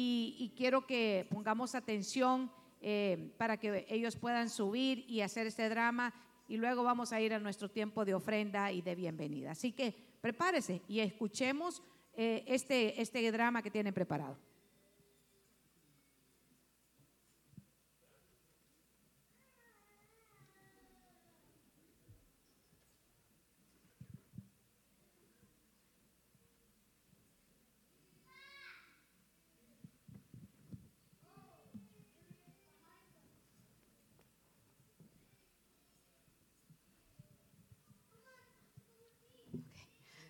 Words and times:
y, 0.00 0.52
quiero 0.56 0.86
que 0.86 1.26
pongamos 1.30 1.74
atención 1.74 2.50
eh, 2.80 3.32
para 3.36 3.56
que 3.56 3.86
ellos 3.88 4.16
puedan 4.16 4.48
subir 4.48 5.04
y 5.08 5.22
hacer 5.22 5.46
este 5.46 5.68
drama 5.68 6.14
y 6.46 6.56
luego 6.56 6.84
vamos 6.84 7.12
a 7.12 7.20
ir 7.20 7.34
a 7.34 7.40
nuestro 7.40 7.68
tiempo 7.68 8.04
de 8.04 8.14
ofrenda 8.14 8.70
y 8.70 8.80
de 8.80 8.94
bienvenida. 8.94 9.50
Así 9.50 9.72
que 9.72 9.94
prepárese 10.20 10.82
y 10.88 11.00
escuchemos 11.00 11.82
eh, 12.16 12.44
este, 12.46 13.00
este 13.00 13.30
drama 13.32 13.62
que 13.62 13.70
tienen 13.70 13.92
preparado. 13.92 14.38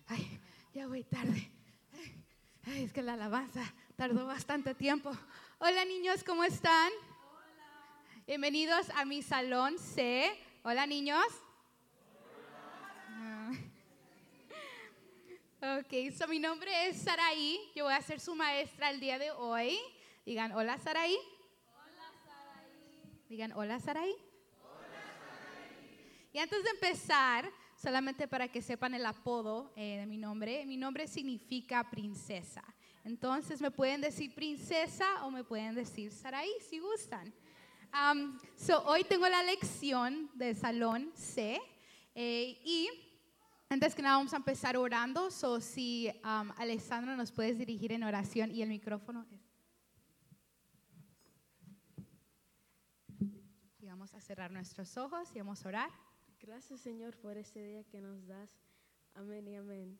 Ay, 0.09 0.39
ya 0.73 0.87
voy 0.99 1.03
tarde. 1.05 1.51
Ay, 2.65 2.83
es 2.83 2.91
que 2.91 3.01
la 3.01 3.13
alabanza 3.13 3.63
tardó 3.95 4.25
bastante 4.25 4.75
tiempo. 4.75 5.11
Hola 5.59 5.85
niños, 5.85 6.25
¿cómo 6.25 6.43
están? 6.43 6.91
Bienvenidos 8.27 8.89
a 8.89 9.05
mi 9.05 9.21
salón 9.21 9.79
C. 9.79 10.29
Hola 10.61 10.85
niños. 10.85 11.23
Ah. 13.07 13.51
Ok, 15.79 16.11
so 16.17 16.27
mi 16.27 16.37
nombre 16.37 16.89
es 16.89 17.01
Saraí. 17.01 17.57
Yo 17.75 17.85
voy 17.85 17.93
a 17.93 18.01
ser 18.01 18.19
su 18.19 18.35
maestra 18.35 18.89
el 18.89 18.99
día 18.99 19.17
de 19.17 19.31
hoy. 19.31 19.79
Digan, 20.25 20.51
hola 20.51 20.77
Saraí. 20.79 21.17
Hola 21.75 22.11
Saraí. 22.25 23.23
Digan, 23.29 23.53
hola 23.53 23.79
Saraí. 23.79 24.15
Y 26.33 26.39
antes 26.39 26.61
de 26.61 26.69
empezar, 26.71 27.49
solamente 27.81 28.27
para 28.27 28.47
que 28.49 28.61
sepan 28.61 28.93
el 28.93 29.05
apodo 29.05 29.71
eh, 29.75 29.99
de 29.99 30.05
mi 30.05 30.17
nombre, 30.17 30.65
mi 30.65 30.75
nombre 30.75 31.07
significa 31.07 31.89
princesa. 31.89 32.63
Entonces 33.05 33.61
me 33.61 33.71
pueden 33.71 34.01
decir 34.01 34.35
princesa 34.35 35.25
o 35.25 35.31
me 35.31 35.43
pueden 35.45 35.73
decir 35.75 36.11
Saraí 36.11 36.51
si 36.69 36.79
gustan. 36.79 37.33
So, 38.57 38.83
hoy 38.85 39.03
tengo 39.05 39.27
la 39.29 39.41
lección 39.43 40.29
del 40.35 40.55
salón 40.55 41.09
C 41.15 41.59
eh, 42.13 42.59
y 42.63 42.89
antes 43.69 43.95
que 43.95 44.01
nada 44.01 44.17
vamos 44.17 44.33
a 44.33 44.37
empezar 44.37 44.75
orando. 44.75 45.31
So, 45.31 45.61
si 45.61 46.11
um, 46.23 46.51
Alessandro 46.57 47.15
nos 47.15 47.31
puedes 47.31 47.57
dirigir 47.57 47.91
en 47.93 48.03
oración 48.03 48.51
y 48.51 48.61
el 48.61 48.69
micrófono. 48.69 49.25
es- 49.31 49.39
Y 53.79 53.87
vamos 53.87 54.13
a 54.13 54.19
cerrar 54.21 54.51
nuestros 54.51 54.97
ojos 54.97 55.29
y 55.33 55.39
vamos 55.39 55.65
a 55.65 55.69
orar. 55.69 56.08
Gracias 56.41 56.79
Señor 56.79 57.17
por 57.17 57.37
este 57.37 57.61
día 57.61 57.83
que 57.83 57.99
nos 57.99 58.25
das. 58.25 58.49
Amén 59.13 59.45
y 59.47 59.57
amén. 59.57 59.99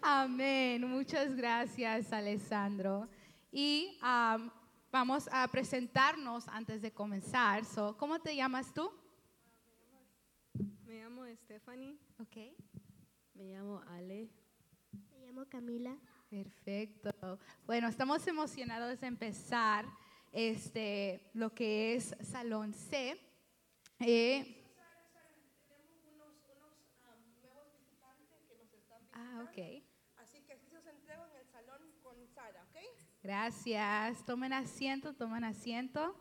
Amén. 0.00 0.88
Muchas 0.88 1.34
gracias, 1.34 2.12
Alessandro. 2.12 3.08
Y 3.50 3.98
am, 4.00 4.52
vamos 4.92 5.28
a 5.32 5.48
presentarnos 5.48 6.46
antes 6.46 6.80
de 6.80 6.92
comenzar. 6.92 7.64
So, 7.64 7.96
¿Cómo 7.96 8.20
te 8.20 8.36
llamas 8.36 8.72
tú? 8.72 8.88
Me 10.86 11.02
llamo 11.02 11.24
Stephanie. 11.26 11.98
Ok. 12.20 12.36
Me 13.34 13.52
llamo 13.52 13.82
Ale. 13.88 14.30
Me 15.10 15.26
llamo 15.26 15.44
Camila. 15.46 15.98
Perfecto. 16.30 17.40
Bueno, 17.66 17.88
estamos 17.88 18.24
emocionados 18.28 19.00
de 19.00 19.08
empezar 19.08 19.86
este, 20.30 21.30
lo 21.34 21.52
que 21.52 21.96
es 21.96 22.14
Salón 22.20 22.72
C. 22.72 23.20
Eh, 24.00 24.62
ah, 29.12 29.42
ok. 29.42 29.82
Así 30.16 30.40
que 30.42 30.52
aquí 30.52 30.66
se 30.82 30.90
entrego 30.90 31.24
en 31.24 31.36
el 31.36 31.46
salón 31.46 31.80
con 32.02 32.14
Sara, 32.28 32.62
¿ok? 32.64 32.76
Gracias. 33.22 34.24
Tomen 34.26 34.52
asiento, 34.52 35.14
tomen 35.14 35.44
asiento. 35.44 36.14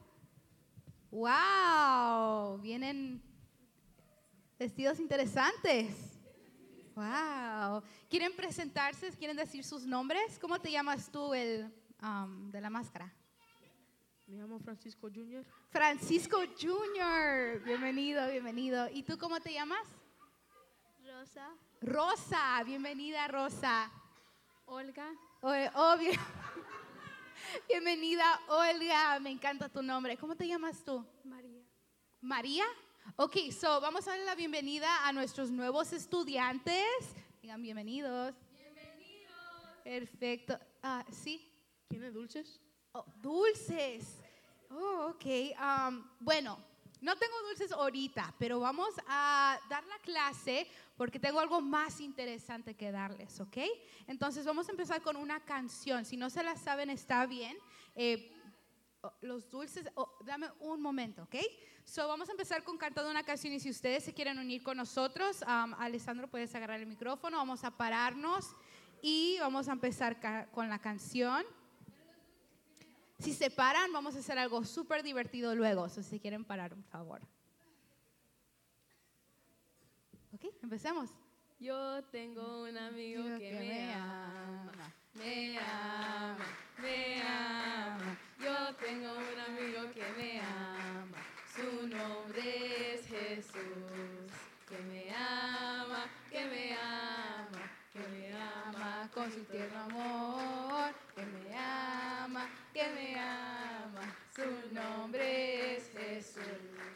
¡Wow! 1.12 2.60
Vienen 2.60 3.22
vestidos 4.58 5.00
interesantes. 5.00 6.18
¡Wow! 6.96 7.84
¿Quieren 8.10 8.34
presentarse? 8.36 9.12
¿Quieren 9.12 9.36
decir 9.36 9.66
sus 9.66 9.86
nombres? 9.86 10.40
¿Cómo 10.40 10.60
te 10.60 10.72
llamas 10.72 11.12
tú, 11.12 11.34
el 11.34 11.74
um, 12.02 12.50
de 12.52 12.62
la 12.62 12.70
máscara? 12.70 13.14
Me 14.28 14.38
llamo 14.38 14.60
Francisco 14.60 15.08
Jr. 15.14 15.46
Francisco 15.70 16.38
Jr. 16.60 17.62
Bienvenido, 17.64 18.28
bienvenido. 18.32 18.90
¿Y 18.92 19.04
tú 19.04 19.18
cómo 19.18 19.40
te 19.40 19.54
llamas? 19.54 19.88
Rosa. 21.06 21.54
Rosa. 21.82 22.64
Bienvenida, 22.64 23.28
Rosa. 23.28 23.92
Olga. 24.66 25.12
O- 25.42 25.52
oh, 25.76 25.98
bien- 26.00 26.20
Bienvenida, 27.70 28.40
Olga. 28.48 29.20
Me 29.20 29.30
encanta 29.30 29.70
tu 29.70 29.84
nombre. 29.84 30.18
¿Cómo 30.18 30.36
te 30.36 30.48
llamas 30.48 30.84
tú? 30.84 31.06
María. 31.24 31.62
María. 32.22 32.66
Ok, 33.18 33.38
so 33.52 33.80
vamos 33.80 34.08
a 34.08 34.12
darle 34.12 34.26
la 34.26 34.34
bienvenida 34.34 35.08
a 35.08 35.14
nuestros 35.14 35.52
nuevos 35.52 35.94
estudiantes. 35.94 36.84
Digan 37.44 37.62
bienvenidos. 37.62 38.34
Bienvenidos. 38.58 39.32
Perfecto. 39.84 40.60
Ah, 40.82 41.06
sí. 41.12 41.52
¿Tiene 41.88 42.10
dulces? 42.10 42.60
Oh, 42.98 43.04
dulces. 43.22 44.22
Oh, 44.72 45.10
ok. 45.10 45.26
Um, 45.60 46.02
bueno, 46.18 46.58
no 47.02 47.18
tengo 47.18 47.34
dulces 47.50 47.74
ahorita, 47.74 48.34
pero 48.40 48.62
vamos 48.62 48.96
a 49.06 49.60
dar 49.70 49.84
la 49.84 50.00
clase 50.00 50.66
porque 50.96 51.20
tengo 51.20 51.42
algo 51.42 51.60
más 51.60 52.00
interesante 52.00 52.74
que 52.74 52.94
darles, 52.94 53.38
¿ok? 53.42 53.58
Entonces 54.08 54.46
vamos 54.46 54.70
a 54.70 54.72
empezar 54.72 55.02
con 55.02 55.18
una 55.18 55.44
canción. 55.44 56.06
Si 56.06 56.16
no 56.16 56.30
se 56.30 56.42
la 56.42 56.56
saben, 56.56 56.90
está 56.90 57.26
bien. 57.26 57.58
Eh, 57.96 58.32
oh, 59.02 59.12
los 59.20 59.50
dulces, 59.50 59.90
oh, 59.96 60.18
dame 60.24 60.48
un 60.62 60.82
momento, 60.82 61.24
¿ok? 61.24 61.36
So, 61.84 62.08
vamos 62.08 62.30
a 62.30 62.32
empezar 62.32 62.64
con 62.64 62.78
cantando 62.78 63.12
una 63.12 63.24
canción 63.24 63.52
y 63.52 63.60
si 63.60 63.72
ustedes 63.72 64.06
se 64.06 64.14
quieren 64.14 64.40
unir 64.40 64.64
con 64.64 64.78
nosotros, 64.78 65.42
um, 65.42 65.74
Alessandro, 65.74 66.30
puedes 66.30 66.56
agarrar 66.56 66.80
el 66.80 66.88
micrófono, 66.88 67.36
vamos 67.36 67.66
a 67.66 67.72
pararnos 67.72 68.56
y 69.02 69.38
vamos 69.42 69.68
a 69.68 69.74
empezar 69.74 70.50
con 70.52 70.70
la 70.70 70.80
canción. 70.80 71.46
Si 73.20 73.34
se 73.34 73.50
paran, 73.50 73.92
vamos 73.94 74.16
a 74.16 74.20
hacer 74.20 74.38
algo 74.38 74.64
súper 74.66 75.02
divertido 75.02 75.56
luego. 75.56 75.88
So, 75.90 76.04
si 76.04 76.20
quieren 76.20 76.44
parar, 76.44 76.74
por 76.76 76.84
favor. 76.84 77.22
Ok, 80.34 80.46
empecemos. 80.62 81.10
Yo 81.60 82.04
tengo 82.12 82.64
un 82.64 82.78
amigo 82.78 83.24
que 83.40 83.52
me 83.54 83.94
ama. 83.94 84.94
Me 85.14 85.58
ama, 85.58 86.46
me 86.82 87.22
ama. 87.22 88.18
Yo 88.38 88.76
tengo 88.76 89.14
un 89.14 89.40
amigo 89.40 89.92
que 89.94 90.04
me 90.18 90.42
ama. 90.42 91.18
Su 91.56 91.88
nombre 91.88 92.96
es 92.96 93.08
Jesús. 93.08 94.32
Que 94.68 94.78
me 94.80 95.16
ama, 95.16 96.06
que 96.30 96.46
me 96.46 96.74
ama, 96.74 97.72
que 97.94 98.00
me 98.00 98.34
ama 98.34 99.10
con 99.14 99.32
su 99.32 99.42
tierno 99.46 99.80
amor. 99.80 100.94
Que 101.16 101.26
me 101.26 101.58
ama, 101.58 102.50
que 102.76 102.90
me 102.90 103.18
ama. 103.18 104.14
Su 104.36 104.74
nombre 104.74 105.78
es 105.78 105.90
Jesús. 105.92 106.44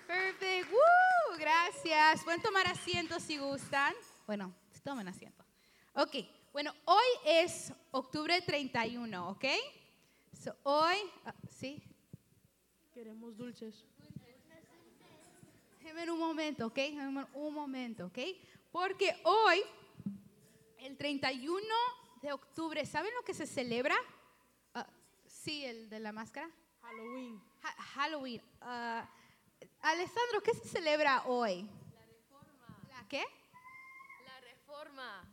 Perfect. 0.05 0.69
Woo, 0.69 1.37
gracias. 1.37 2.21
Pueden 2.25 2.41
tomar 2.41 2.67
asiento 2.67 3.17
si 3.17 3.37
gustan. 3.37 3.93
Bueno, 4.27 4.53
tomen 4.83 5.07
asiento. 5.07 5.45
Ok, 5.93 6.15
bueno, 6.51 6.75
hoy 6.83 7.07
es 7.25 7.71
octubre 7.91 8.41
31, 8.41 9.29
¿ok? 9.29 9.45
So, 10.43 10.53
hoy, 10.63 10.97
ah, 11.25 11.33
sí, 11.49 11.81
Queremos 12.93 13.37
dulces. 13.37 13.85
Déjenme 15.79 16.11
un 16.11 16.19
momento, 16.19 16.67
¿ok? 16.67 16.75
Déjenme 16.75 17.25
un 17.33 17.53
momento, 17.53 18.07
¿ok? 18.07 18.19
Porque 18.69 19.15
hoy, 19.23 19.61
el 20.79 20.97
31 20.97 21.65
de 22.21 22.33
octubre, 22.33 22.85
¿saben 22.85 23.13
lo 23.15 23.23
que 23.23 23.33
se 23.33 23.47
celebra? 23.47 23.95
Sí, 25.43 25.63
el 25.65 25.89
de 25.89 25.99
la 25.99 26.11
máscara. 26.11 26.49
Halloween. 26.81 27.41
Ha- 27.63 27.81
Halloween. 27.93 28.41
Ah, 28.61 29.07
Alessandro, 29.81 30.41
¿qué 30.43 30.53
se 30.53 30.67
celebra 30.67 31.23
hoy? 31.25 31.63
La 31.63 32.05
reforma. 32.05 32.79
¿La 32.89 33.07
qué? 33.07 33.23
La 34.25 34.39
reforma. 34.41 35.29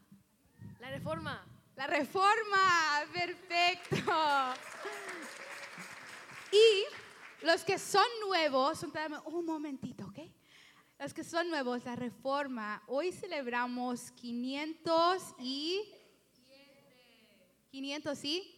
La 0.79 0.91
reforma. 0.91 1.47
La 1.77 1.87
reforma. 1.87 3.05
Perfecto. 3.13 3.97
Y 6.53 7.45
los 7.45 7.65
que 7.65 7.79
son 7.79 8.07
nuevos, 8.27 8.85
un 9.27 9.45
momentito, 9.45 10.05
¿ok? 10.07 10.19
Los 10.99 11.13
que 11.13 11.25
son 11.25 11.49
nuevos, 11.51 11.85
la 11.85 11.97
reforma. 11.97 12.83
Hoy 12.87 13.13
celebramos 13.13 14.13
500 14.13 15.35
y... 15.41 15.83
500 17.71 18.25
y... 18.25 18.53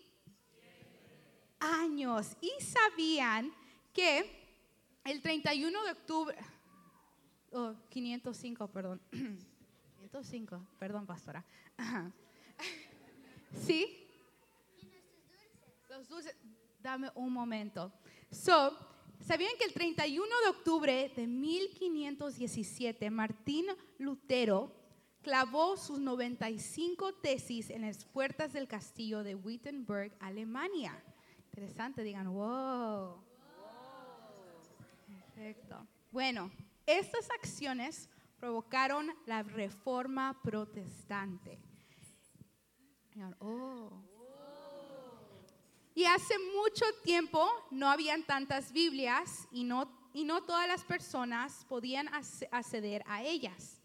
años 1.60 2.37
y 2.40 2.50
sabían 2.62 3.52
que 3.93 4.38
el 5.05 5.22
31 5.22 5.84
de 5.84 5.90
octubre, 5.93 6.37
oh, 7.52 7.75
505, 7.88 8.69
perdón, 8.69 9.00
505, 9.10 10.66
perdón, 10.78 11.06
pastora. 11.06 11.44
¿Sí? 13.66 14.06
Los 15.88 16.08
dulces, 16.08 16.37
dame 16.81 17.10
un 17.14 17.32
momento. 17.32 17.93
So, 18.31 18.76
¿sabían 19.20 19.52
que 19.58 19.64
el 19.64 19.72
31 19.72 20.26
de 20.44 20.49
octubre 20.50 21.12
de 21.16 21.26
1517 21.26 23.11
Martín 23.11 23.66
Lutero 23.99 24.75
clavó 25.22 25.76
sus 25.76 25.99
95 25.99 27.14
tesis 27.14 27.70
en 27.70 27.82
las 27.82 28.04
puertas 28.04 28.52
del 28.52 28.69
castillo 28.69 29.22
de 29.22 29.34
Wittenberg, 29.34 30.14
Alemania? 30.20 31.02
Interesante, 31.58 32.05
digan, 32.05 32.28
wow. 32.28 33.20
Perfecto. 35.34 35.88
Bueno, 36.12 36.52
estas 36.87 37.28
acciones 37.32 38.08
provocaron 38.38 39.12
la 39.26 39.43
reforma 39.43 40.40
protestante. 40.40 41.58
Oh. 43.40 43.90
Y 45.96 46.05
hace 46.05 46.34
mucho 46.55 46.84
tiempo 47.02 47.50
no 47.72 47.88
habían 47.90 48.22
tantas 48.22 48.70
Biblias 48.72 49.49
y 49.50 49.64
no, 49.64 49.90
y 50.12 50.22
no 50.22 50.44
todas 50.44 50.69
las 50.69 50.84
personas 50.84 51.64
podían 51.69 52.06
ac- 52.06 52.46
acceder 52.52 53.02
a 53.04 53.25
ellas. 53.25 53.82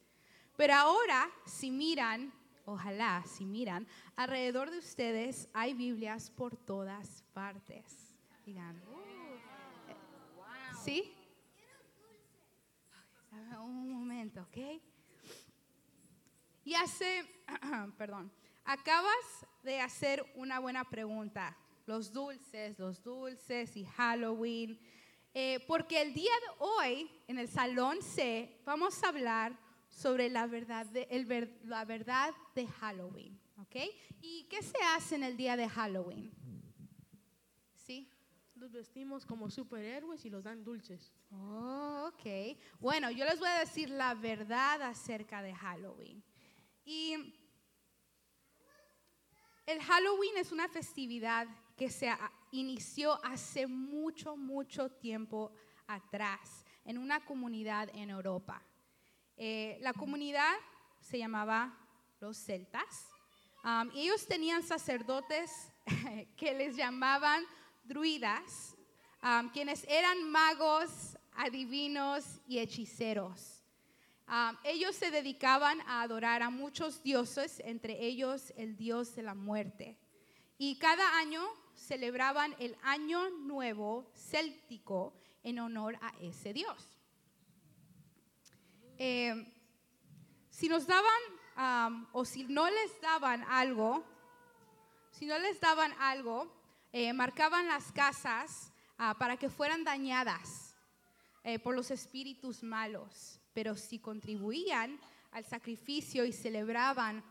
Pero 0.56 0.76
ahora, 0.76 1.28
si 1.48 1.72
miran, 1.72 2.31
ojalá, 2.65 3.24
si 3.25 3.45
miran, 3.45 3.88
alrededor 4.15 4.71
de 4.71 4.80
ustedes 4.80 5.50
hay 5.54 5.74
Biblias 5.74 6.30
por 6.30 6.56
todas 6.56 7.24
partes. 7.33 8.15
Digan, 8.45 8.81
"Uh, 8.88 9.13
¿sí? 10.83 11.13
Un 13.62 13.92
momento, 13.92 14.42
¿ok? 14.42 14.81
Y 16.65 16.74
hace, 16.75 17.25
perdón, 17.98 18.31
acabas 18.63 19.45
de 19.63 19.81
hacer 19.81 20.25
una 20.36 20.59
buena 20.59 20.83
pregunta. 20.89 21.57
Los 21.86 22.12
dulces, 22.13 22.77
los 22.80 23.04
dulces 23.04 23.75
y 23.75 23.86
Halloween. 23.86 24.80
Eh, 25.33 25.63
porque 25.68 26.01
el 26.01 26.13
día 26.13 26.31
de 26.31 26.56
hoy, 26.59 27.12
en 27.27 27.39
el 27.39 27.48
Salón 27.48 28.01
C, 28.01 28.62
vamos 28.66 29.04
a 29.04 29.09
hablar 29.09 29.57
sobre 29.94 30.30
la 30.30 30.48
verdad 30.48 30.86
de, 30.88 31.07
el 31.10 31.28
la 31.63 31.86
verdad 31.86 32.34
de 32.56 32.68
Halloween. 32.68 33.40
¿Ok? 33.57 33.75
¿Y 34.22 34.44
qué 34.50 34.62
se 34.62 34.78
hace 34.95 35.16
en 35.16 35.24
el 35.24 35.38
día 35.38 35.56
de 35.56 35.69
Halloween? 35.69 36.31
¿Sí? 37.75 38.10
Nos 38.56 38.72
vestimos 38.72 39.25
como 39.25 39.50
superhéroes 39.50 40.25
y 40.25 40.30
los 40.30 40.44
dan 40.44 40.63
dulces. 40.63 41.13
Oh, 41.31 42.10
ok. 42.13 42.57
Bueno, 42.80 43.12
yo 43.12 43.25
les 43.25 43.40
voy 43.40 43.50
a 43.50 43.60
decir 43.60 43.90
la 43.90 44.13
verdad 44.16 44.81
acerca 44.81 45.42
de 45.42 45.54
Halloween. 45.54 46.24
Y 46.86 47.13
el 49.66 49.81
Halloween 49.81 50.38
es 50.38 50.51
una 50.51 50.68
festividad 50.68 51.48
que 51.78 51.90
se 51.90 52.12
inició 52.51 53.24
hace 53.24 53.68
mucho, 53.68 54.36
mucho 54.36 54.90
tiempo 54.90 55.51
atrás 55.88 56.66
en 56.86 56.98
una 56.98 57.24
comunidad 57.24 57.90
en 57.95 58.10
Europa. 58.10 58.62
Eh, 59.38 59.77
la 59.81 59.94
comunidad 59.94 60.53
se 61.00 61.18
llamaba 61.18 61.77
los 62.19 62.38
celtas. 62.38 63.07
Um, 63.63 63.89
y 63.94 64.01
ellos 64.01 64.27
tenían 64.27 64.62
sacerdotes 64.63 65.71
que 66.38 66.53
les 66.53 66.75
llamaban 66.75 67.44
druidas, 67.83 68.75
um, 69.21 69.50
quienes 69.50 69.85
eran 69.88 70.30
magos, 70.30 71.18
adivinos 71.31 72.41
y 72.45 72.59
hechiceros. 72.59 73.63
Um, 74.27 74.57
ellos 74.63 74.95
se 74.95 75.12
dedicaban 75.12 75.81
a 75.81 76.01
adorar 76.01 76.41
a 76.44 76.50
muchos 76.50 77.01
dioses, 77.03 77.62
entre 77.65 78.06
ellos 78.06 78.53
el 78.56 78.75
dios 78.75 79.15
de 79.15 79.24
la 79.24 79.33
muerte. 79.33 79.97
Y 80.57 80.77
cada 80.77 81.18
año 81.18 81.44
celebraban 81.75 82.56
el 82.59 82.77
Año 82.83 83.30
Nuevo 83.30 84.12
Céltico 84.15 85.13
en 85.44 85.59
honor 85.59 85.97
a 86.01 86.13
ese 86.21 86.53
dios. 86.53 86.93
Eh, 89.06 89.36
si 90.50 90.70
nos 90.70 90.88
daban 90.88 91.22
am, 91.58 92.08
o 92.14 92.24
si 92.24 92.46
no 92.46 92.70
les 92.70 93.02
daban 93.02 93.44
algo, 93.50 94.02
si 95.12 95.26
no 95.26 95.38
les 95.40 95.60
daban 95.60 95.92
algo, 96.00 96.48
eh, 96.94 97.12
marcaban 97.12 97.68
las 97.68 97.92
casas 97.92 98.72
ah, 98.98 99.14
para 99.20 99.36
que 99.36 99.50
fueran 99.50 99.84
dañadas 99.84 100.74
eh, 101.44 101.60
por 101.60 101.76
los 101.76 101.92
espíritus 101.92 102.64
malos. 102.64 103.42
Pero 103.54 103.76
si 103.76 104.00
contribuían 104.00 104.98
al 105.34 105.44
sacrificio 105.44 106.24
y 106.24 106.32
celebraban, 106.32 107.22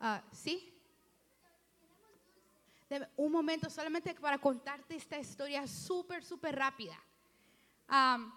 ah, 0.00 0.22
¿sí? 0.32 0.72
Un 3.16 3.32
momento 3.32 3.68
solamente 3.68 4.14
para 4.14 4.38
contarte 4.38 4.96
esta 4.96 5.18
historia 5.18 5.66
súper, 5.66 6.24
súper 6.24 6.56
rápida. 6.56 6.98
Am, 7.86 8.32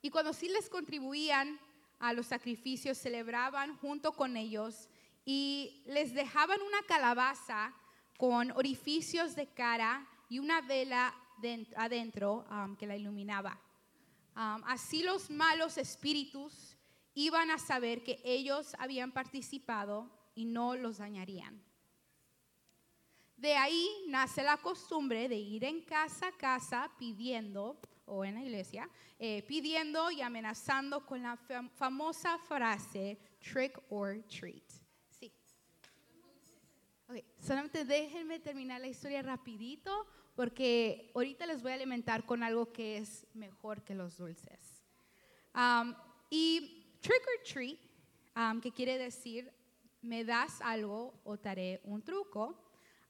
y 0.00 0.10
cuando 0.10 0.32
sí 0.32 0.48
les 0.48 0.68
contribuían 0.68 1.60
a 2.02 2.12
los 2.12 2.26
sacrificios, 2.26 2.98
celebraban 2.98 3.76
junto 3.78 4.12
con 4.12 4.36
ellos 4.36 4.88
y 5.24 5.82
les 5.86 6.12
dejaban 6.12 6.60
una 6.60 6.82
calabaza 6.82 7.72
con 8.18 8.50
orificios 8.52 9.34
de 9.36 9.46
cara 9.46 10.06
y 10.28 10.38
una 10.40 10.60
vela 10.60 11.14
den- 11.40 11.66
adentro 11.76 12.44
am, 12.50 12.76
que 12.76 12.86
la 12.86 12.96
iluminaba. 12.96 13.58
Am, 14.34 14.62
así 14.66 15.02
los 15.02 15.30
malos 15.30 15.78
espíritus 15.78 16.76
iban 17.14 17.50
a 17.50 17.58
saber 17.58 18.02
que 18.02 18.20
ellos 18.24 18.74
habían 18.78 19.12
participado 19.12 20.10
y 20.34 20.44
no 20.44 20.74
los 20.74 20.98
dañarían. 20.98 21.62
De 23.36 23.54
ahí 23.56 23.88
nace 24.08 24.42
la 24.42 24.56
costumbre 24.56 25.28
de 25.28 25.36
ir 25.36 25.64
en 25.64 25.82
casa 25.82 26.28
a 26.28 26.32
casa 26.32 26.90
pidiendo, 26.98 27.78
o 28.12 28.24
en 28.24 28.34
la 28.34 28.42
iglesia, 28.42 28.88
eh, 29.18 29.42
pidiendo 29.48 30.10
y 30.10 30.20
amenazando 30.20 31.04
con 31.06 31.22
la 31.22 31.36
fam- 31.36 31.70
famosa 31.70 32.38
frase 32.38 33.16
trick 33.40 33.78
or 33.88 34.22
treat. 34.28 34.64
Sí. 35.18 35.32
Ok, 37.08 37.24
solamente 37.38 37.84
déjenme 37.84 38.38
terminar 38.38 38.80
la 38.80 38.88
historia 38.88 39.22
rapidito 39.22 40.06
porque 40.36 41.10
ahorita 41.14 41.46
les 41.46 41.62
voy 41.62 41.72
a 41.72 41.74
alimentar 41.74 42.24
con 42.24 42.42
algo 42.42 42.72
que 42.72 42.98
es 42.98 43.26
mejor 43.34 43.82
que 43.82 43.94
los 43.94 44.16
dulces. 44.16 44.82
Um, 45.54 45.94
y 46.30 46.98
trick 47.00 47.22
or 47.26 47.42
treat, 47.44 47.78
um, 48.36 48.60
que 48.60 48.70
quiere 48.70 48.98
decir 48.98 49.50
me 50.02 50.24
das 50.24 50.60
algo 50.62 51.14
o 51.24 51.36
te 51.38 51.48
haré 51.48 51.80
un 51.84 52.02
truco. 52.02 52.58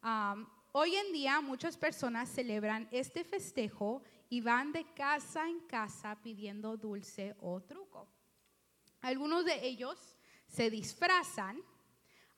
Um, 0.03 0.47
hoy 0.73 0.95
en 0.97 1.13
día 1.13 1.41
muchas 1.41 1.77
personas 1.77 2.29
celebran 2.29 2.89
este 2.91 3.25
festejo 3.25 4.03
y 4.33 4.41
van 4.41 4.73
de 4.73 4.87
casa 4.95 5.47
en 5.47 5.61
casa 5.67 6.17
pidiendo 6.23 6.79
dulce 6.79 7.37
o 7.41 7.61
truco. 7.61 8.09
Algunos 9.03 9.45
de 9.45 9.63
ellos 9.63 10.17
se 10.47 10.71
disfrazan 10.71 11.61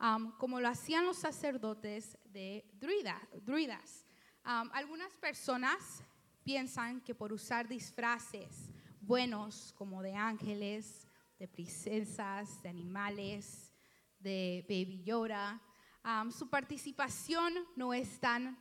um, 0.01 0.33
como 0.33 0.59
lo 0.59 0.67
hacían 0.67 1.05
los 1.05 1.19
sacerdotes 1.19 2.19
de 2.25 2.69
druida- 2.81 3.29
druidas. 3.43 4.05
Um, 4.45 4.69
algunas 4.73 5.17
personas 5.19 6.03
piensan 6.43 7.01
que 7.01 7.15
por 7.15 7.33
usar 7.33 7.69
disfraces 7.69 8.73
buenos 9.01 9.73
como 9.79 10.03
de 10.03 10.17
ángeles, 10.17 11.07
de 11.39 11.47
princesas, 11.47 12.61
de 12.61 12.71
animales, 12.71 13.73
de 14.19 14.65
Baby 14.69 15.05
Yoda, 15.05 15.63
um, 16.05 16.33
su 16.33 16.51
participación 16.51 17.55
no 17.77 17.95
es 17.95 18.19
tan 18.19 18.59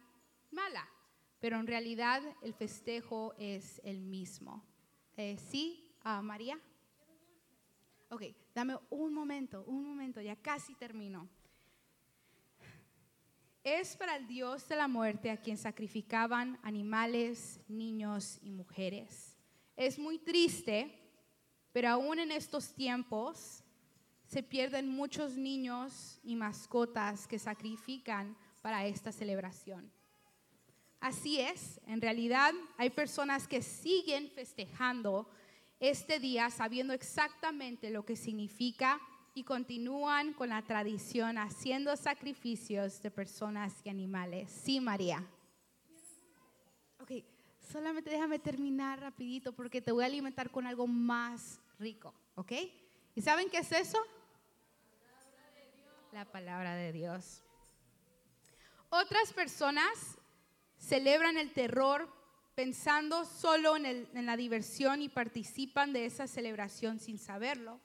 mala, 0.52 0.88
pero 1.44 1.60
en 1.60 1.68
realidad 1.68 2.24
el 2.42 2.54
festejo 2.54 3.34
es 3.38 3.82
el 3.84 4.00
mismo. 4.00 4.64
Eh, 5.18 5.36
¿Sí, 5.38 5.94
ah, 6.02 6.22
María? 6.22 6.58
Ok, 8.10 8.22
dame 8.56 8.78
un 8.90 9.14
momento, 9.14 9.62
un 9.68 9.84
momento, 9.84 10.22
ya 10.22 10.38
casi 10.38 10.74
termino. 10.74 11.28
Es 13.62 13.98
para 13.98 14.16
el 14.16 14.26
Dios 14.26 14.70
de 14.70 14.78
la 14.78 14.88
muerte 14.88 15.30
a 15.32 15.36
quien 15.36 15.58
sacrificaban 15.58 16.58
animales, 16.64 17.60
niños 17.68 18.40
y 18.42 18.50
mujeres. 18.50 19.38
Es 19.76 20.00
muy 20.00 20.20
triste, 20.20 20.98
pero 21.74 21.90
aún 21.90 22.20
en 22.20 22.32
estos 22.32 22.74
tiempos 22.74 23.66
se 24.28 24.44
pierden 24.44 24.88
muchos 24.88 25.36
niños 25.36 26.22
y 26.24 26.38
mascotas 26.38 27.28
que 27.28 27.38
sacrifican 27.38 28.38
para 28.62 28.86
esta 28.86 29.12
celebración. 29.12 29.92
Así 31.04 31.38
es, 31.38 31.82
en 31.86 32.00
realidad 32.00 32.54
hay 32.78 32.90
personas 32.90 33.46
que 33.46 33.62
siguen 33.62 34.32
festejando 34.32 35.30
este 35.82 36.18
día 36.18 36.50
sabiendo 36.50 36.94
exactamente 36.94 37.90
lo 37.90 38.06
que 38.06 38.16
significa 38.16 39.02
y 39.34 39.44
continúan 39.44 40.32
con 40.32 40.48
la 40.48 40.62
tradición 40.62 41.38
haciendo 41.38 41.98
sacrificios 41.98 43.02
de 43.02 43.12
personas 43.12 43.82
y 43.84 43.90
animales. 43.90 44.50
Sí, 44.50 44.80
María. 44.80 45.28
Ok, 47.02 47.12
solamente 47.70 48.10
déjame 48.10 48.40
terminar 48.40 49.02
rapidito 49.02 49.52
porque 49.52 49.82
te 49.82 49.92
voy 49.92 50.06
a 50.06 50.08
alimentar 50.08 50.52
con 50.52 50.66
algo 50.66 50.88
más 50.88 51.60
rico, 51.80 52.14
¿ok? 52.36 52.54
¿Y 53.14 53.22
saben 53.22 53.50
qué 53.50 53.58
es 53.58 53.74
eso? 53.74 53.98
La 56.14 56.24
palabra 56.24 56.76
de 56.76 56.94
Dios. 56.94 57.42
Otras 58.90 59.34
personas 59.34 60.18
celebran 60.84 61.38
el 61.38 61.52
terror 61.54 62.12
pensando 62.56 63.26
solo 63.26 63.78
en, 63.78 64.08
la 64.14 64.38
diversión 64.38 65.02
y 65.02 65.10
participan 65.10 65.94
de 65.94 66.06
esa 66.06 66.28
celebración 66.28 67.00
sin 67.00 67.18
saberlo. 67.18 67.80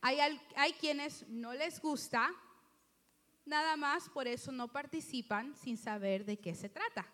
Hay, 0.00 0.18
hay 0.56 0.72
quienes 0.74 1.26
no 1.28 1.54
les 1.54 1.80
gusta, 1.80 2.30
nada 3.44 3.76
más 3.76 4.08
por 4.10 4.26
eso 4.26 4.52
no 4.52 4.68
participan 4.68 5.56
sin 5.56 5.76
saber 5.76 6.24
de 6.24 6.38
qué 6.38 6.54
se 6.54 6.68
trata. 6.68 7.06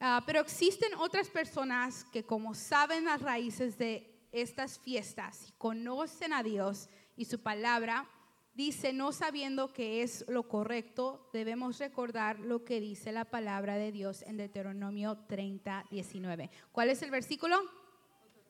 Ah, 0.00 0.22
pero 0.26 0.40
existen 0.40 0.94
otras 0.94 1.28
personas 1.28 2.04
que 2.12 2.24
como 2.24 2.54
saben 2.54 3.04
las 3.04 3.20
raíces 3.20 3.78
de 3.78 4.28
estas 4.32 4.78
fiestas 4.78 5.48
y 5.48 5.52
conocen 5.52 6.32
a 6.32 6.42
Dios 6.42 6.88
y 7.16 7.26
su 7.26 7.40
palabra, 7.40 8.08
dice, 8.54 8.92
no 8.92 9.12
sabiendo 9.12 9.72
que 9.72 10.02
es 10.02 10.24
lo 10.28 10.48
correcto, 10.48 11.28
debemos 11.32 11.78
recordar 11.78 12.38
lo 12.40 12.64
que 12.64 12.80
dice 12.80 13.12
la 13.12 13.24
palabra 13.24 13.76
de 13.76 13.92
Dios 13.92 14.22
en 14.22 14.36
Deuteronomio 14.36 15.18
30, 15.26 15.86
19. 15.90 16.50
¿Cuál 16.70 16.90
es 16.90 17.02
el 17.02 17.10
versículo? 17.10 17.60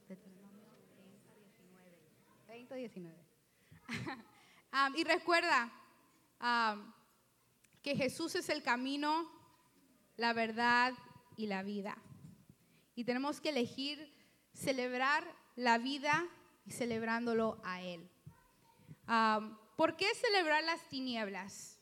Deuteronomio 0.09 0.67
30, 0.97 1.35
19. 1.35 1.99
30, 2.47 2.75
19. 2.75 3.17
Ah, 4.75 4.89
y 4.97 5.05
recuerda 5.05 5.71
ah, 6.41 6.95
que 7.83 7.95
Jesús 7.95 8.35
es 8.37 8.49
el 8.49 8.63
camino, 8.63 9.31
la 10.17 10.33
verdad 10.33 10.95
y 11.37 11.47
la 11.47 11.63
vida. 11.63 11.99
Y 12.95 13.05
tenemos 13.05 13.43
que 13.43 13.51
elegir 13.51 14.11
celebrar 14.55 15.25
la 15.57 15.77
vida 15.77 16.27
y 16.65 16.71
celebrándolo 16.71 17.61
a 17.65 17.83
Él. 17.83 18.09
Ah, 19.07 19.59
¿Por 19.83 19.97
qué 19.97 20.07
celebrar 20.15 20.63
las 20.63 20.81
tinieblas? 20.89 21.77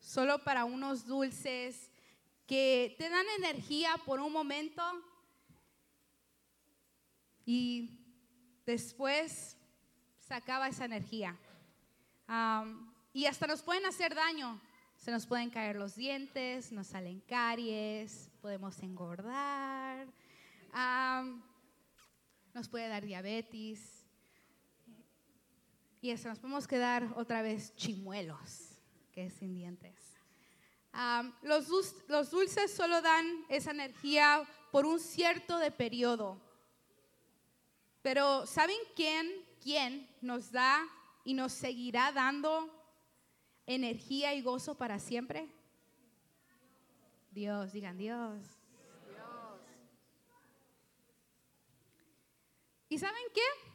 Solo 0.00 0.42
para 0.42 0.64
unos 0.64 1.06
dulces 1.06 1.88
que 2.48 2.96
te 2.98 3.08
dan 3.08 3.24
energía 3.36 3.94
por 4.04 4.18
un 4.18 4.32
momento 4.32 4.82
y 7.46 7.96
después 8.66 9.56
se 10.18 10.34
acaba 10.34 10.66
esa 10.66 10.86
energía. 10.86 11.38
Am, 12.26 12.92
y 13.12 13.26
hasta 13.26 13.46
nos 13.46 13.62
pueden 13.62 13.86
hacer 13.86 14.16
daño. 14.16 14.60
Se 14.96 15.12
nos 15.12 15.24
pueden 15.24 15.50
caer 15.50 15.76
los 15.76 15.94
dientes, 15.94 16.72
nos 16.72 16.88
salen 16.88 17.20
caries, 17.20 18.32
podemos 18.42 18.82
engordar, 18.82 20.08
nos 22.52 22.68
puede 22.68 22.88
dar 22.88 23.04
diabetes. 23.04 23.97
Y 26.00 26.10
eso, 26.10 26.28
nos 26.28 26.38
podemos 26.38 26.68
quedar 26.68 27.12
otra 27.16 27.42
vez 27.42 27.74
chimuelos, 27.74 28.80
que 29.12 29.26
es 29.26 29.34
sin 29.34 29.54
dientes. 29.54 29.96
Los, 31.42 31.68
los 32.08 32.30
dulces 32.30 32.72
solo 32.72 33.02
dan 33.02 33.44
esa 33.48 33.70
energía 33.70 34.48
por 34.70 34.86
un 34.86 35.00
cierto 35.00 35.58
de 35.58 35.70
periodo. 35.70 36.40
Pero 38.02 38.46
¿saben 38.46 38.76
quién, 38.94 39.28
quién 39.62 40.08
nos 40.20 40.50
da 40.52 40.86
y 41.24 41.34
nos 41.34 41.52
seguirá 41.52 42.12
dando 42.12 42.70
energía 43.66 44.34
y 44.34 44.40
gozo 44.40 44.76
para 44.76 44.98
siempre? 44.98 45.48
Dios, 47.30 47.72
digan 47.72 47.98
Dios. 47.98 48.58
¿Y 52.88 52.98
saben 52.98 53.22
qué? 53.34 53.67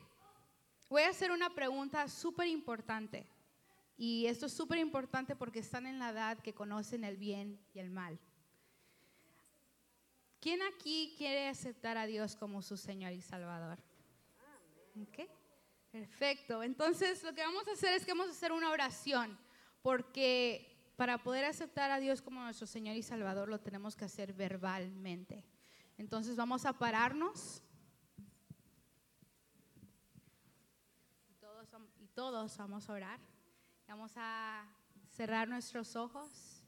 Voy 0.93 1.01
a 1.01 1.09
hacer 1.09 1.31
una 1.31 1.50
pregunta 1.50 2.07
súper 2.07 2.47
importante. 2.47 3.25
Y 3.97 4.27
esto 4.27 4.45
es 4.45 4.53
súper 4.53 4.77
importante 4.77 5.35
porque 5.35 5.57
están 5.57 5.88
en 5.88 5.97
la 5.97 6.12
edad 6.12 6.38
que 6.38 6.53
conocen 6.53 7.03
el 7.03 7.17
bien 7.17 7.59
y 7.73 7.79
el 7.79 7.89
mal. 7.89 8.19
¿Quién 10.39 10.62
aquí 10.62 11.15
quiere 11.17 11.47
aceptar 11.47 11.97
a 11.97 12.05
Dios 12.05 12.35
como 12.35 12.62
su 12.62 12.77
Señor 12.77 13.12
y 13.12 13.21
Salvador? 13.21 13.79
Ok, 15.01 15.27
perfecto. 15.91 16.62
Entonces 16.62 17.23
lo 17.23 17.33
que 17.33 17.41
vamos 17.41 17.67
a 17.67 17.71
hacer 17.71 17.93
es 17.93 18.05
que 18.05 18.12
vamos 18.12 18.27
a 18.27 18.33
hacer 18.33 18.51
una 18.51 18.69
oración, 18.69 19.35
porque 19.81 20.93
para 20.95 21.23
poder 21.23 21.45
aceptar 21.45 21.89
a 21.89 22.00
Dios 22.00 22.21
como 22.21 22.43
nuestro 22.43 22.67
Señor 22.67 22.95
y 22.95 23.01
Salvador 23.01 23.50
lo 23.50 23.59
tenemos 23.59 23.95
que 23.95 24.05
hacer 24.05 24.31
verbalmente. 24.31 25.43
Entonces 25.97 26.35
vamos 26.35 26.67
a 26.67 26.73
pararnos. 26.73 27.63
Y 32.00 32.02
todos, 32.13 32.58
vamos 32.58 32.89
a 32.89 32.93
orar. 32.93 33.20
Vamos 33.88 34.12
a 34.15 34.67
cerrar 35.10 35.48
nuestros 35.48 35.96
ojos 35.96 36.63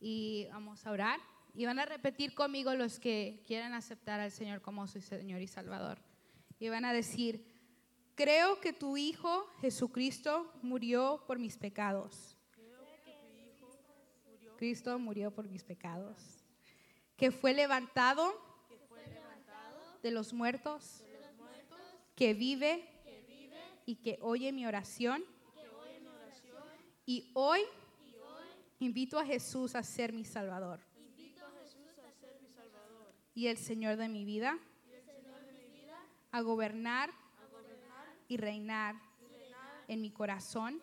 y 0.00 0.46
vamos 0.50 0.86
a 0.86 0.90
orar. 0.90 1.20
Y 1.54 1.66
van 1.66 1.78
a 1.78 1.84
repetir 1.84 2.34
conmigo 2.34 2.74
los 2.74 2.98
que 2.98 3.42
quieran 3.46 3.74
aceptar 3.74 4.20
al 4.20 4.30
Señor 4.30 4.62
como 4.62 4.86
su 4.86 5.00
Señor 5.00 5.42
y 5.42 5.46
Salvador. 5.46 5.98
Y 6.58 6.68
van 6.70 6.84
a 6.84 6.92
decir, 6.92 7.44
creo 8.14 8.60
que 8.60 8.72
tu 8.72 8.96
Hijo 8.96 9.46
Jesucristo 9.60 10.50
murió 10.62 11.22
por 11.26 11.38
mis 11.38 11.58
pecados. 11.58 12.36
Cristo 14.56 14.98
murió 14.98 15.30
por 15.30 15.48
mis 15.48 15.64
pecados. 15.64 16.44
Que 17.16 17.30
fue 17.30 17.52
levantado 17.52 18.32
de 20.02 20.10
los 20.10 20.32
muertos. 20.32 21.04
Que 22.14 22.34
vive 22.34 22.97
y 23.88 23.96
que 23.96 24.18
oye 24.20 24.52
mi 24.52 24.66
oración. 24.66 25.24
Y 27.06 27.30
hoy 27.32 27.62
invito 28.80 29.18
a 29.18 29.24
Jesús 29.24 29.74
a 29.74 29.82
ser 29.82 30.12
mi 30.12 30.26
Salvador. 30.26 30.80
Y 33.32 33.46
el 33.46 33.56
Señor 33.56 33.96
de 33.96 34.10
mi 34.10 34.26
vida. 34.26 34.58
A 36.32 36.42
gobernar 36.42 37.10
y 38.28 38.36
reinar 38.36 38.94
en 39.86 40.02
mi 40.02 40.10
corazón 40.10 40.82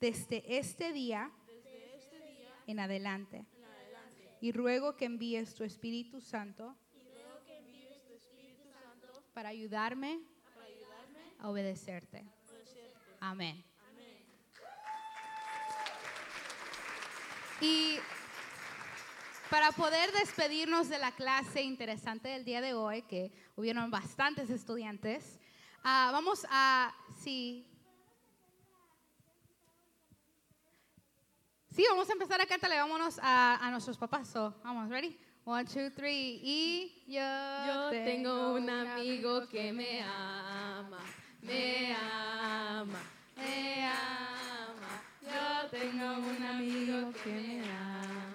desde 0.00 0.58
este 0.58 0.92
día 0.92 1.30
en 2.66 2.80
adelante. 2.80 3.46
Y 4.40 4.50
ruego 4.50 4.96
que 4.96 5.04
envíes 5.04 5.54
tu 5.54 5.62
Espíritu 5.62 6.20
Santo 6.20 6.76
para 9.32 9.50
ayudarme 9.50 10.31
a 11.42 11.48
obedecerte. 11.48 12.24
Amén. 13.20 13.62
Y 17.60 17.98
para 19.50 19.70
poder 19.72 20.10
despedirnos 20.12 20.88
de 20.88 20.98
la 20.98 21.12
clase 21.12 21.62
interesante 21.62 22.28
del 22.28 22.44
día 22.44 22.60
de 22.60 22.74
hoy, 22.74 23.02
que 23.02 23.32
hubieron 23.56 23.90
bastantes 23.90 24.50
estudiantes, 24.50 25.38
ah, 25.84 26.10
vamos 26.12 26.46
a, 26.50 26.94
sí. 27.22 27.68
Sí, 31.70 31.84
vamos 31.88 32.08
a 32.08 32.12
empezar 32.12 32.40
a 32.40 32.46
cantarle, 32.46 32.78
vámonos 32.78 33.18
a, 33.22 33.66
a 33.66 33.70
nuestros 33.70 33.96
papás. 33.98 34.28
So, 34.28 34.54
vamos, 34.62 34.88
ready? 34.88 35.18
One, 35.44 35.64
two, 35.64 35.90
three. 35.90 36.40
Y 36.42 37.04
yo, 37.06 37.20
Yo 37.66 37.90
tengo 37.90 38.54
un 38.54 38.70
amigo 38.70 39.48
que 39.48 39.72
me 39.72 40.02
ama, 40.02 41.04
me 41.42 41.94
ama, 41.94 43.00
me 43.36 43.84
ama. 43.84 44.92
Yo 45.22 45.68
tengo 45.70 46.12
un 46.18 46.42
amigo 46.42 47.12
que 47.22 47.30
me 47.30 47.60
ama. 47.62 48.34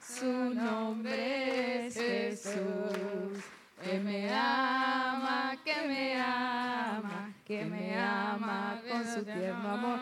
Su 0.00 0.54
nombre 0.54 1.86
es 1.86 1.94
Jesús. 1.94 3.44
Que 3.82 3.98
me 4.00 4.30
ama, 4.32 5.56
que 5.64 5.86
me 5.86 6.20
ama, 6.20 7.32
que 7.44 7.64
me 7.64 7.98
ama 7.98 8.80
con 8.90 9.04
su 9.04 9.22
tierno 9.24 9.70
amor. 9.70 10.00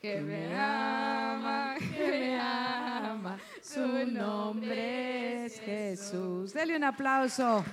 Que 0.00 0.20
me 0.20 0.54
ama, 0.54 1.74
que 1.78 2.08
me 2.10 2.40
ama. 2.40 3.38
Su 3.62 4.06
nombre 4.06 5.46
es 5.46 5.60
Jesús. 5.60 6.52
Dele 6.52 6.76
un 6.76 6.84
aplauso. 6.84 7.64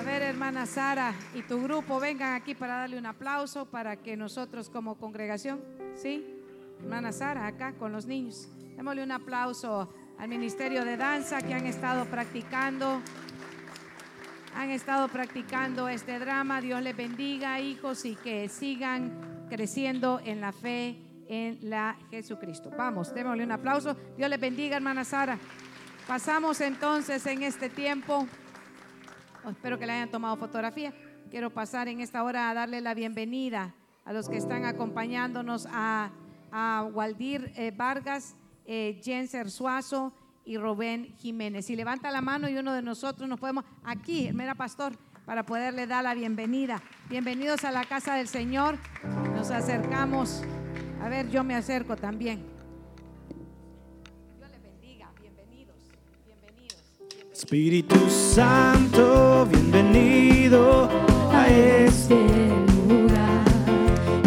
A 0.00 0.02
ver, 0.02 0.22
hermana 0.22 0.64
Sara 0.64 1.12
y 1.34 1.42
tu 1.42 1.62
grupo, 1.62 2.00
vengan 2.00 2.32
aquí 2.32 2.54
para 2.54 2.76
darle 2.76 2.96
un 2.96 3.04
aplauso 3.04 3.66
para 3.66 3.96
que 3.96 4.16
nosotros 4.16 4.70
como 4.70 4.94
congregación, 4.94 5.60
¿sí? 5.94 6.26
Hermana 6.80 7.12
Sara, 7.12 7.46
acá 7.46 7.74
con 7.74 7.92
los 7.92 8.06
niños. 8.06 8.48
Démosle 8.78 9.02
un 9.02 9.12
aplauso 9.12 9.92
al 10.18 10.26
Ministerio 10.26 10.86
de 10.86 10.96
Danza 10.96 11.42
que 11.42 11.52
han 11.52 11.66
estado 11.66 12.06
practicando. 12.06 13.02
Han 14.56 14.70
estado 14.70 15.06
practicando 15.08 15.86
este 15.86 16.18
drama. 16.18 16.62
Dios 16.62 16.80
les 16.80 16.96
bendiga, 16.96 17.60
hijos, 17.60 18.06
y 18.06 18.16
que 18.16 18.48
sigan 18.48 19.46
creciendo 19.50 20.18
en 20.24 20.40
la 20.40 20.52
fe 20.52 20.96
en 21.28 21.58
la 21.60 21.98
Jesucristo. 22.10 22.70
Vamos, 22.74 23.12
démosle 23.12 23.44
un 23.44 23.52
aplauso. 23.52 23.94
Dios 24.16 24.30
les 24.30 24.40
bendiga, 24.40 24.76
hermana 24.76 25.04
Sara. 25.04 25.38
Pasamos 26.08 26.62
entonces 26.62 27.26
en 27.26 27.42
este 27.42 27.68
tiempo. 27.68 28.26
Espero 29.48 29.78
que 29.78 29.86
le 29.86 29.92
hayan 29.92 30.10
tomado 30.10 30.36
fotografía. 30.36 30.92
Quiero 31.30 31.50
pasar 31.50 31.88
en 31.88 32.00
esta 32.00 32.22
hora 32.22 32.50
a 32.50 32.54
darle 32.54 32.80
la 32.80 32.94
bienvenida 32.94 33.74
a 34.04 34.12
los 34.12 34.28
que 34.28 34.36
están 34.36 34.64
acompañándonos 34.64 35.66
a, 35.70 36.10
a 36.52 36.88
Waldir 36.92 37.52
eh, 37.56 37.72
Vargas, 37.74 38.34
eh, 38.66 39.00
Jenser 39.02 39.50
Suazo 39.50 40.12
y 40.44 40.58
Rubén 40.58 41.14
Jiménez. 41.18 41.66
Si 41.66 41.76
levanta 41.76 42.10
la 42.10 42.20
mano 42.20 42.48
y 42.48 42.56
uno 42.56 42.72
de 42.72 42.82
nosotros 42.82 43.28
nos 43.28 43.40
podemos, 43.40 43.64
aquí, 43.84 44.30
mera 44.32 44.54
pastor, 44.54 44.92
para 45.24 45.44
poderle 45.44 45.86
dar 45.86 46.04
la 46.04 46.14
bienvenida. 46.14 46.82
Bienvenidos 47.08 47.64
a 47.64 47.70
la 47.70 47.84
casa 47.84 48.16
del 48.16 48.28
Señor. 48.28 48.76
Nos 49.34 49.50
acercamos. 49.50 50.42
A 51.02 51.08
ver, 51.08 51.30
yo 51.30 51.44
me 51.44 51.54
acerco 51.54 51.96
también. 51.96 52.59
Espíritu 57.42 57.96
Santo, 58.10 59.46
bienvenido 59.50 60.90
a 61.32 61.48
este 61.48 62.14
lugar. 62.76 63.44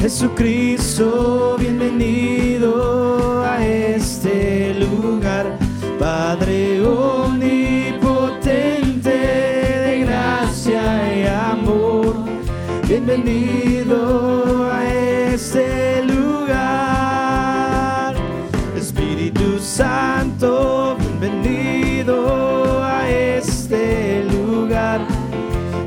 Jesucristo, 0.01 1.55
bienvenido 1.59 3.43
a 3.45 3.63
este 3.63 4.73
lugar. 4.79 5.59
Padre 5.99 6.83
omnipotente 6.83 9.11
de 9.11 9.99
gracia 9.99 11.15
y 11.15 11.27
amor, 11.27 12.15
bienvenido 12.87 13.62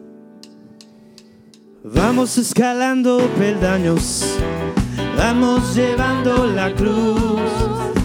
Vamos 1.84 2.36
escalando 2.36 3.18
peldaños, 3.38 4.26
vamos 5.16 5.76
llevando 5.76 6.48
la 6.48 6.74
cruz, 6.74 7.40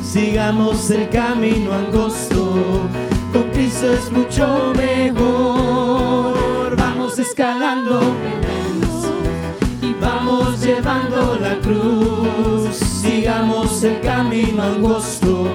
sigamos 0.04 0.92
el 0.92 1.10
camino 1.10 1.74
angosto, 1.74 2.54
con 3.34 3.50
Cristo 3.54 3.94
es 3.94 4.12
mucho 4.12 4.72
mejor. 4.76 6.78
Vamos 6.78 7.18
escalando 7.18 8.02
peldaños 8.22 9.08
y 9.82 9.94
vamos 10.00 10.64
llevando 10.64 11.40
la 11.42 11.58
cruz, 11.58 12.76
sigamos 12.76 13.84
el 13.84 14.00
camino 14.02 14.62
angosto, 14.62 15.48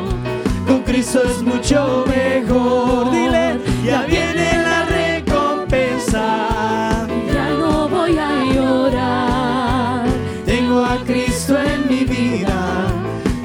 con 0.66 0.82
Cristo 0.82 1.22
es 1.22 1.42
mucho 1.42 2.04
mejor. 2.06 3.10
Dile, 3.10 3.58
ya 3.84 4.02
viene 4.02 4.62
la 4.62 4.84
recompensa. 4.84 7.06
Ya 7.32 7.50
no 7.50 7.88
voy 7.88 8.18
a 8.18 8.44
llorar. 8.44 10.06
Tengo 10.44 10.84
a 10.84 10.96
Cristo 11.04 11.56
en 11.58 11.88
mi 11.88 12.04
vida, 12.04 12.86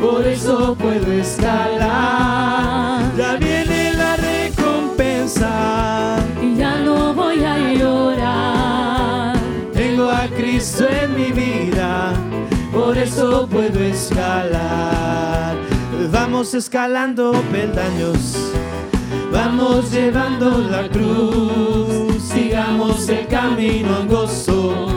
por 0.02 0.26
eso 0.26 0.76
puedo 0.76 1.12
escalar. 1.12 3.02
Ya 3.18 3.36
viene 3.36 3.94
la 3.94 4.16
recompensa. 4.16 6.18
Ya 6.58 6.78
no 6.78 7.14
voy 7.14 7.44
a 7.44 7.74
llorar. 7.74 9.36
Tengo 9.74 10.10
a 10.10 10.28
Cristo 10.28 10.88
en 10.90 11.16
mi 11.16 11.32
vida, 11.32 12.14
por 12.72 12.98
eso 12.98 13.48
puedo 13.48 13.80
escalar. 13.80 15.01
Vamos 16.32 16.54
escalando 16.54 17.34
peldaños, 17.52 18.38
vamos 19.34 19.92
llevando 19.92 20.60
la 20.60 20.88
cruz, 20.88 22.24
sigamos 22.24 23.10
el 23.10 23.28
camino 23.28 23.98
angosto, 23.98 24.88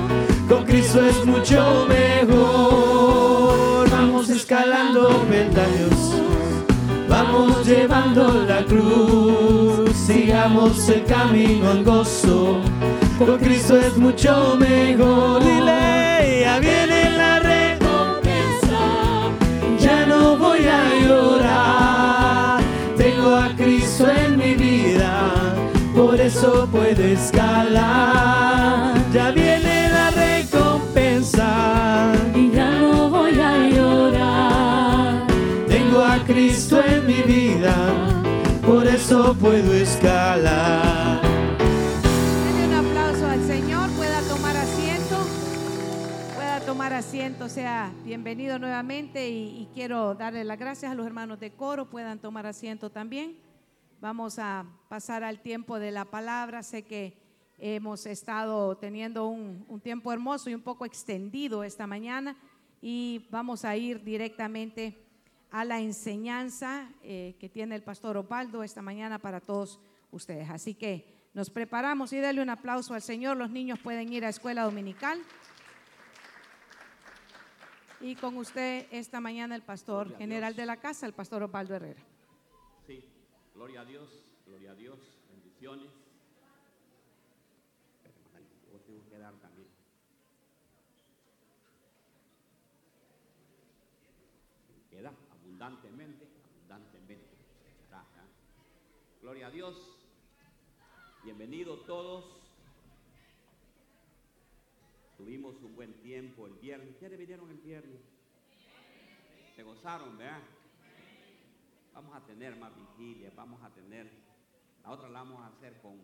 con 0.49 0.65
Cristo 0.65 1.05
es 1.05 1.27
mucho 1.27 1.87
mejor. 1.89 3.91
Vamos 3.91 4.31
escalando 4.31 5.09
peldaños, 5.29 6.15
vamos 7.09 7.67
llevando 7.67 8.45
la 8.47 8.65
cruz, 8.65 9.91
sigamos 10.07 10.89
el 10.89 11.05
camino 11.05 11.69
angosto, 11.69 12.61
con 13.19 13.39
Cristo 13.39 13.77
es 13.77 13.97
mucho 13.97 14.57
mejor. 14.57 15.43
Dile, 15.43 15.94
eso 26.95 26.95
puedo 26.95 27.13
escalar. 27.13 28.95
Ya 29.13 29.31
viene 29.31 29.89
la 29.91 30.11
recompensa, 30.11 32.13
Y 32.35 32.51
ya 32.51 32.71
no 32.71 33.11
voy 33.11 33.39
a 33.41 33.69
llorar. 33.69 35.27
tengo 35.69 36.05
a 36.05 36.19
Cristo 36.25 36.83
en 36.85 37.07
mi 37.07 37.23
vida, 37.23 37.75
por 38.65 38.87
eso 38.87 39.35
puedo 39.35 39.73
escalar. 39.75 41.21
Denle 42.45 42.69
un 42.69 42.75
aplauso 42.87 43.27
al 43.27 43.45
Señor. 43.47 43.91
Pueda 43.91 44.21
tomar 44.23 44.57
asiento. 44.57 45.17
Pueda 46.35 46.61
tomar 46.61 46.93
asiento, 46.93 47.49
sea 47.49 47.91
bienvenido 48.05 48.59
nuevamente 48.59 49.29
y, 49.29 49.63
y 49.63 49.69
quiero 49.75 50.15
darle 50.15 50.45
las 50.45 50.59
gracias 50.59 50.93
a 50.93 50.95
los 50.95 51.07
hermanos 51.07 51.41
de 51.41 51.51
coro, 51.51 51.87
puedan 51.87 52.19
tomar 52.19 52.47
asiento 52.47 52.91
también. 52.91 53.37
Vamos 54.05 54.39
a 54.39 54.67
pasar 54.91 55.25
al 55.25 55.41
tiempo 55.41 55.79
de 55.79 55.91
la 55.91 56.05
palabra. 56.05 56.63
Sé 56.63 56.83
que 56.83 57.17
hemos 57.57 58.05
estado 58.05 58.77
teniendo 58.77 59.29
un, 59.29 59.65
un 59.67 59.81
tiempo 59.81 60.13
hermoso 60.13 60.51
y 60.51 60.55
un 60.55 60.61
poco 60.61 60.85
extendido 60.85 61.65
esta 61.65 61.87
mañana 61.87 62.37
y 62.83 63.27
vamos 63.31 63.65
a 63.65 63.75
ir 63.79 64.05
directamente 64.05 65.03
a 65.51 65.65
la 65.65 65.81
enseñanza 65.81 66.87
eh, 67.03 67.35
que 67.41 67.49
tiene 67.49 67.77
el 67.77 67.83
pastor 67.83 68.19
Opaldo 68.19 68.63
esta 68.63 68.83
mañana 68.83 69.19
para 69.19 69.41
todos 69.41 69.81
ustedes. 70.11 70.51
Así 70.51 70.75
que 70.75 71.31
nos 71.33 71.49
preparamos 71.49 72.13
y 72.13 72.21
dale 72.21 72.43
un 72.43 72.51
aplauso 72.51 72.93
al 72.93 73.01
Señor. 73.01 73.39
Los 73.39 73.49
niños 73.49 73.79
pueden 73.79 74.13
ir 74.13 74.27
a 74.27 74.29
escuela 74.29 74.65
dominical. 74.65 75.19
Y 78.03 78.17
con 78.17 78.37
usted 78.37 78.87
esta 78.91 79.19
mañana 79.19 79.55
el 79.55 79.63
pastor 79.63 80.15
general 80.19 80.55
de 80.55 80.67
la 80.67 80.77
casa, 80.77 81.07
el 81.07 81.15
pastor 81.15 81.43
Opaldo 81.43 81.75
Herrera. 81.75 82.03
Gloria 83.55 83.83
a 83.83 83.85
Dios, 83.85 84.09
gloria 84.47 84.73
a 84.73 84.75
Dios, 84.75 84.99
bendiciones. 85.31 85.89
Pero, 88.03 88.81
tengo 88.81 89.09
que 89.09 89.17
dar 89.17 89.33
también. 89.35 89.69
Queda 94.91 95.13
abundantemente, 95.31 96.27
abundantemente. 96.57 97.35
Gloria 99.23 99.47
a 99.47 99.51
Dios. 99.51 99.77
Bienvenidos 101.23 101.87
todos. 101.87 102.25
Tuvimos 105.17 105.55
un 105.63 105.77
buen 105.77 105.95
tiempo 106.03 106.49
el 106.49 106.55
viernes. 106.55 106.97
¿Quiénes 106.99 107.19
vinieron 107.19 107.49
el 107.51 107.59
viernes? 107.59 108.01
Se 109.55 109.63
gozaron, 109.63 110.19
¿verdad? 110.19 110.43
Vamos 111.95 112.15
a 112.17 112.21
tener 112.27 112.57
más 112.57 112.73
vigilias, 112.75 113.35
vamos 113.35 113.63
a 113.63 113.71
tener, 113.71 114.11
la 114.83 114.91
otra 114.91 115.09
la 115.09 115.21
vamos 115.21 115.41
a 115.41 115.47
hacer 115.49 115.81
con 115.81 115.99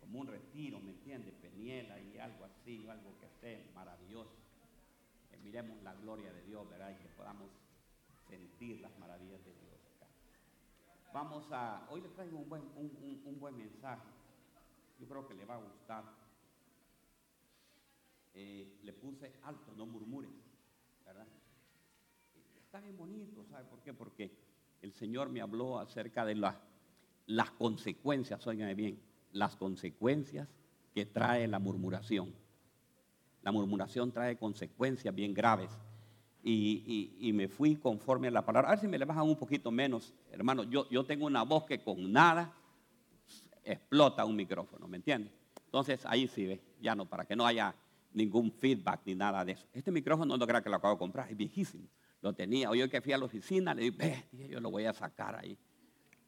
como 0.00 0.20
un 0.20 0.26
retiro, 0.26 0.80
¿me 0.80 0.90
entiendes? 0.90 1.34
Peniela 1.34 1.98
y 2.00 2.18
algo 2.18 2.44
así, 2.44 2.86
algo 2.88 3.16
que 3.20 3.26
esté 3.26 3.70
maravilloso. 3.74 4.32
Que 5.30 5.36
miremos 5.38 5.80
la 5.82 5.94
gloria 5.94 6.32
de 6.32 6.42
Dios, 6.42 6.68
¿verdad? 6.68 6.90
Y 6.90 7.02
que 7.02 7.08
podamos 7.10 7.48
sentir 8.28 8.80
las 8.80 8.98
maravillas 8.98 9.44
de 9.44 9.52
Dios 9.52 9.78
acá. 9.96 10.06
Vamos 11.12 11.46
a, 11.52 11.86
hoy 11.90 12.00
les 12.00 12.12
traigo 12.14 12.38
un 12.38 12.48
buen, 12.48 12.62
un- 12.76 13.22
un 13.24 13.38
buen 13.40 13.56
mensaje. 13.56 14.02
Yo 14.98 15.06
creo 15.06 15.26
que 15.28 15.34
le 15.34 15.44
va 15.44 15.54
a 15.56 15.58
gustar. 15.62 16.04
Eh, 18.34 18.80
le 18.82 18.92
puse 18.94 19.32
alto, 19.42 19.72
no 19.76 19.86
murmures, 19.86 20.30
¿verdad? 21.04 21.26
Está 22.64 22.80
bien 22.80 22.96
bonito, 22.96 23.44
¿sabe 23.44 23.64
por 23.68 23.80
qué? 23.82 23.92
Porque 23.92 24.49
el 24.82 24.92
Señor 24.92 25.28
me 25.28 25.40
habló 25.40 25.78
acerca 25.78 26.24
de 26.24 26.34
la- 26.34 26.60
las 27.26 27.50
consecuencias, 27.50 28.46
óigame 28.46 28.74
bien, 28.74 29.00
las 29.32 29.56
consecuencias 29.56 30.48
que 30.94 31.06
trae 31.06 31.46
la 31.46 31.58
murmuración. 31.58 32.34
La 33.42 33.52
murmuración 33.52 34.12
trae 34.12 34.36
consecuencias 34.36 35.14
bien 35.14 35.32
graves. 35.32 35.70
Y, 36.42 37.30
me 37.34 37.48
fui 37.48 37.76
conforme 37.76 38.28
a 38.28 38.30
la 38.30 38.44
palabra. 38.44 38.68
A 38.68 38.72
ver 38.72 38.80
si 38.80 38.88
me 38.88 38.98
le 38.98 39.04
bajan 39.04 39.24
un 39.24 39.36
poquito 39.36 39.70
menos, 39.70 40.14
hermano. 40.30 40.64
Yo, 40.64 40.88
yo 40.88 41.04
tengo 41.04 41.26
una 41.26 41.42
voz 41.42 41.64
que 41.64 41.82
con 41.82 42.10
nada 42.10 42.52
explota 43.62 44.24
un 44.24 44.36
micrófono, 44.36 44.88
¿me 44.88 44.96
entiende? 44.96 45.30
Entonces 45.66 46.04
ahí 46.06 46.26
sí 46.26 46.46
ve, 46.46 46.60
ya 46.80 46.94
no, 46.94 47.06
para 47.06 47.24
que 47.24 47.36
no 47.36 47.46
haya 47.46 47.74
ningún 48.12 48.50
feedback 48.50 49.02
ni 49.04 49.14
nada 49.14 49.44
de 49.44 49.52
eso. 49.52 49.66
Este 49.72 49.92
micrófono 49.92 50.36
no 50.36 50.46
crea 50.46 50.62
que 50.62 50.70
lo 50.70 50.76
acabo 50.76 50.94
de 50.94 50.98
comprar, 50.98 51.30
es 51.30 51.36
viejísimo. 51.36 51.86
Lo 52.22 52.34
tenía, 52.34 52.68
hoy 52.68 52.86
que 52.88 53.00
fui 53.00 53.12
a 53.12 53.18
la 53.18 53.24
oficina, 53.24 53.74
le 53.74 53.90
dije, 53.90 53.96
ve, 53.96 54.48
yo 54.48 54.60
lo 54.60 54.70
voy 54.70 54.84
a 54.84 54.92
sacar 54.92 55.36
ahí. 55.36 55.56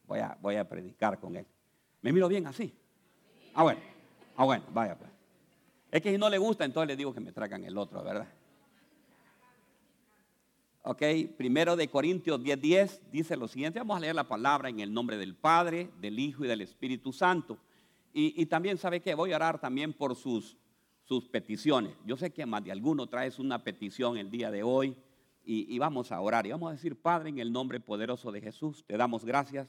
Voy 0.05 0.19
a, 0.19 0.37
voy 0.41 0.55
a 0.55 0.67
predicar 0.67 1.19
con 1.19 1.35
él. 1.35 1.45
¿Me 2.01 2.11
miro 2.11 2.27
bien 2.27 2.47
así? 2.47 2.73
Ah, 3.53 3.63
bueno, 3.63 3.79
ah, 4.35 4.45
bueno, 4.45 4.65
vaya 4.73 4.97
pues. 4.97 5.11
Es 5.91 6.01
que 6.01 6.11
si 6.11 6.17
no 6.17 6.29
le 6.29 6.39
gusta, 6.39 6.65
entonces 6.65 6.87
le 6.87 6.95
digo 6.95 7.13
que 7.13 7.19
me 7.19 7.31
traigan 7.31 7.63
el 7.63 7.77
otro, 7.77 8.03
¿verdad? 8.03 8.27
Ok, 10.81 11.01
primero 11.37 11.75
de 11.75 11.87
Corintios 11.87 12.41
10:10 12.41 12.59
10, 12.59 13.01
dice 13.11 13.37
lo 13.37 13.47
siguiente, 13.47 13.79
vamos 13.79 13.97
a 13.97 13.99
leer 13.99 14.15
la 14.15 14.27
palabra 14.27 14.69
en 14.69 14.79
el 14.79 14.91
nombre 14.91 15.17
del 15.17 15.35
Padre, 15.35 15.91
del 16.01 16.19
Hijo 16.19 16.43
y 16.43 16.47
del 16.47 16.61
Espíritu 16.61 17.13
Santo. 17.13 17.59
Y, 18.11 18.41
y 18.41 18.47
también, 18.47 18.77
¿sabe 18.77 18.99
qué? 18.99 19.13
Voy 19.13 19.31
a 19.31 19.35
orar 19.35 19.61
también 19.61 19.93
por 19.93 20.15
sus, 20.15 20.57
sus 21.03 21.29
peticiones. 21.29 21.95
Yo 22.05 22.17
sé 22.17 22.31
que 22.31 22.45
más 22.45 22.63
de 22.63 22.71
alguno 22.71 23.07
traes 23.07 23.39
una 23.39 23.63
petición 23.63 24.17
el 24.17 24.29
día 24.29 24.51
de 24.51 24.63
hoy 24.63 24.97
y, 25.43 25.77
vamos 25.79 26.11
a 26.11 26.21
orar. 26.21 26.45
Y 26.45 26.51
vamos 26.51 26.69
a 26.69 26.73
decir, 26.73 26.95
Padre, 26.95 27.29
en 27.29 27.39
el 27.39 27.51
nombre 27.51 27.79
poderoso 27.79 28.31
de 28.31 28.41
Jesús, 28.41 28.83
te 28.85 28.97
damos 28.97 29.25
gracias 29.25 29.67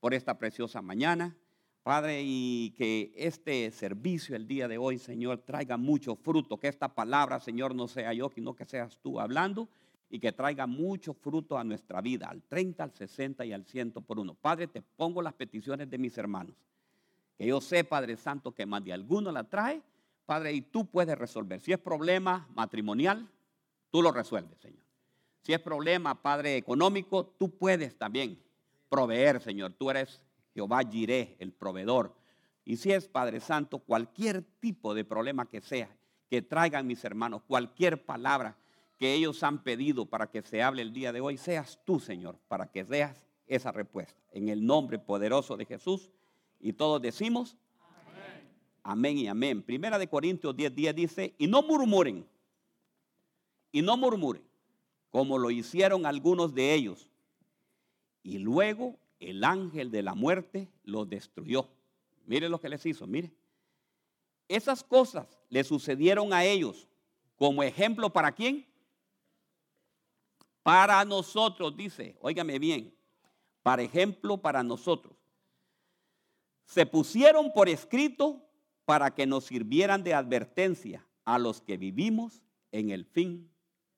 por 0.00 0.14
esta 0.14 0.38
preciosa 0.38 0.82
mañana. 0.82 1.36
Padre, 1.82 2.22
y 2.24 2.74
que 2.78 3.12
este 3.16 3.70
servicio 3.70 4.34
el 4.34 4.46
día 4.46 4.68
de 4.68 4.78
hoy, 4.78 4.98
Señor, 4.98 5.38
traiga 5.38 5.76
mucho 5.76 6.16
fruto, 6.16 6.58
que 6.58 6.68
esta 6.68 6.94
palabra, 6.94 7.40
Señor, 7.40 7.74
no 7.74 7.88
sea 7.88 8.12
yo, 8.14 8.30
sino 8.30 8.54
que 8.54 8.64
seas 8.64 8.98
tú 9.02 9.20
hablando 9.20 9.68
y 10.08 10.18
que 10.18 10.32
traiga 10.32 10.66
mucho 10.66 11.12
fruto 11.12 11.58
a 11.58 11.64
nuestra 11.64 12.00
vida, 12.00 12.28
al 12.28 12.42
30, 12.42 12.84
al 12.84 12.92
60 12.92 13.44
y 13.44 13.52
al 13.52 13.64
100 13.64 13.92
por 13.92 14.18
uno. 14.18 14.34
Padre, 14.34 14.66
te 14.66 14.80
pongo 14.80 15.20
las 15.20 15.34
peticiones 15.34 15.90
de 15.90 15.98
mis 15.98 16.16
hermanos. 16.16 16.54
Que 17.36 17.46
yo 17.46 17.60
sé, 17.60 17.84
Padre 17.84 18.16
Santo, 18.16 18.52
que 18.52 18.64
más 18.64 18.84
de 18.84 18.92
alguno 18.92 19.32
la 19.32 19.44
trae, 19.44 19.82
Padre, 20.24 20.52
y 20.52 20.62
tú 20.62 20.86
puedes 20.86 21.18
resolver. 21.18 21.60
Si 21.60 21.72
es 21.72 21.78
problema 21.78 22.48
matrimonial, 22.54 23.28
tú 23.90 24.00
lo 24.00 24.10
resuelves, 24.12 24.58
Señor. 24.60 24.83
Si 25.44 25.52
es 25.52 25.60
problema, 25.60 26.22
Padre, 26.22 26.56
económico, 26.56 27.26
tú 27.38 27.50
puedes 27.50 27.98
también 27.98 28.42
proveer, 28.88 29.42
Señor. 29.42 29.74
Tú 29.74 29.90
eres 29.90 30.22
Jehová 30.54 30.80
Jireh, 30.82 31.36
el 31.38 31.52
proveedor. 31.52 32.14
Y 32.64 32.78
si 32.78 32.92
es, 32.92 33.08
Padre 33.08 33.40
Santo, 33.40 33.78
cualquier 33.78 34.40
tipo 34.58 34.94
de 34.94 35.04
problema 35.04 35.44
que 35.44 35.60
sea, 35.60 35.94
que 36.30 36.40
traigan 36.40 36.86
mis 36.86 37.04
hermanos, 37.04 37.42
cualquier 37.46 38.06
palabra 38.06 38.56
que 38.98 39.12
ellos 39.12 39.42
han 39.42 39.62
pedido 39.62 40.06
para 40.06 40.30
que 40.30 40.40
se 40.40 40.62
hable 40.62 40.80
el 40.80 40.94
día 40.94 41.12
de 41.12 41.20
hoy, 41.20 41.36
seas 41.36 41.78
tú, 41.84 42.00
Señor, 42.00 42.38
para 42.48 42.68
que 42.72 42.82
veas 42.82 43.22
esa 43.46 43.70
respuesta. 43.70 44.18
En 44.32 44.48
el 44.48 44.64
nombre 44.64 44.98
poderoso 44.98 45.58
de 45.58 45.66
Jesús. 45.66 46.10
Y 46.58 46.72
todos 46.72 47.02
decimos, 47.02 47.58
amén, 48.82 49.18
y 49.18 49.26
amén. 49.26 49.62
Primera 49.62 49.98
de 49.98 50.08
Corintios 50.08 50.56
10, 50.56 50.74
10 50.74 50.94
dice, 50.94 51.34
y 51.36 51.46
no 51.48 51.60
murmuren, 51.60 52.26
y 53.72 53.82
no 53.82 53.98
murmuren, 53.98 54.42
como 55.14 55.38
lo 55.38 55.52
hicieron 55.52 56.06
algunos 56.06 56.56
de 56.56 56.74
ellos. 56.74 57.08
Y 58.24 58.38
luego 58.38 58.98
el 59.20 59.44
ángel 59.44 59.92
de 59.92 60.02
la 60.02 60.16
muerte 60.16 60.68
los 60.82 61.08
destruyó. 61.08 61.68
Mire 62.26 62.48
lo 62.48 62.58
que 62.58 62.68
les 62.68 62.84
hizo, 62.84 63.06
mire. 63.06 63.32
Esas 64.48 64.82
cosas 64.82 65.38
le 65.50 65.62
sucedieron 65.62 66.32
a 66.32 66.44
ellos 66.44 66.88
como 67.36 67.62
ejemplo 67.62 68.12
para 68.12 68.32
quién? 68.32 68.66
Para 70.64 71.04
nosotros, 71.04 71.76
dice, 71.76 72.16
óigame 72.20 72.58
bien, 72.58 72.92
para 73.62 73.82
ejemplo 73.82 74.38
para 74.38 74.64
nosotros. 74.64 75.16
Se 76.64 76.86
pusieron 76.86 77.52
por 77.52 77.68
escrito 77.68 78.44
para 78.84 79.14
que 79.14 79.26
nos 79.26 79.44
sirvieran 79.44 80.02
de 80.02 80.12
advertencia 80.12 81.06
a 81.24 81.38
los 81.38 81.60
que 81.60 81.76
vivimos 81.76 82.42
en 82.72 82.90
el 82.90 83.04
fin 83.04 83.48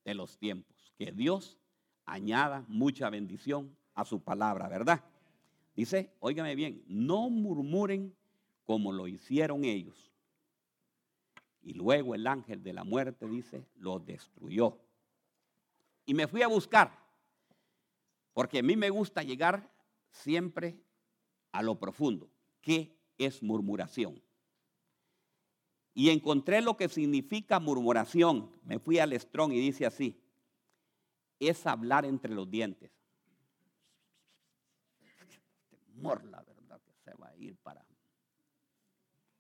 de 0.05 0.13
los 0.13 0.37
tiempos. 0.37 0.76
Que 0.97 1.13
Dios 1.13 1.59
añada 2.05 2.65
mucha 2.69 3.11
bendición 3.11 3.77
a 3.95 4.05
su 4.05 4.21
palabra, 4.21 4.69
¿verdad? 4.69 5.05
Dice, 5.75 6.11
óigame 6.21 6.55
bien, 6.55 6.83
no 6.87 7.29
murmuren 7.29 8.15
como 8.65 8.93
lo 8.93 9.07
hicieron 9.07 9.65
ellos. 9.65 10.13
Y 11.63 11.75
luego 11.75 12.15
el 12.15 12.27
ángel 12.27 12.63
de 12.63 12.73
la 12.73 12.85
muerte, 12.85 13.27
dice, 13.27 13.67
los 13.77 14.05
destruyó. 14.07 14.79
Y 16.07 16.15
me 16.15 16.29
fui 16.29 16.43
a 16.43 16.49
buscar, 16.49 16.97
porque 18.33 18.61
a 18.61 18.63
mí 18.63 18.77
me 18.77 18.91
gusta 18.91 19.23
llegar 19.23 19.69
siempre 20.11 20.79
a 21.53 21.63
lo 21.63 21.79
profundo. 21.79 22.31
¿Qué 22.61 22.97
es 23.19 23.43
murmuración? 23.43 24.23
Y 25.95 26.11
encontré 26.11 26.61
lo 26.61 26.77
que 26.77 26.89
significa 26.89 27.59
murmuración. 27.59 28.51
Me 28.65 28.79
fui 28.79 28.99
al 28.99 29.19
Strong 29.19 29.53
y 29.53 29.61
dice 29.61 29.87
así, 29.87 30.17
es 31.39 31.67
hablar 31.67 32.05
entre 32.05 32.33
los 32.33 32.51
dientes. 32.51 32.91
Temor, 35.69 36.25
la 36.25 36.43
verdad, 36.43 36.81
que 36.83 36.93
se 36.93 37.15
va 37.15 37.29
a 37.29 37.37
ir 37.37 37.57
para 37.57 37.85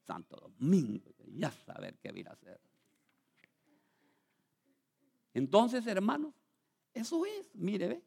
Santo 0.06 0.37
Domingo, 0.37 1.14
ya 1.35 1.50
saber 1.50 1.98
qué 1.98 2.12
ir 2.14 2.28
a 2.28 2.32
hacer. 2.32 2.61
Entonces, 5.35 5.87
hermanos, 5.87 6.35
eso 6.94 7.26
es, 7.26 7.54
mire, 7.54 7.88
ve, 7.88 8.02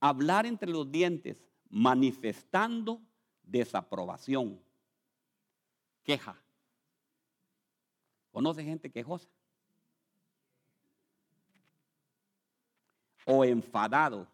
hablar 0.00 0.44
entre 0.44 0.70
los 0.70 0.90
dientes, 0.90 1.42
manifestando 1.70 3.00
desaprobación, 3.42 4.60
queja. 6.02 6.36
¿Conoce 8.30 8.62
gente 8.62 8.90
quejosa? 8.90 9.28
O 13.30 13.44
enfadado. 13.44 14.26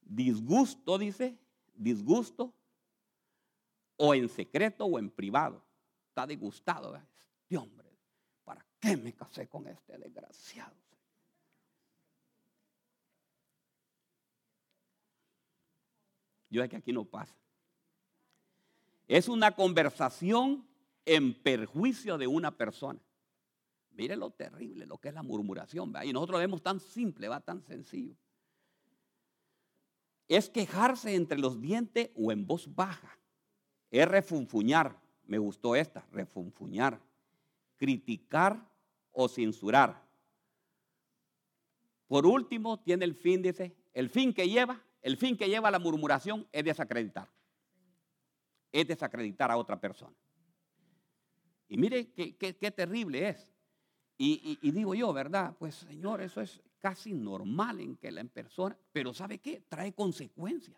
Disgusto, 0.00 0.98
dice, 0.98 1.36
disgusto, 1.74 2.54
o 3.96 4.14
en 4.14 4.28
secreto 4.28 4.84
o 4.84 4.98
en 5.00 5.10
privado. 5.10 5.64
Está 6.08 6.26
disgustado. 6.26 6.94
Este 6.94 7.56
hombre, 7.56 7.90
¿para 8.44 8.64
qué 8.78 8.96
me 8.96 9.12
casé 9.12 9.48
con 9.48 9.66
este 9.66 9.98
desgraciado? 9.98 10.76
Yo 16.50 16.62
sé 16.62 16.68
que 16.68 16.76
aquí 16.76 16.92
no 16.92 17.04
pasa. 17.04 17.34
Es 19.08 19.26
una 19.26 19.56
conversación 19.56 20.68
en 21.04 21.34
perjuicio 21.34 22.16
de 22.16 22.28
una 22.28 22.56
persona. 22.56 23.00
Mire 23.94 24.16
lo 24.16 24.30
terrible, 24.30 24.86
lo 24.86 24.98
que 24.98 25.08
es 25.08 25.14
la 25.14 25.22
murmuración. 25.22 25.92
¿verdad? 25.92 26.08
Y 26.08 26.12
nosotros 26.12 26.36
lo 26.36 26.40
vemos 26.40 26.62
tan 26.62 26.80
simple, 26.80 27.28
va 27.28 27.40
tan 27.40 27.62
sencillo. 27.62 28.16
Es 30.28 30.48
quejarse 30.48 31.14
entre 31.14 31.38
los 31.38 31.60
dientes 31.60 32.10
o 32.14 32.32
en 32.32 32.46
voz 32.46 32.74
baja. 32.74 33.18
Es 33.90 34.08
refunfuñar. 34.08 34.98
Me 35.24 35.38
gustó 35.38 35.76
esta, 35.76 36.06
refunfuñar. 36.10 37.00
Criticar 37.76 38.66
o 39.12 39.28
censurar. 39.28 40.02
Por 42.06 42.26
último, 42.26 42.80
tiene 42.80 43.04
el 43.04 43.14
fin, 43.14 43.42
dice, 43.42 43.76
el 43.92 44.08
fin 44.08 44.32
que 44.32 44.48
lleva, 44.48 44.82
el 45.02 45.16
fin 45.16 45.36
que 45.36 45.48
lleva 45.48 45.70
la 45.70 45.78
murmuración 45.78 46.46
es 46.52 46.64
desacreditar. 46.64 47.28
Es 48.70 48.86
desacreditar 48.86 49.50
a 49.50 49.56
otra 49.56 49.80
persona. 49.80 50.16
Y 51.68 51.76
mire 51.76 52.12
qué, 52.12 52.70
terrible 52.70 53.28
es. 53.28 53.51
Y, 54.18 54.70
digo 54.70 54.94
yo, 54.94 55.12
¿verdad? 55.12 55.56
Pues 55.58 55.74
Señor, 55.74 56.20
eso 56.20 56.40
es 56.40 56.60
casi 56.78 57.12
normal 57.12 57.80
en 57.80 57.96
que 57.96 58.10
la 58.10 58.22
persona, 58.24 58.76
pero 58.92 59.12
¿sabe 59.12 59.38
qué? 59.38 59.64
Trae 59.68 59.92
consecuencias. 59.92 60.76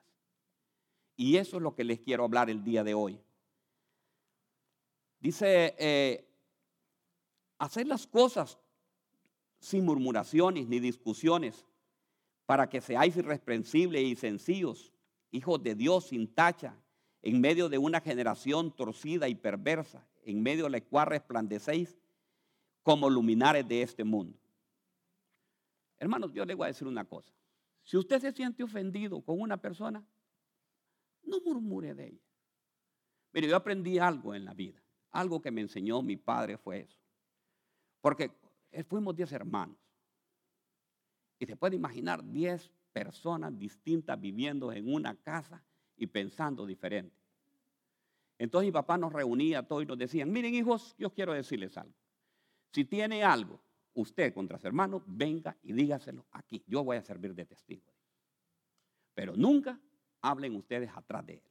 Y 1.17 1.37
eso 1.37 1.57
es 1.59 1.63
lo 1.63 1.75
que 1.75 1.85
les 1.85 2.01
quiero 2.01 2.25
hablar 2.25 2.49
el 2.49 2.65
día 2.65 2.83
de 2.83 2.95
hoy. 2.95 3.21
Dice, 5.21 5.75
eh, 5.79 6.27
hacer 7.59 7.87
las 7.87 8.07
cosas 8.07 8.59
sin 9.59 9.85
murmuraciones 9.85 10.69
ni 10.69 10.81
discusiones, 10.81 11.65
para 12.47 12.69
que 12.69 12.81
seáis 12.81 13.17
irreprensibles 13.17 14.03
y 14.03 14.17
sencillos, 14.17 14.93
hijos 15.31 15.63
de 15.63 15.75
Dios 15.75 16.09
sin 16.09 16.29
tacha, 16.29 16.77
en 17.23 17.41
medio 17.41 17.71
de 17.71 17.79
una 17.79 18.01
generación 18.03 18.71
torcida 18.71 19.29
y 19.29 19.35
perversa, 19.35 20.07
en 20.25 20.43
medio 20.43 20.65
de 20.65 20.71
la 20.71 20.81
cual 20.83 21.07
resplandecéis 21.07 21.97
como 22.85 23.11
luminares 23.11 23.67
de 23.67 23.83
este 23.83 24.05
mundo. 24.05 24.39
Hermanos, 25.99 26.33
yo 26.33 26.45
le 26.45 26.55
voy 26.55 26.67
a 26.67 26.69
decir 26.69 26.87
una 26.87 27.05
cosa. 27.07 27.33
Si 27.83 27.97
usted 27.97 28.21
se 28.21 28.31
siente 28.31 28.63
ofendido 28.63 29.23
con 29.23 29.41
una 29.41 29.57
persona, 29.57 30.05
no 31.23 31.41
murmure 31.41 31.95
de 31.95 32.09
ella. 32.09 32.23
Mire, 33.33 33.49
yo 33.49 33.57
aprendí 33.57 33.99
algo 33.99 34.35
en 34.35 34.45
la 34.45 34.53
vida. 34.53 34.81
Algo 35.11 35.41
que 35.41 35.51
me 35.51 35.63
enseñó 35.63 36.03
mi 36.03 36.17
padre 36.17 36.59
fue 36.59 36.81
eso. 36.81 37.01
Porque 38.03 38.31
fuimos 38.87 39.17
10 39.17 39.33
hermanos. 39.33 39.79
Y 41.39 41.47
se 41.47 41.57
puede 41.57 41.77
imaginar 41.77 42.23
10 42.23 42.71
personas 42.93 43.59
distintas 43.59 44.21
viviendo 44.21 44.71
en 44.73 44.93
una 44.93 45.17
casa 45.17 45.65
y 45.97 46.07
pensando 46.07 46.67
diferente. 46.67 47.17
Entonces 48.37 48.69
mi 48.69 48.73
papá 48.73 48.99
nos 48.99 49.13
reunía 49.13 49.61
a 49.61 49.67
todos 49.67 49.85
y 49.85 49.87
nos 49.87 49.97
decían, 49.97 50.31
miren 50.31 50.55
hijos, 50.55 50.95
yo 50.99 51.11
quiero 51.11 51.33
decirles 51.33 51.79
algo. 51.79 51.95
Si 52.75 52.85
tiene 52.85 53.23
algo 53.23 53.61
usted 53.95 54.35
contra 54.35 54.59
su 54.59 54.67
hermano, 54.67 55.01
venga 55.07 55.57
y 55.63 55.73
dígaselo 55.73 56.27
aquí. 56.33 56.65
Yo 56.67 56.83
voy 56.83 56.97
a 56.97 57.03
servir 57.03 57.33
de 57.33 57.45
testigo. 57.45 57.85
Pero 59.15 59.37
nunca 59.37 59.81
hablen 60.21 60.57
ustedes 60.57 60.91
atrás 60.93 61.25
de 61.25 61.35
él. 61.35 61.43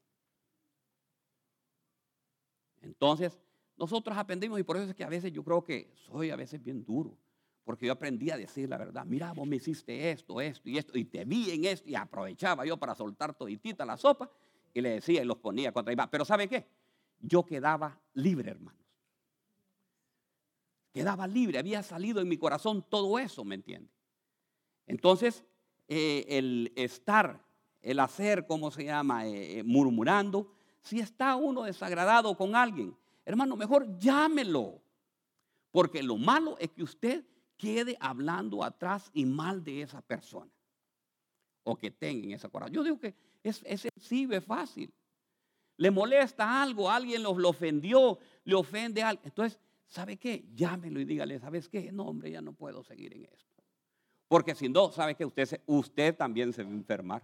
Entonces, 2.82 3.40
nosotros 3.78 4.18
aprendimos 4.18 4.60
y 4.60 4.64
por 4.64 4.76
eso 4.76 4.90
es 4.90 4.96
que 4.96 5.06
a 5.06 5.10
veces 5.10 5.32
yo 5.32 5.46
creo 5.46 5.64
que 5.64 5.94
soy 5.96 6.30
a 6.30 6.36
veces 6.36 6.62
bien 6.62 6.84
duro. 6.84 7.18
Porque 7.64 7.86
yo 7.86 7.94
aprendí 7.94 8.30
a 8.30 8.36
decir 8.36 8.68
la 8.68 8.78
verdad. 8.78 9.06
Mira, 9.06 9.32
vos 9.32 9.48
me 9.48 9.56
hiciste 9.56 10.12
esto, 10.12 10.42
esto 10.42 10.70
y 10.70 10.78
esto. 10.78 10.98
Y 10.98 11.06
te 11.06 11.24
vi 11.24 11.52
en 11.52 11.64
esto. 11.64 11.90
Y 11.90 11.96
aprovechaba 11.96 12.66
yo 12.66 12.76
para 12.76 12.96
soltar 12.96 13.34
toditita 13.34 13.86
la 13.86 13.96
sopa. 13.96 14.30
Y 14.74 14.82
le 14.82 14.90
decía 14.90 15.22
y 15.22 15.26
los 15.26 15.38
ponía 15.38 15.72
contra 15.72 15.94
iba. 15.94 16.12
Pero 16.12 16.26
¿sabe 16.26 16.50
qué? 16.50 16.68
Yo 17.22 17.46
quedaba 17.46 17.98
libre, 18.14 18.52
hermanos. 18.52 18.83
Quedaba 20.94 21.26
libre. 21.26 21.58
Había 21.58 21.82
salido 21.82 22.22
en 22.22 22.30
mi 22.30 22.38
corazón 22.38 22.86
todo 22.88 23.18
eso, 23.18 23.44
¿me 23.44 23.56
entiende? 23.56 23.90
Entonces, 24.86 25.44
eh, 25.88 26.26
el 26.30 26.72
estar, 26.76 27.44
el 27.82 28.00
hacer, 28.00 28.46
¿cómo 28.46 28.70
se 28.70 28.86
llama? 28.86 29.26
Eh, 29.26 29.60
eh, 29.60 29.64
murmurando. 29.64 30.54
Si 30.82 31.00
está 31.00 31.36
uno 31.36 31.64
desagradado 31.64 32.38
con 32.38 32.56
alguien, 32.56 32.96
hermano, 33.26 33.56
mejor 33.56 33.98
llámelo. 33.98 34.82
Porque 35.72 36.04
lo 36.04 36.18
malo 36.18 36.58
es 36.60 36.72
que 36.72 36.84
usted 36.84 37.26
quede 37.58 37.98
hablando 38.00 38.64
atrás 38.64 39.10
y 39.14 39.26
mal 39.26 39.64
de 39.64 39.82
esa 39.82 40.02
persona. 40.02 40.52
O 41.64 41.76
que 41.76 41.90
tenga 41.90 42.26
en 42.26 42.32
esa 42.34 42.50
corazón. 42.50 42.76
Yo 42.76 42.84
digo 42.84 43.00
que 43.00 43.16
es, 43.42 43.64
es 43.66 43.82
sencillo, 43.82 44.38
es 44.38 44.44
fácil. 44.44 44.94
Le 45.78 45.90
molesta 45.90 46.62
algo, 46.62 46.92
alguien 46.92 47.24
lo, 47.24 47.38
lo 47.38 47.50
ofendió, 47.50 48.20
le 48.44 48.54
ofende 48.54 49.02
a 49.02 49.10
alguien. 49.10 49.26
Entonces, 49.26 49.60
¿sabe 49.94 50.18
qué? 50.18 50.44
Llámelo 50.56 51.00
y 51.00 51.06
dígale, 51.06 51.40
¿sabes 51.40 51.70
qué? 51.70 51.92
No, 51.92 52.06
hombre, 52.06 52.32
ya 52.32 52.42
no 52.42 52.54
puedo 52.54 52.84
seguir 52.84 53.14
en 53.14 53.26
esto. 53.26 53.64
Porque 54.28 54.56
si 54.56 54.68
no, 54.68 54.92
¿sabe 54.92 55.14
qué? 55.14 55.24
Usted, 55.24 55.62
usted 55.68 56.18
también 56.18 56.52
se 56.52 56.64
va 56.64 56.70
a 56.70 56.74
enfermar. 56.74 57.24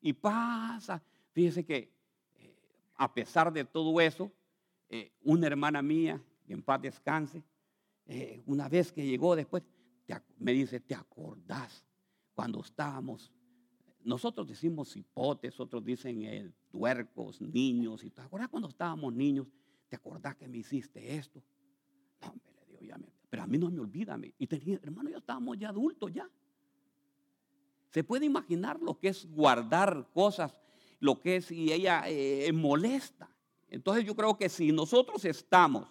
Y 0.00 0.14
pasa, 0.14 1.02
fíjese 1.32 1.62
que 1.64 1.92
eh, 2.36 2.56
a 2.94 3.12
pesar 3.12 3.52
de 3.52 3.66
todo 3.66 4.00
eso, 4.00 4.32
eh, 4.88 5.12
una 5.22 5.46
hermana 5.46 5.82
mía, 5.82 6.22
en 6.48 6.62
paz 6.62 6.80
descanse, 6.80 7.42
eh, 8.06 8.42
una 8.46 8.70
vez 8.70 8.90
que 8.90 9.04
llegó 9.04 9.36
después, 9.36 9.62
me 10.38 10.52
dice, 10.52 10.80
¿te 10.80 10.94
acordás 10.94 11.84
cuando 12.34 12.60
estábamos? 12.60 13.30
Nosotros 14.02 14.48
decimos 14.48 14.96
hipotes, 14.96 15.60
otros 15.60 15.84
dicen 15.84 16.22
eh, 16.22 16.50
tuercos, 16.70 17.42
niños, 17.42 18.02
y 18.04 18.10
¿te 18.10 18.22
acordás 18.22 18.48
cuando 18.48 18.70
estábamos 18.70 19.12
niños? 19.12 19.46
¿Te 19.92 19.96
acordás 19.96 20.34
que 20.36 20.48
me 20.48 20.56
hiciste 20.56 21.16
esto? 21.16 21.42
No, 22.22 22.28
hombre, 22.30 22.50
le 22.56 22.64
digo, 22.66 22.80
ya 22.80 22.96
me- 22.96 23.12
pero 23.28 23.42
a 23.42 23.46
mí 23.46 23.58
no 23.58 23.70
me 23.70 23.78
olvida. 23.78 24.18
Y 24.38 24.46
tenía, 24.46 24.80
hermano, 24.82 25.10
ya 25.10 25.18
estábamos 25.18 25.58
ya 25.58 25.68
adultos 25.68 26.10
ya. 26.10 26.30
Se 27.90 28.02
puede 28.02 28.24
imaginar 28.24 28.80
lo 28.80 28.98
que 28.98 29.08
es 29.08 29.30
guardar 29.30 30.08
cosas, 30.14 30.58
lo 30.98 31.20
que 31.20 31.36
es 31.36 31.50
y 31.50 31.70
ella 31.70 32.04
eh, 32.06 32.50
molesta. 32.54 33.28
Entonces 33.68 34.06
yo 34.06 34.16
creo 34.16 34.38
que 34.38 34.48
si 34.48 34.72
nosotros 34.72 35.26
estamos 35.26 35.86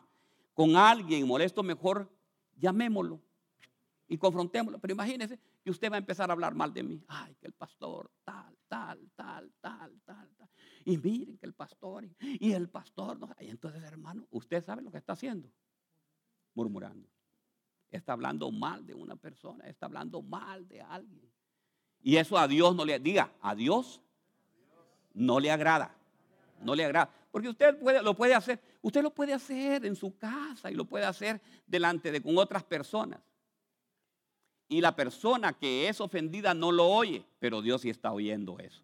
con 0.55 0.75
alguien 0.75 1.27
molesto, 1.27 1.61
mejor 1.61 2.11
llamémoslo 2.57 3.21
y 4.07 4.17
confrontémoslo. 4.17 4.79
Pero 4.79 4.95
imagínese 4.95 5.37
que 5.63 5.69
usted 5.69 5.91
va 5.91 5.95
a 5.95 5.99
empezar 5.99 6.29
a 6.29 6.33
hablar 6.33 6.55
mal 6.55 6.73
de 6.73 6.83
mí. 6.83 7.03
Ay, 7.07 7.35
que 7.35 7.47
el 7.47 7.53
pastor 7.53 8.11
tal, 8.23 8.57
tal, 8.67 9.11
tal, 9.15 9.51
tal, 9.59 10.01
tal, 10.03 10.29
tal. 10.35 10.49
Y 10.85 10.97
miren 10.97 11.37
que 11.37 11.45
el 11.45 11.53
pastor 11.53 12.03
y, 12.03 12.15
y 12.39 12.53
el 12.53 12.69
pastor. 12.69 13.19
No. 13.19 13.29
Y 13.39 13.49
entonces, 13.49 13.83
hermano, 13.83 14.27
usted 14.31 14.63
sabe 14.63 14.81
lo 14.81 14.91
que 14.91 14.97
está 14.97 15.13
haciendo. 15.13 15.51
Murmurando. 16.55 17.07
Está 17.91 18.13
hablando 18.13 18.51
mal 18.51 18.85
de 18.85 18.95
una 18.95 19.15
persona, 19.15 19.65
está 19.67 19.85
hablando 19.85 20.21
mal 20.21 20.67
de 20.67 20.81
alguien. 20.81 21.31
Y 22.01 22.15
eso 22.15 22.37
a 22.37 22.47
Dios 22.47 22.75
no 22.75 22.85
le 22.85 22.99
diga, 22.99 23.33
a 23.41 23.53
Dios 23.53 24.01
no 25.13 25.39
le 25.39 25.51
agrada. 25.51 25.95
No 26.61 26.73
le 26.73 26.85
agrada. 26.85 27.11
Porque 27.31 27.49
usted 27.49 27.77
puede, 27.79 28.01
lo 28.01 28.15
puede 28.15 28.33
hacer, 28.33 28.61
usted 28.81 29.01
lo 29.01 29.13
puede 29.13 29.33
hacer 29.33 29.85
en 29.85 29.95
su 29.95 30.17
casa 30.17 30.71
y 30.71 30.75
lo 30.75 30.85
puede 30.85 31.05
hacer 31.05 31.41
delante 31.65 32.11
de 32.11 32.21
con 32.21 32.37
otras 32.37 32.63
personas. 32.63 33.19
Y 34.71 34.79
la 34.79 34.95
persona 34.95 35.51
que 35.51 35.89
es 35.89 35.99
ofendida 35.99 36.53
no 36.53 36.71
lo 36.71 36.87
oye, 36.87 37.25
pero 37.39 37.61
Dios 37.61 37.81
sí 37.81 37.89
está 37.89 38.13
oyendo 38.13 38.57
eso. 38.57 38.81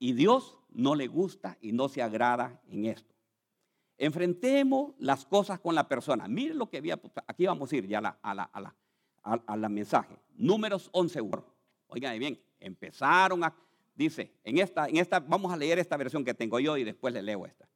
Y 0.00 0.14
Dios 0.14 0.58
no 0.72 0.96
le 0.96 1.06
gusta 1.06 1.56
y 1.60 1.70
no 1.70 1.88
se 1.88 2.02
agrada 2.02 2.60
en 2.68 2.86
esto. 2.86 3.14
Enfrentemos 3.98 4.94
las 4.98 5.24
cosas 5.24 5.60
con 5.60 5.76
la 5.76 5.86
persona. 5.86 6.26
Miren 6.26 6.58
lo 6.58 6.68
que 6.68 6.78
había, 6.78 7.00
aquí 7.28 7.46
vamos 7.46 7.70
a 7.70 7.76
ir 7.76 7.86
ya 7.86 7.98
a 7.98 8.00
la, 8.00 8.18
a 8.20 8.34
la, 8.34 8.42
a 8.42 8.60
la, 8.60 8.74
a, 9.22 9.56
la 9.56 9.68
mensaje. 9.68 10.18
Números 10.34 10.90
11. 10.90 11.20
Oigan 11.86 12.18
bien, 12.18 12.42
empezaron 12.58 13.44
a, 13.44 13.54
dice, 13.94 14.34
en 14.42 14.58
esta, 14.58 14.88
en 14.88 14.96
esta, 14.96 15.20
vamos 15.20 15.52
a 15.52 15.56
leer 15.56 15.78
esta 15.78 15.96
versión 15.96 16.24
que 16.24 16.34
tengo 16.34 16.58
yo 16.58 16.76
y 16.76 16.82
después 16.82 17.14
le 17.14 17.22
leo 17.22 17.46
esta. 17.46 17.68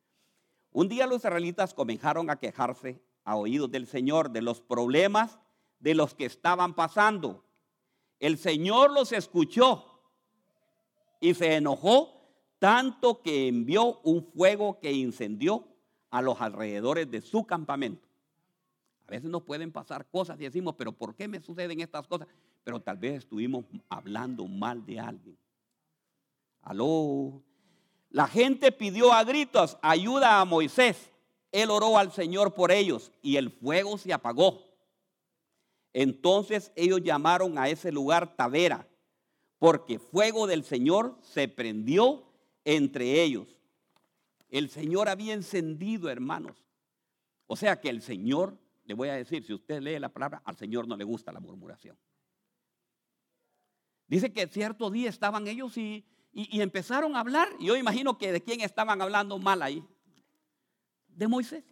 Un 0.73 0.89
día 0.89 1.07
los 1.07 1.19
israelitas 1.19 1.75
comenzaron 1.75 2.29
a 2.29 2.41
quejarse 2.41 3.01
a 3.23 3.37
oídos 3.37 3.71
del 3.71 3.87
Señor 3.87 4.33
de 4.33 4.43
los 4.43 4.61
problemas 4.61 5.39
de 5.79 5.95
los 5.95 6.15
que 6.15 6.27
estaban 6.27 6.75
pasando. 6.75 7.45
El 8.19 8.39
Señor 8.39 8.91
los 8.93 9.13
escuchó 9.13 10.01
y 11.21 11.35
se 11.35 11.57
enojó 11.57 12.13
tanto 12.59 13.23
que 13.23 13.49
envió 13.49 14.01
un 14.01 14.25
fuego 14.25 14.81
que 14.81 14.93
incendió 14.93 15.67
a 16.11 16.23
los 16.23 16.41
alrededores 16.41 17.11
de 17.11 17.21
su 17.21 17.45
campamento. 17.45 18.09
A 19.07 19.13
veces 19.13 19.31
nos 19.31 19.43
pueden 19.43 19.71
pasar 19.71 20.09
cosas 20.09 20.41
y 20.41 20.45
decimos, 20.45 20.75
pero 20.77 20.93
¿por 20.93 21.15
qué 21.15 21.29
me 21.29 21.41
suceden 21.41 21.81
estas 21.81 22.07
cosas? 22.07 22.27
pero 22.67 22.81
tal 22.81 22.97
vez 22.97 23.19
estuvimos 23.19 23.65
hablando 23.89 24.45
mal 24.49 24.85
de 24.85 24.99
alguien. 24.99 25.39
Aló. 26.63 27.41
La 28.11 28.27
gente 28.27 28.73
pidió 28.73 29.13
a 29.13 29.23
gritos 29.23 29.79
ayuda 29.83 30.41
a 30.41 30.45
Moisés. 30.45 31.13
Él 31.53 31.71
oró 31.71 31.97
al 31.97 32.11
Señor 32.11 32.55
por 32.55 32.73
ellos 32.73 33.13
y 33.23 33.37
el 33.37 33.53
fuego 33.53 33.99
se 33.99 34.13
apagó. 34.13 34.65
Entonces 35.99 36.73
ellos 36.77 37.01
llamaron 37.03 37.57
a 37.57 37.71
ese 37.71 37.91
lugar 37.91 38.37
Tavera, 38.37 38.87
porque 39.59 39.99
fuego 39.99 40.47
del 40.47 40.63
Señor 40.63 41.17
se 41.23 41.49
prendió 41.49 42.31
entre 42.67 43.23
ellos. 43.23 43.57
El 44.51 44.69
Señor 44.69 45.09
había 45.09 45.33
encendido, 45.33 46.11
hermanos. 46.11 46.63
O 47.47 47.57
sea 47.57 47.81
que 47.81 47.89
el 47.89 48.03
Señor, 48.03 48.59
le 48.85 48.93
voy 48.93 49.09
a 49.09 49.15
decir, 49.15 49.43
si 49.43 49.55
usted 49.55 49.81
lee 49.81 49.99
la 49.99 50.13
palabra, 50.13 50.43
al 50.45 50.59
Señor 50.59 50.87
no 50.87 50.99
le 50.99 51.05
gusta 51.05 51.33
la 51.33 51.41
murmuración. 51.41 51.97
Dice 54.07 54.35
que 54.35 54.47
cierto 54.49 54.91
día 54.91 55.09
estaban 55.09 55.49
ellos 55.49 55.79
y, 55.79 56.05
y, 56.31 56.61
empezaron 56.61 57.17
a 57.17 57.21
hablar. 57.21 57.49
Y 57.59 57.69
yo 57.69 57.77
imagino 57.77 58.19
que 58.19 58.33
de 58.33 58.43
quién 58.43 58.61
estaban 58.61 59.01
hablando 59.01 59.39
mal 59.39 59.63
ahí. 59.63 59.83
De 61.09 61.27
Moisés. 61.27 61.65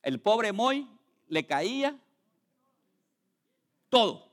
El 0.00 0.18
pobre 0.18 0.52
Moy 0.54 0.88
le 1.26 1.46
caía 1.46 2.02
todo. 3.88 4.28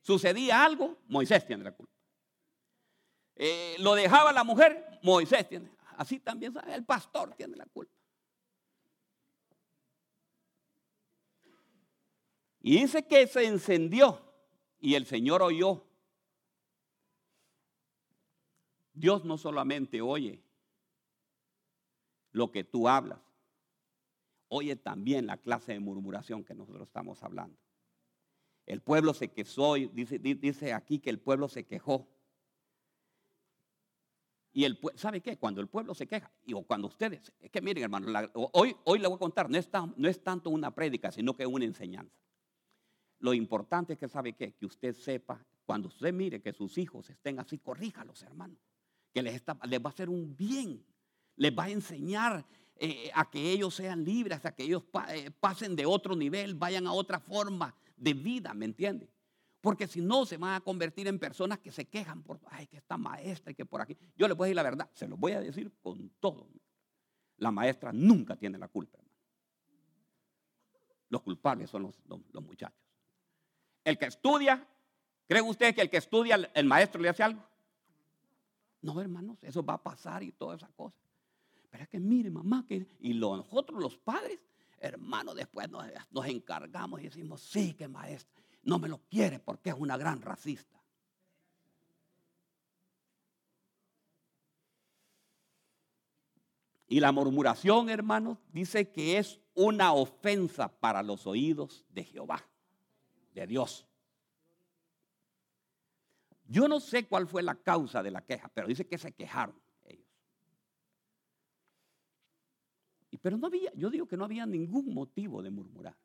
Sucedía 0.00 0.64
algo, 0.64 0.98
Moisés 1.08 1.46
tiene 1.46 1.64
la 1.64 1.72
culpa. 1.72 1.92
Eh, 3.36 3.76
lo 3.78 3.94
dejaba 3.94 4.32
la 4.32 4.44
mujer, 4.44 4.98
Moisés 5.02 5.48
tiene. 5.48 5.70
Así 5.96 6.18
también 6.18 6.54
el 6.68 6.84
pastor 6.84 7.34
tiene 7.34 7.56
la 7.56 7.66
culpa. 7.66 7.94
Y 12.62 12.78
dice 12.80 13.06
que 13.06 13.26
se 13.26 13.46
encendió 13.46 14.20
y 14.78 14.94
el 14.94 15.06
Señor 15.06 15.42
oyó. 15.42 15.86
Dios 18.92 19.24
no 19.24 19.38
solamente 19.38 20.02
oye 20.02 20.42
lo 22.32 22.50
que 22.52 22.64
tú 22.64 22.86
hablas, 22.86 23.18
oye 24.48 24.76
también 24.76 25.26
la 25.26 25.38
clase 25.38 25.72
de 25.72 25.80
murmuración 25.80 26.44
que 26.44 26.54
nosotros 26.54 26.86
estamos 26.86 27.22
hablando. 27.22 27.56
El 28.70 28.82
pueblo 28.82 29.14
se 29.14 29.32
quejó, 29.32 29.74
dice, 29.74 30.20
dice 30.20 30.72
aquí 30.72 31.00
que 31.00 31.10
el 31.10 31.18
pueblo 31.18 31.48
se 31.48 31.66
quejó. 31.66 32.08
Y 34.52 34.62
el 34.62 34.78
¿sabe 34.94 35.20
qué? 35.20 35.36
Cuando 35.38 35.60
el 35.60 35.66
pueblo 35.66 35.92
se 35.92 36.06
queja, 36.06 36.30
o 36.54 36.62
cuando 36.62 36.86
ustedes, 36.86 37.32
es 37.40 37.50
que 37.50 37.60
miren 37.60 37.82
hermano, 37.82 38.06
hoy, 38.52 38.76
hoy 38.84 39.00
le 39.00 39.08
voy 39.08 39.16
a 39.16 39.18
contar, 39.18 39.50
no 39.50 39.58
es, 39.58 39.68
no 39.96 40.08
es 40.08 40.22
tanto 40.22 40.50
una 40.50 40.72
prédica, 40.72 41.10
sino 41.10 41.36
que 41.36 41.46
una 41.46 41.64
enseñanza. 41.64 42.16
Lo 43.18 43.34
importante 43.34 43.94
es 43.94 43.98
que 43.98 44.08
sabe 44.08 44.34
qué, 44.34 44.52
que 44.54 44.66
usted 44.66 44.94
sepa, 44.94 45.44
cuando 45.66 45.88
usted 45.88 46.12
mire 46.12 46.40
que 46.40 46.52
sus 46.52 46.78
hijos 46.78 47.10
estén 47.10 47.40
así, 47.40 47.58
corríjalos 47.58 48.22
hermano, 48.22 48.56
que 49.12 49.20
les, 49.20 49.34
está, 49.34 49.58
les 49.64 49.80
va 49.80 49.86
a 49.86 49.92
hacer 49.92 50.08
un 50.08 50.36
bien, 50.36 50.86
les 51.34 51.52
va 51.52 51.64
a 51.64 51.70
enseñar 51.70 52.46
eh, 52.76 53.10
a 53.14 53.28
que 53.28 53.50
ellos 53.50 53.74
sean 53.74 54.04
libres, 54.04 54.44
a 54.44 54.54
que 54.54 54.62
ellos 54.62 54.84
eh, 55.08 55.32
pasen 55.40 55.74
de 55.74 55.86
otro 55.86 56.14
nivel, 56.14 56.54
vayan 56.54 56.86
a 56.86 56.92
otra 56.92 57.18
forma 57.18 57.74
de 58.00 58.14
vida, 58.14 58.52
¿me 58.54 58.64
entiende? 58.64 59.08
Porque 59.60 59.86
si 59.86 60.00
no, 60.00 60.24
se 60.24 60.38
van 60.38 60.54
a 60.54 60.60
convertir 60.60 61.06
en 61.06 61.18
personas 61.18 61.58
que 61.58 61.70
se 61.70 61.86
quejan 61.86 62.22
por, 62.22 62.40
ay, 62.46 62.66
que 62.66 62.78
esta 62.78 62.96
maestra 62.96 63.52
y 63.52 63.54
que 63.54 63.66
por 63.66 63.82
aquí. 63.82 63.96
Yo 64.16 64.26
les 64.26 64.36
voy 64.36 64.46
a 64.46 64.48
decir 64.48 64.56
la 64.56 64.62
verdad, 64.62 64.90
se 64.94 65.06
lo 65.06 65.16
voy 65.16 65.32
a 65.32 65.40
decir 65.40 65.70
con 65.82 66.08
todo. 66.18 66.48
La 67.36 67.50
maestra 67.50 67.92
nunca 67.92 68.36
tiene 68.36 68.58
la 68.58 68.68
culpa, 68.68 68.98
hermano. 68.98 69.10
Los 71.10 71.22
culpables 71.22 71.68
son 71.68 71.82
los, 71.82 71.94
los, 72.06 72.42
muchachos. 72.42 72.78
El 73.84 73.98
que 73.98 74.06
estudia, 74.06 74.66
¿creen 75.26 75.46
ustedes 75.46 75.74
que 75.74 75.82
el 75.82 75.90
que 75.90 75.98
estudia, 75.98 76.36
el 76.54 76.64
maestro 76.64 77.00
le 77.02 77.08
hace 77.08 77.22
algo? 77.22 77.42
No, 78.80 78.98
hermanos, 79.00 79.36
eso 79.42 79.62
va 79.62 79.74
a 79.74 79.82
pasar 79.82 80.22
y 80.22 80.32
todas 80.32 80.62
esas 80.62 80.72
cosas. 80.72 80.98
Pero 81.68 81.84
es 81.84 81.88
que 81.88 82.00
mire, 82.00 82.30
mamá, 82.30 82.64
que, 82.66 82.86
y 83.00 83.12
nosotros 83.12 83.80
los 83.80 83.98
padres, 83.98 84.40
hermanos, 84.80 85.36
después 85.36 85.70
nos, 85.70 85.84
nos 86.10 86.26
encargamos 86.26 87.00
y 87.00 87.04
decimos, 87.04 87.42
sí, 87.42 87.74
que 87.74 87.86
maestro 87.86 88.42
no 88.62 88.78
me 88.78 88.88
lo 88.88 88.98
quiere 89.08 89.38
porque 89.38 89.70
es 89.70 89.76
una 89.78 89.96
gran 89.96 90.20
racista. 90.20 90.80
Y 96.90 96.98
la 96.98 97.12
murmuración, 97.12 97.88
hermanos, 97.88 98.38
dice 98.52 98.90
que 98.90 99.16
es 99.16 99.38
una 99.54 99.92
ofensa 99.92 100.68
para 100.68 101.04
los 101.04 101.24
oídos 101.24 101.86
de 101.90 102.02
Jehová, 102.02 102.44
de 103.32 103.46
Dios. 103.46 103.86
Yo 106.46 106.66
no 106.66 106.80
sé 106.80 107.06
cuál 107.06 107.28
fue 107.28 107.44
la 107.44 107.54
causa 107.54 108.02
de 108.02 108.10
la 108.10 108.22
queja, 108.22 108.50
pero 108.52 108.66
dice 108.66 108.88
que 108.88 108.98
se 108.98 109.12
quejaron 109.12 109.54
ellos. 109.84 110.08
Y, 113.09 113.09
pero 113.20 113.36
no 113.36 113.46
había, 113.46 113.72
yo 113.74 113.90
digo 113.90 114.06
que 114.06 114.16
no 114.16 114.24
había 114.24 114.46
ningún 114.46 114.94
motivo 114.94 115.42
de 115.42 115.50
murmurar. 115.50 115.96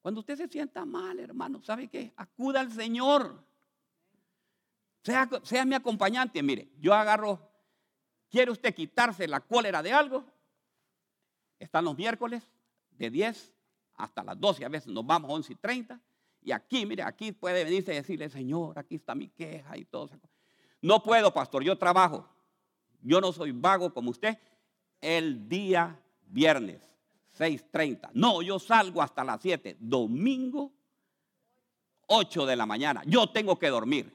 Cuando 0.00 0.20
usted 0.20 0.36
se 0.36 0.48
sienta 0.48 0.84
mal, 0.84 1.18
hermano, 1.20 1.62
¿sabe 1.62 1.88
qué? 1.88 2.12
Acuda 2.16 2.60
al 2.60 2.72
Señor. 2.72 3.44
Sea, 5.02 5.28
sea 5.44 5.64
mi 5.64 5.74
acompañante. 5.74 6.42
Mire, 6.42 6.72
yo 6.78 6.92
agarro, 6.92 7.50
¿quiere 8.28 8.50
usted 8.50 8.74
quitarse 8.74 9.28
la 9.28 9.40
cólera 9.40 9.82
de 9.82 9.92
algo? 9.92 10.24
Están 11.58 11.84
los 11.84 11.96
miércoles 11.96 12.42
de 12.90 13.10
10 13.10 13.54
hasta 13.94 14.24
las 14.24 14.38
12, 14.38 14.64
a 14.64 14.68
veces 14.68 14.92
nos 14.92 15.06
vamos 15.06 15.30
a 15.30 15.34
11 15.34 15.52
y 15.52 15.56
30. 15.56 16.00
Y 16.42 16.50
aquí, 16.50 16.84
mire, 16.84 17.04
aquí 17.04 17.30
puede 17.30 17.62
venirse 17.62 17.92
y 17.92 17.96
decirle, 17.96 18.28
Señor, 18.28 18.78
aquí 18.78 18.96
está 18.96 19.14
mi 19.14 19.28
queja 19.28 19.76
y 19.76 19.84
todo. 19.84 20.10
No 20.80 21.02
puedo, 21.02 21.32
pastor, 21.32 21.62
yo 21.62 21.78
trabajo. 21.78 22.28
Yo 23.00 23.20
no 23.20 23.32
soy 23.32 23.52
vago 23.52 23.92
como 23.94 24.10
usted. 24.10 24.36
El 25.02 25.48
día 25.48 26.00
viernes 26.28 26.80
6.30. 27.38 28.10
No, 28.14 28.40
yo 28.42 28.58
salgo 28.58 29.02
hasta 29.02 29.24
las 29.24 29.40
7. 29.42 29.76
Domingo, 29.80 30.72
8 32.06 32.46
de 32.46 32.56
la 32.56 32.66
mañana. 32.66 33.02
Yo 33.06 33.28
tengo 33.28 33.58
que 33.58 33.68
dormir. 33.68 34.12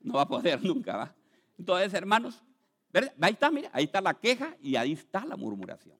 No 0.00 0.14
va 0.14 0.22
a 0.22 0.28
poder 0.28 0.62
nunca, 0.62 0.96
¿va? 0.96 1.14
Entonces, 1.58 1.94
hermanos, 1.94 2.42
ahí 3.20 3.32
está, 3.32 3.50
mira, 3.50 3.70
ahí 3.72 3.84
está 3.84 4.00
la 4.00 4.14
queja 4.14 4.56
y 4.60 4.76
ahí 4.76 4.92
está 4.92 5.24
la 5.24 5.36
murmuración. 5.36 5.96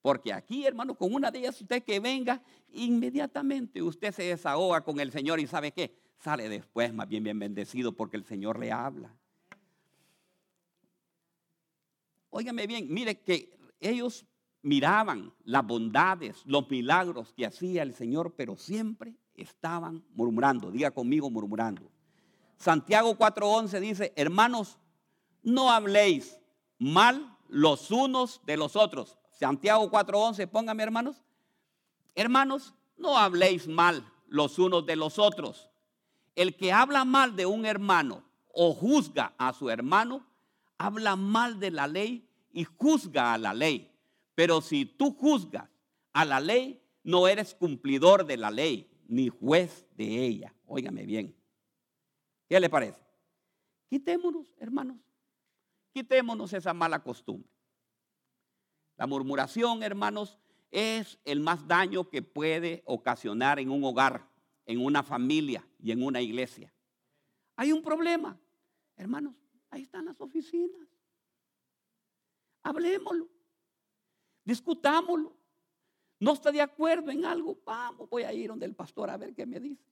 Porque 0.00 0.32
aquí, 0.32 0.66
hermano, 0.66 0.94
con 0.94 1.14
una 1.14 1.30
de 1.30 1.40
ellas 1.40 1.60
usted 1.60 1.82
que 1.82 1.98
venga, 1.98 2.42
inmediatamente 2.72 3.82
usted 3.82 4.12
se 4.12 4.24
desahoga 4.24 4.82
con 4.82 5.00
el 5.00 5.10
Señor 5.10 5.40
y 5.40 5.46
sabe 5.46 5.72
qué, 5.72 5.98
sale 6.18 6.48
después 6.48 6.92
más 6.92 7.08
bien 7.08 7.24
bien 7.24 7.38
bendecido 7.38 7.92
porque 7.92 8.16
el 8.16 8.24
Señor 8.24 8.58
le 8.58 8.70
habla. 8.70 9.14
Óigame 12.36 12.66
bien, 12.66 12.92
mire 12.92 13.20
que 13.20 13.56
ellos 13.78 14.26
miraban 14.60 15.32
las 15.44 15.64
bondades, 15.64 16.42
los 16.46 16.68
milagros 16.68 17.32
que 17.32 17.46
hacía 17.46 17.84
el 17.84 17.94
Señor, 17.94 18.34
pero 18.36 18.56
siempre 18.56 19.14
estaban 19.36 20.04
murmurando. 20.16 20.72
Diga 20.72 20.90
conmigo 20.90 21.30
murmurando. 21.30 21.88
Santiago 22.56 23.16
4:11 23.16 23.78
dice, 23.78 24.12
hermanos, 24.16 24.80
no 25.44 25.70
habléis 25.70 26.40
mal 26.76 27.38
los 27.46 27.92
unos 27.92 28.40
de 28.44 28.56
los 28.56 28.74
otros. 28.74 29.16
Santiago 29.30 29.88
4:11, 29.88 30.48
póngame 30.48 30.82
hermanos. 30.82 31.22
Hermanos, 32.16 32.74
no 32.96 33.16
habléis 33.16 33.68
mal 33.68 34.12
los 34.26 34.58
unos 34.58 34.84
de 34.86 34.96
los 34.96 35.20
otros. 35.20 35.70
El 36.34 36.56
que 36.56 36.72
habla 36.72 37.04
mal 37.04 37.36
de 37.36 37.46
un 37.46 37.64
hermano 37.64 38.24
o 38.52 38.74
juzga 38.74 39.34
a 39.38 39.52
su 39.52 39.70
hermano, 39.70 40.26
habla 40.78 41.16
mal 41.16 41.60
de 41.60 41.70
la 41.70 41.86
ley 41.86 42.23
y 42.54 42.64
juzga 42.64 43.34
a 43.34 43.38
la 43.38 43.52
ley. 43.52 43.92
Pero 44.34 44.62
si 44.62 44.86
tú 44.86 45.12
juzgas 45.12 45.68
a 46.12 46.24
la 46.24 46.40
ley, 46.40 46.80
no 47.02 47.28
eres 47.28 47.54
cumplidor 47.54 48.24
de 48.24 48.36
la 48.36 48.50
ley, 48.50 48.90
ni 49.06 49.28
juez 49.28 49.86
de 49.96 50.24
ella. 50.24 50.54
Óigame 50.66 51.04
bien. 51.04 51.36
¿Qué 52.48 52.58
le 52.60 52.70
parece? 52.70 53.02
Quitémonos, 53.90 54.54
hermanos. 54.58 54.96
Quitémonos 55.92 56.52
esa 56.52 56.72
mala 56.72 57.02
costumbre. 57.02 57.50
La 58.96 59.06
murmuración, 59.06 59.82
hermanos, 59.82 60.38
es 60.70 61.18
el 61.24 61.40
más 61.40 61.66
daño 61.66 62.08
que 62.08 62.22
puede 62.22 62.82
ocasionar 62.86 63.58
en 63.58 63.70
un 63.70 63.84
hogar, 63.84 64.28
en 64.66 64.84
una 64.84 65.02
familia 65.02 65.66
y 65.78 65.90
en 65.90 66.02
una 66.02 66.20
iglesia. 66.20 66.72
Hay 67.56 67.72
un 67.72 67.82
problema, 67.82 68.38
hermanos, 68.96 69.34
ahí 69.70 69.82
están 69.82 70.04
las 70.04 70.20
oficinas. 70.20 70.93
Hablemoslo. 72.64 73.28
Discutámoslo. 74.44 75.32
No 76.18 76.32
está 76.32 76.50
de 76.50 76.60
acuerdo 76.60 77.10
en 77.10 77.24
algo. 77.24 77.58
Vamos, 77.64 78.08
voy 78.08 78.22
a 78.24 78.32
ir 78.32 78.48
donde 78.48 78.66
el 78.66 78.74
pastor 78.74 79.10
a 79.10 79.16
ver 79.16 79.34
qué 79.34 79.46
me 79.46 79.60
dice. 79.60 79.84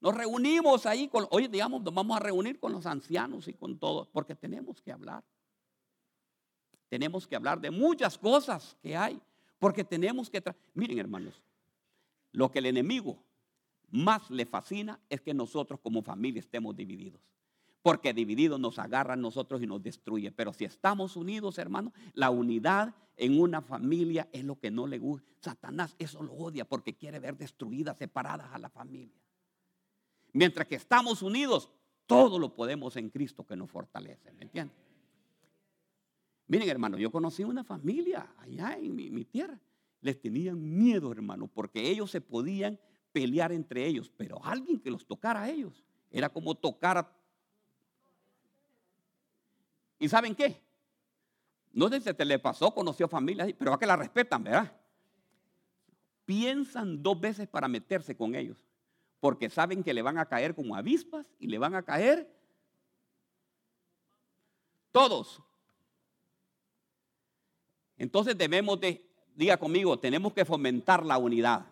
Nos 0.00 0.14
reunimos 0.14 0.86
ahí 0.86 1.10
hoy 1.30 1.48
digamos, 1.48 1.82
nos 1.82 1.92
vamos 1.92 2.16
a 2.16 2.20
reunir 2.20 2.60
con 2.60 2.70
los 2.70 2.86
ancianos 2.86 3.48
y 3.48 3.54
con 3.54 3.78
todos, 3.78 4.06
porque 4.08 4.34
tenemos 4.34 4.80
que 4.80 4.92
hablar. 4.92 5.24
Tenemos 6.88 7.26
que 7.26 7.34
hablar 7.34 7.60
de 7.60 7.70
muchas 7.70 8.16
cosas 8.16 8.76
que 8.80 8.96
hay, 8.96 9.20
porque 9.58 9.82
tenemos 9.82 10.30
que... 10.30 10.42
Miren, 10.74 10.98
hermanos, 10.98 11.42
lo 12.32 12.50
que 12.50 12.60
el 12.60 12.66
enemigo 12.66 13.18
más 13.90 14.30
le 14.30 14.46
fascina 14.46 15.00
es 15.08 15.20
que 15.20 15.34
nosotros 15.34 15.80
como 15.80 16.02
familia 16.02 16.40
estemos 16.40 16.76
divididos. 16.76 17.20
Porque 17.82 18.12
divididos 18.12 18.58
nos 18.58 18.78
agarra 18.78 19.14
a 19.14 19.16
nosotros 19.16 19.62
y 19.62 19.66
nos 19.66 19.82
destruye. 19.82 20.32
Pero 20.32 20.52
si 20.52 20.64
estamos 20.64 21.16
unidos, 21.16 21.58
hermanos, 21.58 21.92
la 22.12 22.30
unidad 22.30 22.94
en 23.16 23.40
una 23.40 23.62
familia 23.62 24.28
es 24.32 24.44
lo 24.44 24.58
que 24.58 24.70
no 24.70 24.86
le 24.86 24.98
gusta. 24.98 25.28
Satanás 25.40 25.94
eso 25.98 26.22
lo 26.22 26.32
odia 26.32 26.64
porque 26.64 26.96
quiere 26.96 27.20
ver 27.20 27.36
destruidas, 27.36 27.96
separadas 27.96 28.48
a 28.52 28.58
la 28.58 28.68
familia. 28.68 29.14
Mientras 30.32 30.66
que 30.66 30.74
estamos 30.74 31.22
unidos, 31.22 31.70
todo 32.06 32.38
lo 32.38 32.54
podemos 32.54 32.96
en 32.96 33.10
Cristo 33.10 33.46
que 33.46 33.56
nos 33.56 33.70
fortalece. 33.70 34.32
¿Me 34.32 34.42
entienden? 34.42 34.76
Miren, 36.48 36.68
hermano, 36.68 36.98
yo 36.98 37.10
conocí 37.10 37.44
una 37.44 37.62
familia 37.62 38.34
allá 38.38 38.76
en 38.76 38.94
mi, 38.94 39.10
mi 39.10 39.24
tierra. 39.24 39.60
Les 40.00 40.20
tenían 40.20 40.78
miedo, 40.78 41.12
hermano, 41.12 41.48
porque 41.48 41.90
ellos 41.90 42.10
se 42.10 42.20
podían 42.20 42.78
pelear 43.12 43.52
entre 43.52 43.86
ellos, 43.86 44.10
pero 44.16 44.42
alguien 44.44 44.80
que 44.80 44.90
los 44.90 45.06
tocara 45.06 45.42
a 45.42 45.50
ellos 45.50 45.84
era 46.10 46.28
como 46.28 46.54
tocar 46.54 46.98
a... 46.98 47.17
¿Y 49.98 50.08
saben 50.08 50.34
qué? 50.34 50.62
No 51.72 51.88
sé 51.88 52.00
si 52.00 52.12
te 52.14 52.24
le 52.24 52.38
pasó, 52.38 52.72
conoció 52.72 53.08
familia, 53.08 53.46
pero 53.58 53.72
a 53.72 53.78
que 53.78 53.86
la 53.86 53.96
respetan, 53.96 54.44
¿verdad? 54.44 54.72
Piensan 56.24 57.02
dos 57.02 57.20
veces 57.20 57.48
para 57.48 57.68
meterse 57.68 58.16
con 58.16 58.34
ellos, 58.34 58.56
porque 59.20 59.50
saben 59.50 59.82
que 59.82 59.94
le 59.94 60.02
van 60.02 60.18
a 60.18 60.26
caer 60.26 60.54
como 60.54 60.74
avispas 60.74 61.26
y 61.38 61.46
le 61.46 61.58
van 61.58 61.74
a 61.74 61.82
caer 61.82 62.30
todos. 64.92 65.42
Entonces 67.96 68.36
debemos 68.36 68.80
de, 68.80 69.04
diga 69.34 69.56
conmigo, 69.56 69.98
tenemos 69.98 70.32
que 70.32 70.44
fomentar 70.44 71.04
la 71.04 71.18
unidad. 71.18 71.66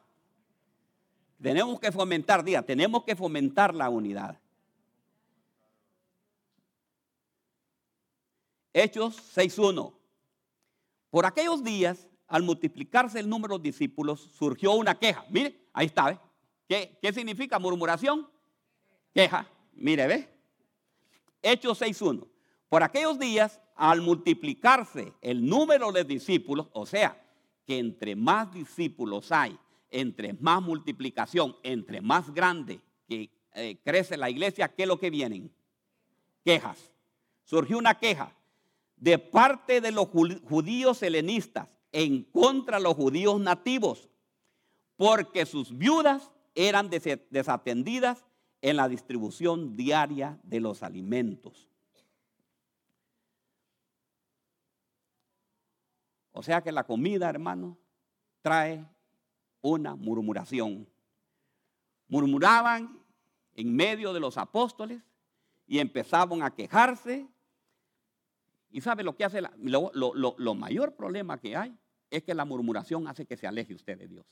Tenemos 1.40 1.78
que 1.78 1.92
fomentar, 1.92 2.42
diga, 2.42 2.62
tenemos 2.62 3.04
que 3.04 3.14
fomentar 3.14 3.74
la 3.74 3.90
unidad. 3.90 4.40
Hechos 8.78 9.16
6.1. 9.34 9.90
Por 11.08 11.24
aquellos 11.24 11.64
días, 11.64 12.10
al 12.28 12.42
multiplicarse 12.42 13.18
el 13.18 13.26
número 13.26 13.56
de 13.56 13.70
discípulos, 13.70 14.20
surgió 14.36 14.72
una 14.72 14.98
queja. 14.98 15.24
Mire, 15.30 15.68
ahí 15.72 15.86
está, 15.86 16.10
¿ve? 16.10 16.18
¿Qué, 16.68 16.98
qué 17.00 17.10
significa 17.10 17.58
murmuración? 17.58 18.28
Queja. 19.14 19.48
Mire, 19.72 20.06
¿ve? 20.06 20.28
Hechos 21.40 21.80
6.1. 21.80 22.28
Por 22.68 22.82
aquellos 22.82 23.18
días, 23.18 23.62
al 23.76 24.02
multiplicarse 24.02 25.14
el 25.22 25.46
número 25.46 25.90
de 25.90 26.04
discípulos, 26.04 26.68
o 26.74 26.84
sea, 26.84 27.18
que 27.64 27.78
entre 27.78 28.14
más 28.14 28.52
discípulos 28.52 29.32
hay, 29.32 29.58
entre 29.88 30.34
más 30.34 30.60
multiplicación, 30.60 31.56
entre 31.62 32.02
más 32.02 32.28
grande 32.34 32.82
que 33.08 33.30
eh, 33.54 33.78
crece 33.82 34.18
la 34.18 34.28
iglesia, 34.28 34.68
¿qué 34.68 34.82
es 34.82 34.88
lo 34.88 35.00
que 35.00 35.08
vienen? 35.08 35.50
Quejas. 36.44 36.92
Surgió 37.42 37.78
una 37.78 37.94
queja 37.94 38.36
de 38.96 39.18
parte 39.18 39.80
de 39.80 39.92
los 39.92 40.06
ju- 40.08 40.40
judíos 40.48 41.02
helenistas 41.02 41.68
en 41.92 42.24
contra 42.24 42.78
de 42.78 42.82
los 42.84 42.94
judíos 42.94 43.40
nativos, 43.40 44.08
porque 44.96 45.46
sus 45.46 45.76
viudas 45.76 46.30
eran 46.54 46.88
desatendidas 46.88 48.24
en 48.62 48.76
la 48.76 48.88
distribución 48.88 49.76
diaria 49.76 50.40
de 50.42 50.60
los 50.60 50.82
alimentos. 50.82 51.68
O 56.32 56.42
sea 56.42 56.62
que 56.62 56.72
la 56.72 56.84
comida, 56.84 57.28
hermano, 57.30 57.78
trae 58.42 58.84
una 59.62 59.94
murmuración. 59.94 60.88
Murmuraban 62.08 63.02
en 63.54 63.74
medio 63.74 64.12
de 64.12 64.20
los 64.20 64.36
apóstoles 64.36 65.02
y 65.66 65.78
empezaban 65.78 66.42
a 66.42 66.54
quejarse. 66.54 67.26
Y 68.76 68.82
sabe 68.82 69.02
lo 69.02 69.16
que 69.16 69.24
hace, 69.24 69.40
la- 69.40 69.54
lo, 69.56 69.90
lo- 69.94 70.34
lo- 70.36 70.54
mayor 70.54 70.96
problema 70.96 71.40
que 71.40 71.56
hay 71.56 71.74
es 72.10 72.22
que 72.24 72.34
la 72.34 72.44
murmuración 72.44 73.08
hace 73.08 73.24
que 73.24 73.38
se 73.38 73.46
aleje 73.46 73.72
usted 73.72 73.96
de 73.96 74.06
Dios. 74.06 74.26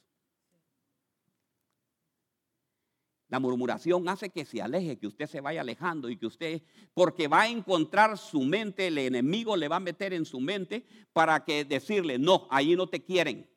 La 3.28 3.40
murmuración 3.40 4.06
hace 4.06 4.28
que 4.28 4.44
se 4.44 4.60
aleje, 4.60 4.98
que 4.98 5.06
usted 5.06 5.28
se 5.28 5.40
vaya 5.40 5.62
alejando 5.62 6.10
y 6.10 6.18
que 6.18 6.26
usted, 6.26 6.62
porque 6.92 7.26
va 7.26 7.40
a 7.40 7.48
encontrar 7.48 8.18
su 8.18 8.42
mente, 8.42 8.88
el 8.88 8.98
enemigo 8.98 9.56
le 9.56 9.66
va 9.66 9.76
a 9.76 9.80
meter 9.80 10.12
en 10.12 10.26
su 10.26 10.40
mente 10.40 10.84
para 11.14 11.42
que 11.42 11.64
decirle, 11.64 12.18
no, 12.18 12.46
ahí 12.50 12.76
no 12.76 12.86
te 12.86 13.02
quieren. 13.02 13.48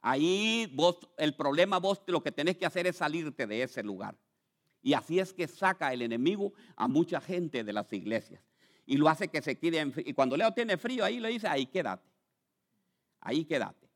Ahí 0.00 0.68
vos, 0.74 0.98
el 1.16 1.36
problema 1.36 1.78
vos 1.78 2.02
lo 2.08 2.24
que 2.24 2.32
tenés 2.32 2.56
que 2.56 2.66
hacer 2.66 2.88
es 2.88 2.96
salirte 2.96 3.46
de 3.46 3.62
ese 3.62 3.84
lugar. 3.84 4.18
Y 4.82 4.94
así 4.94 5.20
es 5.20 5.32
que 5.32 5.46
saca 5.46 5.92
el 5.92 6.02
enemigo 6.02 6.54
a 6.74 6.88
mucha 6.88 7.20
gente 7.20 7.62
de 7.62 7.72
las 7.72 7.92
iglesias. 7.92 8.42
Y 8.86 8.96
lo 8.96 9.08
hace 9.08 9.28
que 9.28 9.40
se 9.40 9.58
quede 9.58 9.78
en 9.78 9.92
frío. 9.92 10.04
Y 10.08 10.12
cuando 10.12 10.36
Leo 10.36 10.52
tiene 10.52 10.76
frío, 10.76 11.04
ahí 11.04 11.20
le 11.20 11.28
dice, 11.28 11.48
ahí 11.48 11.66
quédate. 11.66 12.08
Ahí 13.20 13.44
quédate. 13.44 13.88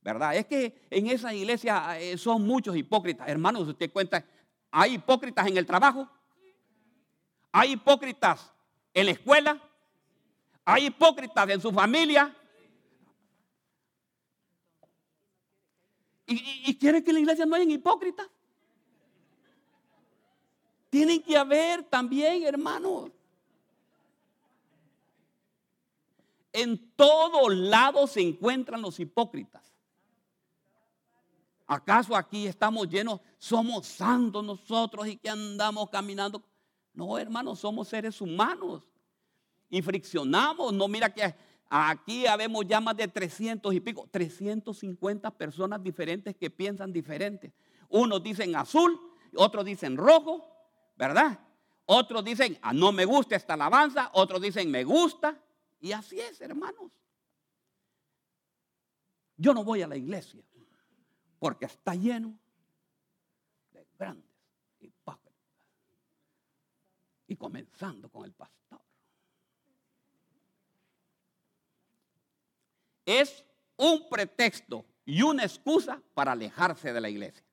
¿Verdad? 0.00 0.36
Es 0.36 0.46
que 0.46 0.86
en 0.90 1.08
esa 1.08 1.34
iglesia 1.34 1.98
eh, 1.98 2.16
son 2.16 2.46
muchos 2.46 2.76
hipócritas. 2.76 3.28
Hermanos, 3.28 3.66
usted 3.66 3.90
cuenta, 3.90 4.24
hay 4.70 4.94
hipócritas 4.94 5.46
en 5.48 5.56
el 5.56 5.66
trabajo. 5.66 6.08
Hay 7.50 7.72
hipócritas 7.72 8.52
en 8.94 9.06
la 9.06 9.12
escuela. 9.12 9.60
Hay 10.64 10.86
hipócritas 10.86 11.48
en 11.48 11.60
su 11.60 11.72
familia. 11.72 12.36
¿Y, 16.26 16.62
y, 16.66 16.78
quiere 16.78 17.02
que 17.02 17.10
en 17.10 17.14
la 17.14 17.20
iglesia 17.20 17.46
no 17.46 17.54
hayan 17.56 17.70
hipócritas? 17.70 18.28
Tienen 20.90 21.22
que 21.22 21.36
haber 21.36 21.84
también, 21.84 22.44
hermanos. 22.44 23.10
En 26.56 26.90
todos 26.96 27.54
lados 27.54 28.12
se 28.12 28.22
encuentran 28.22 28.80
los 28.80 28.98
hipócritas. 28.98 29.74
¿Acaso 31.66 32.16
aquí 32.16 32.46
estamos 32.46 32.88
llenos, 32.88 33.20
somos 33.36 33.86
santos 33.86 34.42
nosotros 34.42 35.06
y 35.06 35.18
que 35.18 35.28
andamos 35.28 35.90
caminando? 35.90 36.42
No, 36.94 37.18
hermanos, 37.18 37.58
somos 37.58 37.88
seres 37.88 38.22
humanos 38.22 38.84
y 39.68 39.82
friccionamos. 39.82 40.72
No, 40.72 40.88
mira 40.88 41.12
que 41.12 41.34
aquí 41.68 42.26
habemos 42.26 42.66
ya 42.66 42.80
más 42.80 42.96
de 42.96 43.06
300 43.06 43.74
y 43.74 43.80
pico, 43.80 44.08
350 44.10 45.30
personas 45.32 45.82
diferentes 45.82 46.34
que 46.36 46.48
piensan 46.48 46.90
diferentes. 46.90 47.52
Unos 47.90 48.22
dicen 48.22 48.56
azul, 48.56 48.98
otros 49.34 49.66
dicen 49.66 49.98
rojo, 49.98 50.42
¿verdad? 50.96 51.38
Otros 51.84 52.24
dicen, 52.24 52.58
ah, 52.62 52.72
no 52.72 52.92
me 52.92 53.04
gusta 53.04 53.36
esta 53.36 53.52
alabanza, 53.52 54.08
otros 54.14 54.40
dicen, 54.40 54.70
me 54.70 54.84
gusta. 54.84 55.38
Y 55.86 55.92
así 55.92 56.18
es, 56.18 56.40
hermanos. 56.40 56.90
Yo 59.36 59.54
no 59.54 59.62
voy 59.62 59.82
a 59.82 59.86
la 59.86 59.96
iglesia 59.96 60.42
porque 61.38 61.66
está 61.66 61.94
lleno 61.94 62.36
de 63.70 63.86
grandes 63.96 64.28
hipócritas. 64.80 65.32
Y 67.28 67.36
comenzando 67.36 68.08
con 68.08 68.24
el 68.24 68.32
pastor. 68.32 68.80
Es 73.04 73.44
un 73.76 74.08
pretexto 74.08 74.84
y 75.04 75.22
una 75.22 75.44
excusa 75.44 76.02
para 76.14 76.32
alejarse 76.32 76.92
de 76.92 77.00
la 77.00 77.08
iglesia. 77.08 77.46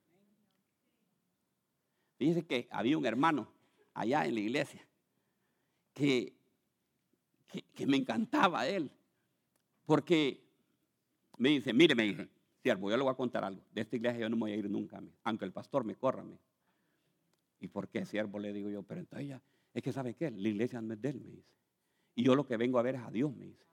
Dice 2.18 2.44
que 2.48 2.68
había 2.72 2.98
un 2.98 3.06
hermano 3.06 3.54
allá 3.94 4.26
en 4.26 4.34
la 4.34 4.40
iglesia 4.40 4.84
que, 5.94 6.36
que, 7.76 7.88
me 7.88 7.98
encantaba 7.98 8.68
él, 8.68 8.90
porque 9.86 10.44
me 11.38 11.50
dice, 11.50 11.74
mire, 11.74 11.96
me 11.96 12.04
dice, 12.04 12.30
siervo, 12.62 12.90
yo 12.90 12.98
le 12.98 13.04
voy 13.04 13.12
a 13.12 13.16
contar 13.16 13.44
algo, 13.44 13.62
de 13.74 13.82
esta 13.82 13.96
iglesia 13.96 14.22
yo 14.22 14.30
no 14.30 14.36
me 14.36 14.42
voy 14.42 14.52
a 14.54 14.56
ir 14.56 14.70
nunca, 14.70 15.02
aunque 15.24 15.46
el 15.46 15.52
pastor 15.52 15.84
me 15.84 15.96
corra. 15.96 16.24
me. 16.24 16.38
¿Y 17.60 17.68
por 17.68 17.88
qué, 17.88 18.06
siervo? 18.06 18.40
Le 18.40 18.52
digo 18.52 18.70
yo, 18.70 18.84
pero 18.84 19.00
entonces 19.00 19.30
ya, 19.30 19.42
es 19.74 19.84
que 19.84 19.92
sabe 19.92 20.16
qué, 20.16 20.32
la 20.32 20.50
iglesia 20.50 20.82
no 20.82 20.94
es 20.94 21.02
de 21.02 21.10
él, 21.10 21.22
me 21.22 21.32
dice. 21.32 21.54
Y 22.16 22.24
yo 22.24 22.36
lo 22.36 22.46
que 22.46 22.58
vengo 22.58 22.78
a 22.78 22.82
ver 22.82 22.96
es 22.96 23.02
a 23.02 23.12
Dios, 23.12 23.36
me 23.36 23.46
dice. 23.46 23.66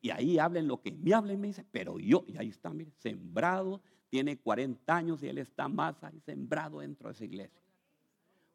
Y 0.00 0.10
ahí 0.10 0.38
hablen 0.38 0.68
lo 0.68 0.80
que 0.80 0.92
me 0.92 1.14
hablen, 1.14 1.40
me 1.40 1.48
dice, 1.48 1.64
pero 1.70 1.98
yo, 1.98 2.24
y 2.26 2.36
ahí 2.36 2.48
está, 2.48 2.70
mire, 2.70 2.90
sembrado, 2.98 3.80
tiene 4.10 4.38
40 4.38 4.94
años 4.94 5.22
y 5.22 5.28
él 5.28 5.38
está 5.38 5.66
más 5.68 6.02
ahí 6.04 6.20
sembrado 6.20 6.80
dentro 6.80 7.08
de 7.08 7.14
esa 7.14 7.24
iglesia. 7.24 7.63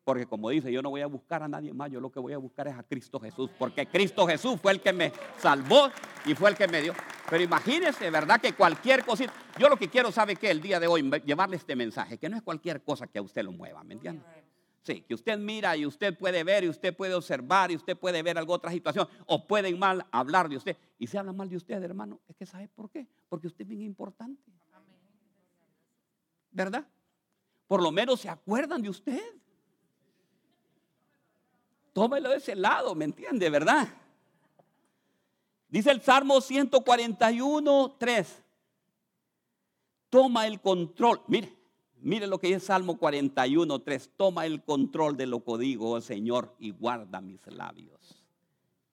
Porque 0.10 0.26
como 0.26 0.50
dice, 0.50 0.72
yo 0.72 0.82
no 0.82 0.90
voy 0.90 1.02
a 1.02 1.06
buscar 1.06 1.44
a 1.44 1.48
nadie 1.48 1.72
más, 1.72 1.92
yo 1.92 2.02
lo 2.02 2.12
que 2.12 2.20
voy 2.20 2.34
a 2.34 2.40
buscar 2.40 2.68
es 2.68 2.74
a 2.74 2.82
Cristo 2.82 3.20
Jesús, 3.20 3.52
porque 3.60 3.86
Cristo 3.86 4.26
Jesús 4.26 4.60
fue 4.60 4.72
el 4.72 4.82
que 4.82 4.92
me 4.92 5.12
salvó 5.38 5.92
y 6.26 6.34
fue 6.34 6.50
el 6.50 6.56
que 6.56 6.68
me 6.68 6.82
dio. 6.82 6.96
Pero 7.30 7.44
imagínense, 7.44 8.10
¿verdad? 8.10 8.42
Que 8.42 8.54
cualquier 8.54 9.06
cosita, 9.06 9.32
yo 9.60 9.70
lo 9.70 9.78
que 9.78 9.88
quiero, 9.88 10.12
¿sabe 10.12 10.36
qué? 10.36 10.50
El 10.50 10.64
día 10.64 10.80
de 10.80 10.88
hoy, 10.88 11.08
llevarle 11.24 11.58
este 11.58 11.76
mensaje, 11.76 12.18
que 12.18 12.28
no 12.28 12.38
es 12.38 12.42
cualquier 12.42 12.82
cosa 12.82 13.06
que 13.06 13.20
a 13.20 13.22
usted 13.22 13.44
lo 13.44 13.52
mueva, 13.52 13.84
¿me 13.84 13.94
entiende? 13.94 14.24
Sí, 14.82 15.02
que 15.02 15.14
usted 15.14 15.38
mira 15.38 15.78
y 15.78 15.86
usted 15.86 16.18
puede 16.18 16.44
ver 16.44 16.64
y 16.64 16.70
usted 16.70 16.96
puede 16.96 17.14
observar 17.14 17.70
y 17.70 17.76
usted 17.76 17.96
puede 17.96 18.24
ver 18.24 18.40
alguna 18.40 18.56
otra 18.56 18.72
situación 18.72 19.08
o 19.28 19.46
pueden 19.46 19.78
mal 19.78 20.08
hablar 20.10 20.50
de 20.50 20.58
usted. 20.58 20.76
Y 20.98 21.06
si 21.06 21.18
hablan 21.18 21.38
mal 21.38 21.50
de 21.50 21.58
usted, 21.58 21.84
hermano, 21.84 22.20
es 22.28 22.36
que 22.36 22.48
¿sabe 22.48 22.68
por 22.68 22.90
qué? 22.90 23.06
Porque 23.30 23.46
usted 23.46 23.62
es 23.62 23.68
bien 23.68 23.84
importante. 23.84 24.42
¿Verdad? 26.50 26.88
Por 27.68 27.84
lo 27.84 27.92
menos 27.92 28.22
se 28.22 28.30
acuerdan 28.30 28.82
de 28.82 28.90
usted. 28.90 29.22
Tómelo 32.00 32.30
de 32.30 32.38
ese 32.38 32.56
lado, 32.56 32.96
¿me 32.96 33.04
entiende? 33.04 33.50
¿Verdad? 33.50 33.86
Dice 35.68 35.92
el 35.92 36.02
Salmo 36.02 36.40
141, 36.40 37.96
3. 38.00 38.44
Toma 40.10 40.48
el 40.48 40.62
control. 40.62 41.20
Mire, 41.28 41.54
mire 42.00 42.26
lo 42.26 42.40
que 42.40 42.48
dice 42.48 42.62
Salmo 42.62 42.98
41, 42.98 43.80
3. 43.80 44.12
Toma 44.16 44.46
el 44.46 44.64
control 44.64 45.18
de 45.18 45.26
lo 45.26 45.44
que 45.44 45.58
digo, 45.58 45.92
oh 45.92 46.00
Señor, 46.00 46.56
y 46.58 46.72
guarda 46.72 47.20
mis 47.20 47.46
labios. 47.48 48.26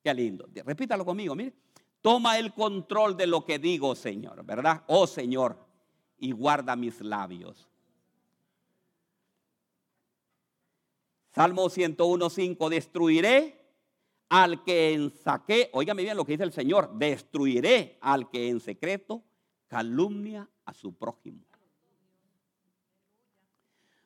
Qué 0.03 0.13
lindo. 0.13 0.49
Repítalo 0.65 1.05
conmigo, 1.05 1.37
mire. 1.37 1.53
Toma 2.01 2.41
el 2.41 2.55
control 2.55 3.17
de 3.17 3.29
lo 3.29 3.45
que 3.45 3.61
digo, 3.61 3.95
Señor, 3.95 4.45
¿verdad? 4.45 4.83
Oh 4.89 5.07
Señor, 5.07 5.65
y 6.19 6.33
guarda 6.33 6.75
mis 6.75 7.01
labios. 7.01 7.69
Salmo 11.37 11.69
101, 11.69 12.31
5. 12.31 12.71
Destruiré 12.71 13.61
al 14.31 14.65
que 14.65 14.95
en 14.95 15.11
saque, 15.11 15.69
óigame 15.75 16.03
bien 16.03 16.17
lo 16.17 16.25
que 16.25 16.33
dice 16.33 16.45
el 16.45 16.53
Señor, 16.53 16.95
destruiré 16.95 17.99
al 18.01 18.31
que 18.31 18.49
en 18.49 18.59
secreto 18.59 19.23
calumnia 19.69 20.49
a 20.65 20.73
su 20.73 20.95
prójimo. 20.95 21.45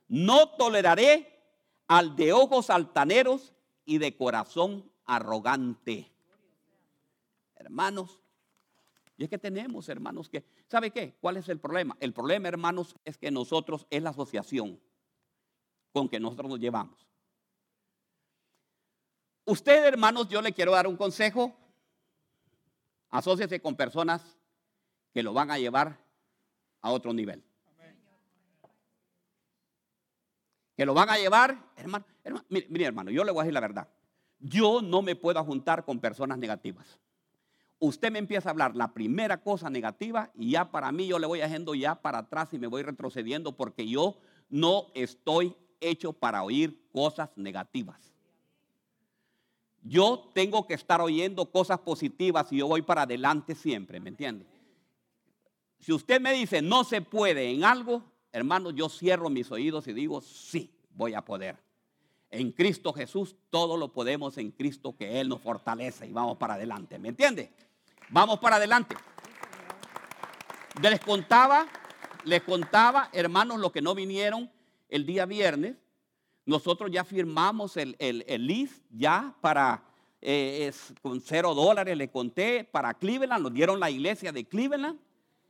No 0.09 0.49
toleraré 0.57 1.41
al 1.87 2.17
de 2.17 2.33
ojos 2.33 2.69
altaneros 2.69 3.55
y 3.85 3.99
de 3.99 4.17
corazón 4.17 4.91
arrogante. 5.05 6.11
Hermanos, 7.55 8.19
y 9.17 9.23
es 9.23 9.31
que 9.31 9.39
tenemos, 9.39 9.89
hermanos, 9.89 10.29
que, 10.29 10.45
¿sabe 10.67 10.91
qué? 10.91 11.15
¿Cuál 11.21 11.37
es 11.37 11.49
el 11.49 11.61
problema? 11.61 11.97
El 12.01 12.13
problema, 12.13 12.49
hermanos, 12.49 12.97
es 13.05 13.17
que 13.17 13.31
nosotros 13.31 13.87
es 13.89 14.03
la 14.03 14.11
asociación 14.11 14.81
con 15.93 16.09
que 16.09 16.19
nosotros 16.19 16.51
nos 16.51 16.59
llevamos. 16.59 17.07
Usted, 19.51 19.85
hermanos, 19.85 20.29
yo 20.29 20.41
le 20.41 20.53
quiero 20.53 20.71
dar 20.71 20.87
un 20.87 20.97
consejo. 20.97 21.53
Asociese 23.09 23.61
con 23.61 23.75
personas 23.75 24.23
que 25.13 25.25
lo 25.25 25.33
van 25.33 25.51
a 25.51 25.59
llevar 25.59 25.99
a 26.81 26.93
otro 26.93 27.13
nivel. 27.13 27.43
Que 30.77 30.87
lo 30.87 30.95
van 30.95 31.11
a 31.11 31.19
llevar, 31.19 31.73
hermano, 31.75 32.05
mire, 32.49 32.85
hermano, 32.85 33.11
yo 33.11 33.25
le 33.25 33.33
voy 33.33 33.41
a 33.41 33.43
decir 33.43 33.55
la 33.55 33.61
verdad. 33.61 33.89
Yo 34.39 34.83
no 34.83 35.03
me 35.03 35.17
puedo 35.17 35.45
juntar 35.45 35.85
con 35.85 35.99
personas 35.99 36.39
negativas. 36.39 37.01
Usted 37.81 38.13
me 38.13 38.21
empieza 38.21 38.51
a 38.51 38.53
hablar 38.53 38.77
la 38.77 38.95
primera 38.95 39.43
cosa 39.43 39.69
negativa 39.69 40.31
y 40.37 40.53
ya 40.53 40.71
para 40.71 40.93
mí 40.93 41.09
yo 41.09 41.19
le 41.19 41.27
voy 41.27 41.41
haciendo 41.41 41.75
ya 41.75 41.97
para 41.97 42.19
atrás 42.19 42.51
y 42.53 42.59
me 42.61 42.69
voy 42.69 42.83
retrocediendo 42.83 43.57
porque 43.57 43.89
yo 43.89 44.17
no 44.49 44.93
estoy 44.95 45.57
hecho 45.81 46.13
para 46.13 46.45
oír 46.45 46.89
cosas 46.93 47.31
negativas. 47.35 48.11
Yo 49.83 50.31
tengo 50.35 50.67
que 50.67 50.75
estar 50.75 51.01
oyendo 51.01 51.51
cosas 51.51 51.79
positivas 51.79 52.53
y 52.53 52.59
yo 52.59 52.67
voy 52.67 52.83
para 52.83 53.03
adelante 53.03 53.55
siempre, 53.55 53.99
¿me 53.99 54.11
entiende? 54.11 54.47
Si 55.79 55.93
usted 55.93 56.21
me 56.21 56.33
dice 56.33 56.61
no 56.61 56.85
se 56.85 57.01
puede 57.01 57.51
en 57.51 57.65
algo, 57.65 58.05
hermano, 58.33 58.71
yo 58.71 58.89
cierro 58.89 59.31
mis 59.31 59.51
oídos 59.51 59.89
y 59.89 59.95
digo 59.95 60.21
sí, 60.21 60.71
voy 60.91 61.15
a 61.15 61.25
poder. 61.25 61.57
En 62.31 62.53
Cristo 62.53 62.93
Jesús 62.93 63.35
todo 63.49 63.77
lo 63.77 63.93
podemos 63.93 64.37
en 64.37 64.51
Cristo 64.51 64.95
que 64.97 65.21
Él 65.21 65.29
nos 65.29 65.41
fortalece 65.41 66.07
y 66.07 66.13
vamos 66.13 66.37
para 66.37 66.55
adelante, 66.55 66.99
¿me 66.99 67.09
entiende? 67.09 67.51
Vamos 68.11 68.39
para 68.39 68.57
adelante. 68.57 68.97
Les 70.83 71.01
contaba, 71.01 71.67
les 72.25 72.43
contaba, 72.43 73.09
hermanos, 73.13 73.59
los 73.59 73.73
que 73.73 73.83
no 73.83 73.95
vinieron 73.95 74.51
el 74.89 75.07
día 75.07 75.27
viernes, 75.27 75.77
nosotros 76.51 76.91
ya 76.91 77.05
firmamos 77.05 77.77
el, 77.77 77.95
el, 78.01 78.25
el 78.27 78.69
ya 78.91 79.33
para, 79.41 79.85
eh, 80.21 80.73
con 81.01 81.21
cero 81.21 81.55
dólares 81.55 81.97
le 81.97 82.11
conté, 82.11 82.65
para 82.65 82.93
Cleveland, 82.93 83.41
nos 83.41 83.55
dieron 83.55 83.79
la 83.79 83.89
iglesia 83.89 84.33
de 84.33 84.45
Cleveland, 84.45 84.99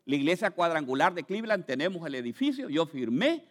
la 0.04 0.14
iglesia 0.14 0.50
cuadrangular 0.50 1.14
de 1.14 1.24
Cleveland, 1.24 1.64
tenemos 1.64 2.06
el 2.06 2.14
edificio, 2.16 2.68
yo 2.68 2.84
firmé. 2.84 3.46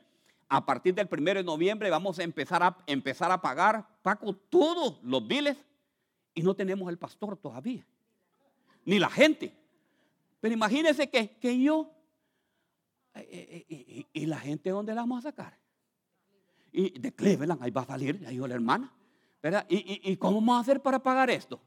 A 0.47 0.63
partir 0.65 0.93
del 0.93 1.07
primero 1.07 1.39
de 1.39 1.43
noviembre 1.43 1.89
vamos 1.89 2.19
a 2.19 2.23
empezar 2.23 2.61
a, 2.61 2.77
empezar 2.85 3.31
a 3.31 3.41
pagar, 3.41 3.87
Paco, 4.03 4.33
todos 4.33 4.99
los 5.03 5.27
biles 5.27 5.57
y 6.35 6.43
no 6.43 6.53
tenemos 6.53 6.87
el 6.89 6.97
pastor 6.97 7.35
todavía, 7.35 7.85
ni 8.85 8.99
la 8.99 9.09
gente. 9.09 9.55
Pero 10.39 10.53
imagínense 10.53 11.09
que, 11.09 11.31
que 11.37 11.59
yo, 11.59 11.91
eh, 13.15 13.65
eh, 13.69 14.05
y, 14.13 14.25
la 14.27 14.39
gente, 14.39 14.69
¿dónde 14.69 14.93
la 14.93 15.01
vamos 15.01 15.25
a 15.25 15.29
sacar? 15.29 15.57
Y 16.71 16.99
de 16.99 17.13
Cleveland, 17.13 17.61
ahí 17.63 17.71
va 17.71 17.81
a 17.81 17.85
salir, 17.85 18.23
ahí 18.27 18.35
dijo 18.35 18.47
la 18.47 18.55
hermana, 18.55 18.91
¿verdad? 19.41 19.65
¿Y, 19.69 20.15
cómo 20.17 20.39
vamos 20.39 20.57
a 20.57 20.61
hacer 20.61 20.81
para 20.81 20.99
pagar 20.99 21.29
esto? 21.29 21.59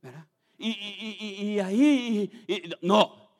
¿verdad? 0.00 0.26
Y, 0.58 1.58
ahí, 1.58 2.30
no, 2.80 3.30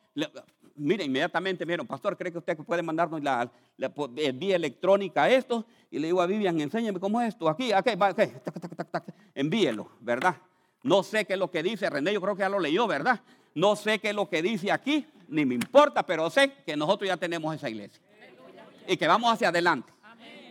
mire, 0.75 1.05
inmediatamente, 1.05 1.65
miren, 1.65 1.87
pastor, 1.87 2.17
¿cree 2.17 2.31
que 2.31 2.37
usted 2.37 2.57
puede 2.57 2.83
mandarnos 2.83 3.21
la, 3.23 3.51
vía 4.33 4.55
electrónica 4.55 5.23
a 5.23 5.29
esto? 5.29 5.65
Y 5.89 5.99
le 5.99 6.07
digo 6.07 6.21
a 6.21 6.25
Vivian, 6.25 6.59
enséñame 6.59 6.99
cómo 6.99 7.21
es 7.21 7.29
esto, 7.29 7.49
aquí, 7.49 7.71
aquí, 7.71 7.91
envíelo, 9.35 9.89
¿verdad? 10.01 10.35
No 10.83 11.03
sé 11.03 11.25
qué 11.25 11.33
es 11.33 11.39
lo 11.39 11.49
que 11.49 11.63
dice, 11.63 11.89
René, 11.89 12.13
yo 12.13 12.21
creo 12.21 12.35
que 12.35 12.41
ya 12.41 12.49
lo 12.49 12.59
leyó, 12.59 12.87
¿verdad? 12.87 13.21
No 13.55 13.75
sé 13.75 13.99
qué 13.99 14.09
es 14.09 14.15
lo 14.15 14.29
que 14.29 14.41
dice 14.41 14.71
aquí, 14.71 15.07
ni 15.27 15.45
me 15.45 15.55
importa, 15.55 16.05
pero 16.05 16.29
sé 16.29 16.53
que 16.65 16.77
nosotros 16.77 17.07
ya 17.07 17.17
tenemos 17.17 17.55
esa 17.55 17.69
iglesia. 17.69 18.01
Y 18.87 18.95
que 18.95 19.07
vamos 19.07 19.33
hacia 19.33 19.49
adelante 19.49 19.91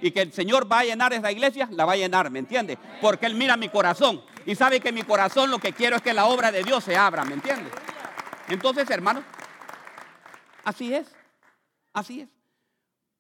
y 0.01 0.11
que 0.11 0.23
el 0.23 0.33
Señor 0.33 0.71
va 0.71 0.81
a 0.81 0.85
llenar 0.85 1.13
esa 1.13 1.33
iglesia, 1.33 1.69
la 1.73 1.85
va 1.85 1.93
a 1.93 1.97
llenar, 1.97 2.31
¿me 2.31 2.39
entiende? 2.39 2.79
Porque 3.01 3.27
Él 3.27 3.35
mira 3.35 3.57
mi 3.57 3.69
corazón 3.69 4.23
y 4.45 4.55
sabe 4.55 4.81
que 4.81 4.93
mi 4.93 5.03
corazón 5.03 5.51
lo 5.51 5.59
que 5.59 5.73
quiero 5.73 5.97
es 5.97 6.03
que 6.03 6.13
la 6.13 6.27
obra 6.27 6.53
de 6.53 6.63
Dios 6.63 6.85
se 6.85 6.97
abra, 6.97 7.25
¿me 7.25 7.35
entiende? 7.35 7.71
Entonces, 8.49 8.89
hermano, 8.91 9.25
así 10.65 10.95
es, 10.95 11.09
así 11.93 12.21
es. 12.21 12.29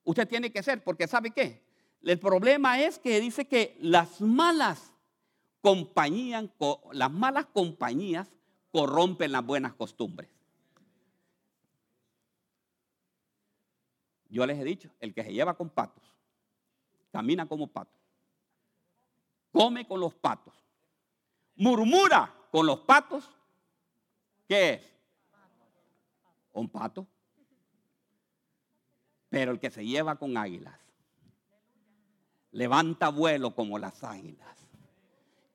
Usted 0.04 0.28
tiene 0.28 0.52
que 0.52 0.62
ser, 0.62 0.82
porque 0.84 1.08
¿sabe 1.08 1.30
qué? 1.30 1.64
El 2.02 2.18
problema 2.18 2.80
es 2.80 2.98
que 2.98 3.20
dice 3.20 3.46
que 3.46 3.76
las 3.80 4.20
malas 4.20 4.92
compañías, 5.60 6.44
las 6.92 7.10
malas 7.10 7.46
compañías 7.46 8.28
corrompen 8.70 9.32
las 9.32 9.44
buenas 9.44 9.74
costumbres. 9.74 10.30
Yo 14.28 14.46
les 14.46 14.58
he 14.58 14.64
dicho, 14.64 14.90
el 15.00 15.14
que 15.14 15.24
se 15.24 15.32
lleva 15.32 15.56
con 15.56 15.70
patos 15.70 16.15
camina 17.16 17.46
como 17.46 17.66
pato, 17.66 17.98
come 19.50 19.86
con 19.88 19.98
los 19.98 20.14
patos, 20.14 20.52
murmura 21.54 22.30
con 22.52 22.66
los 22.66 22.80
patos, 22.80 23.26
¿qué 24.46 24.74
es? 24.74 24.92
Un 26.52 26.68
pato. 26.68 27.06
Pero 29.30 29.52
el 29.52 29.58
que 29.58 29.70
se 29.70 29.86
lleva 29.86 30.16
con 30.16 30.36
águilas, 30.36 30.78
levanta 32.50 33.08
vuelo 33.08 33.54
como 33.54 33.78
las 33.78 34.04
águilas, 34.04 34.54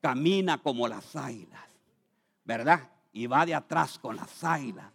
camina 0.00 0.60
como 0.60 0.88
las 0.88 1.14
águilas, 1.14 1.68
¿verdad? 2.42 2.90
Y 3.12 3.28
va 3.28 3.46
de 3.46 3.54
atrás 3.54 4.00
con 4.00 4.16
las 4.16 4.42
águilas. 4.42 4.92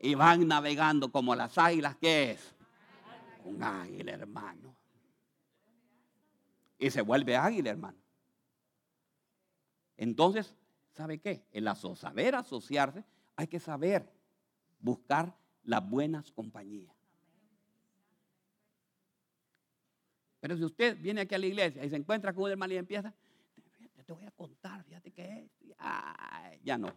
Y 0.00 0.14
van 0.14 0.46
navegando 0.46 1.10
como 1.10 1.34
las 1.34 1.58
águilas, 1.58 1.96
¿qué 1.96 2.30
es? 2.30 2.54
Un 3.44 3.60
águila, 3.60 4.12
hermano 4.12 4.75
y 6.78 6.90
se 6.90 7.02
vuelve 7.02 7.36
águila, 7.36 7.70
hermano. 7.70 7.98
Entonces, 9.96 10.54
¿sabe 10.92 11.18
qué? 11.18 11.44
En 11.52 11.64
la 11.64 11.74
saber 11.74 12.34
asociarse, 12.34 13.04
hay 13.34 13.46
que 13.46 13.60
saber 13.60 14.10
buscar 14.78 15.34
las 15.64 15.88
buenas 15.88 16.30
compañías. 16.30 16.94
Pero 20.40 20.56
si 20.56 20.64
usted 20.64 20.96
viene 21.00 21.22
aquí 21.22 21.34
a 21.34 21.38
la 21.38 21.46
iglesia 21.46 21.84
y 21.84 21.90
se 21.90 21.96
encuentra 21.96 22.32
con 22.32 22.44
un 22.44 22.50
hermano 22.50 22.74
y 22.74 22.76
empieza, 22.76 23.12
te 24.06 24.12
voy 24.12 24.24
a 24.24 24.30
contar, 24.30 24.84
fíjate 24.84 25.10
que 25.10 25.22
es, 25.22 25.50
ya 26.62 26.78
no. 26.78 26.92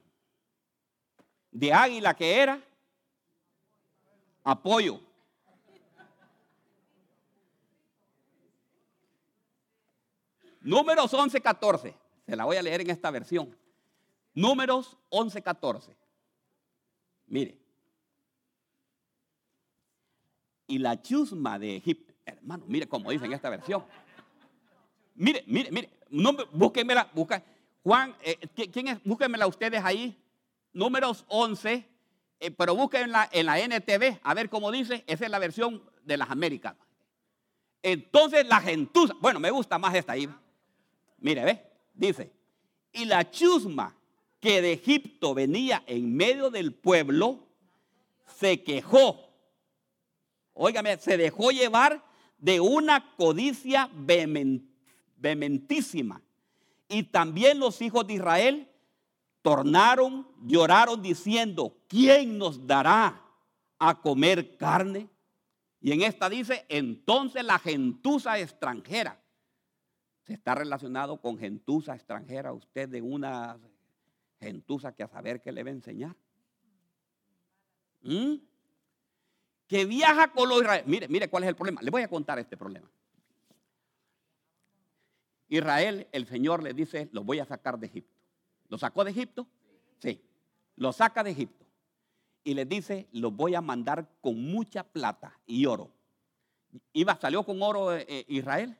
De 1.52 1.74
águila 1.74 2.14
que 2.14 2.40
era, 2.40 2.64
apoyo. 4.44 5.02
Números 10.70 11.12
11, 11.12 11.42
14. 11.42 11.96
Se 12.28 12.36
la 12.36 12.46
voy 12.46 12.56
a 12.58 12.62
leer 12.62 12.82
en 12.82 12.92
esta 12.92 13.10
versión. 13.10 13.58
Números 14.36 14.96
11, 15.10 15.42
14. 15.42 15.98
Mire. 17.26 17.58
Y 20.68 20.78
la 20.78 21.02
chusma 21.02 21.58
de 21.58 21.78
Egipto, 21.78 22.14
hermano, 22.24 22.66
mire 22.68 22.88
cómo 22.88 23.10
dice 23.10 23.26
en 23.26 23.34
esta 23.34 23.50
versión. 23.50 23.84
Mire, 25.16 25.44
mire, 25.48 25.72
mire. 25.72 25.90
No, 26.12 26.34
me- 26.34 26.44
búsquenmela, 26.52 27.10
busca. 27.16 27.44
Juan, 27.84 28.16
eh, 28.22 28.38
¿qui- 28.56 28.72
¿quién 28.72 28.90
es? 28.90 29.04
Búsquenmela 29.04 29.48
ustedes 29.48 29.84
ahí. 29.84 30.16
Números 30.74 31.26
11. 31.30 31.84
eh, 32.42 32.52
pero 32.52 32.74
búsquenla 32.76 33.28
en 33.34 33.48
la 33.48 33.60
NTV. 33.60 34.20
A 34.24 34.34
ver 34.36 34.50
cómo 34.52 34.72
dice. 34.72 35.04
Esa 35.08 35.26
es 35.26 35.32
la 35.32 35.40
versión 35.40 35.84
de 36.04 36.16
las 36.16 36.30
Américas. 36.30 36.76
Entonces 37.82 38.46
la 38.48 38.62
gentuza. 38.62 39.14
Bueno, 39.20 39.40
me 39.40 39.50
gusta 39.52 39.78
más 39.80 39.94
esta 39.96 40.14
ahí. 40.14 40.30
Mire, 41.22 41.44
ve. 41.46 41.64
Dice. 41.94 42.32
Y 42.92 43.06
la 43.06 43.30
chusma 43.30 43.96
que 44.40 44.62
de 44.62 44.74
Egipto 44.74 45.34
venía 45.34 45.84
en 45.86 46.16
medio 46.16 46.50
del 46.50 46.74
pueblo 46.74 47.48
se 48.38 48.64
quejó. 48.64 49.30
Óigame, 50.54 50.98
se 50.98 51.18
dejó 51.18 51.52
llevar 51.52 52.04
de 52.38 52.60
una 52.60 53.16
codicia 53.16 53.90
vehemen- 53.94 54.66
vehementísima. 55.18 56.22
Y 56.88 57.04
también 57.04 57.60
los 57.60 57.82
hijos 57.82 58.08
de 58.08 58.14
Israel 58.14 58.70
tornaron, 59.42 60.28
lloraron 60.46 61.02
diciendo, 61.02 61.78
¿quién 61.88 62.38
nos 62.38 62.66
dará 62.66 63.22
a 63.78 64.02
comer 64.02 64.58
carne? 64.58 65.10
Y 65.82 65.92
en 65.92 66.02
esta 66.02 66.30
dice, 66.30 66.66
entonces 66.70 67.44
la 67.44 67.60
gentuza 67.60 68.40
extranjera. 68.40 69.19
Se 70.30 70.36
está 70.36 70.54
relacionado 70.54 71.20
con 71.20 71.40
gentuza 71.40 71.96
extranjera, 71.96 72.54
usted 72.54 72.88
de 72.88 73.02
una 73.02 73.58
gentuza 74.40 74.94
que 74.94 75.02
a 75.02 75.08
saber 75.08 75.42
qué 75.42 75.52
le 75.52 75.64
va 75.64 75.72
a 75.72 75.74
enseñar. 75.74 76.16
¿Mm? 78.04 78.36
Que 79.66 79.86
viaja 79.86 80.32
con 80.32 80.48
los 80.48 80.62
israelíes. 80.62 80.88
Mire, 80.88 81.08
mire 81.08 81.30
cuál 81.32 81.46
es 81.46 81.50
el 81.50 81.56
problema. 81.56 81.82
Le 81.82 81.90
voy 81.90 82.04
a 82.04 82.08
contar 82.08 82.38
este 82.38 82.56
problema. 82.56 82.88
Israel, 85.48 86.08
el 86.12 86.28
Señor 86.28 86.62
le 86.62 86.76
dice, 86.76 87.10
lo 87.12 87.24
voy 87.24 87.40
a 87.40 87.46
sacar 87.46 87.80
de 87.80 87.88
Egipto. 87.88 88.16
¿Lo 88.68 88.78
sacó 88.78 89.04
de 89.04 89.10
Egipto? 89.10 89.48
Sí. 89.98 90.22
Lo 90.76 90.94
saca 90.94 91.24
de 91.24 91.32
Egipto. 91.32 91.66
Y 92.44 92.54
les 92.54 92.70
dice, 92.70 93.08
los 93.14 93.36
voy 93.36 93.56
a 93.56 93.62
mandar 93.62 94.08
con 94.22 94.40
mucha 94.40 94.84
plata 94.84 95.40
y 95.48 95.66
oro. 95.66 95.90
Iba, 96.94 97.16
salió 97.16 97.44
con 97.44 97.64
oro 97.64 97.96
eh, 97.96 98.06
eh, 98.08 98.26
Israel. 98.28 98.78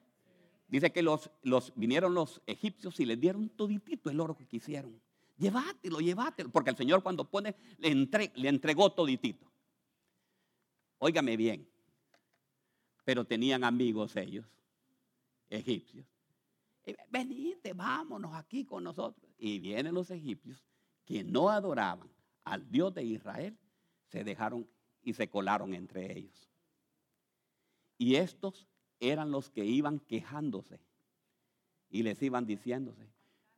Dice 0.70 0.92
que 0.92 1.02
los, 1.02 1.32
los 1.42 1.74
vinieron 1.76 2.14
los 2.14 2.42
egipcios 2.46 3.00
y 3.00 3.06
les 3.06 3.20
dieron 3.20 3.50
toditito 3.50 4.10
el 4.10 4.20
oro 4.20 4.38
que 4.38 4.46
quisieron. 4.46 5.02
Llévatelo, 5.38 6.00
llévatelo. 6.00 6.50
Porque 6.52 6.70
el 6.70 6.78
Señor 6.78 7.02
cuando 7.02 7.26
pone, 7.26 7.56
le, 7.80 7.90
entre- 7.90 8.32
le 8.36 8.50
entregó 8.50 8.92
toditito. 8.92 9.52
Óigame 11.00 11.36
bien. 11.38 11.68
Pero 13.04 13.26
tenían 13.26 13.64
amigos 13.64 14.16
ellos, 14.16 14.46
egipcios. 15.50 16.06
Y, 16.86 16.96
Venite, 17.10 17.74
vámonos 17.74 18.36
aquí 18.36 18.66
con 18.66 18.84
nosotros. 18.84 19.32
Y 19.40 19.58
vienen 19.60 19.96
los 19.96 20.12
egipcios 20.12 20.64
que 21.06 21.24
no 21.24 21.50
adoraban 21.50 22.10
al 22.44 22.70
Dios 22.70 22.94
de 22.94 23.04
Israel, 23.04 23.58
se 24.08 24.24
dejaron 24.24 24.68
y 25.02 25.14
se 25.14 25.28
colaron 25.28 25.74
entre 25.74 26.16
ellos. 26.16 26.50
Y 27.98 28.16
estos 28.16 28.68
eran 29.00 29.32
los 29.32 29.50
que 29.50 29.66
iban 29.66 30.00
quejándose 30.00 30.80
y 31.90 32.04
les 32.04 32.22
iban 32.22 32.46
diciéndose, 32.46 33.10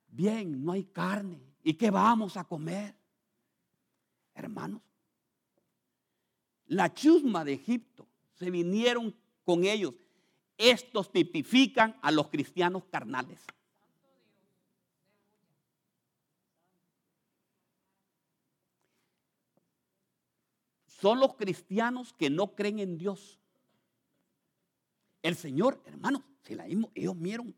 bien, 0.08 0.64
no 0.64 0.72
hay 0.72 0.86
carne, 0.86 1.42
¿y 1.64 1.74
qué 1.74 1.90
vamos 1.92 2.38
a 2.38 2.44
comer? 2.44 2.96
Hermanos, 4.34 4.82
la 6.68 6.94
chusma 6.94 7.44
de 7.44 7.54
Egipto 7.54 8.08
se 8.34 8.50
vinieron 8.50 9.14
con 9.44 9.66
ellos. 9.66 9.94
Estos 10.58 11.12
tipifican 11.12 11.98
a 12.02 12.12
los 12.12 12.30
cristianos 12.30 12.86
carnales. 12.86 13.42
Son 20.86 21.20
los 21.20 21.36
cristianos 21.36 22.14
que 22.14 22.30
no 22.30 22.56
creen 22.56 22.80
en 22.80 22.98
Dios. 22.98 23.41
El 25.22 25.36
Señor, 25.36 25.82
hermanos, 25.86 26.24
si 26.42 26.56
la 26.56 26.66
ellos 26.66 27.20
vieron 27.20 27.56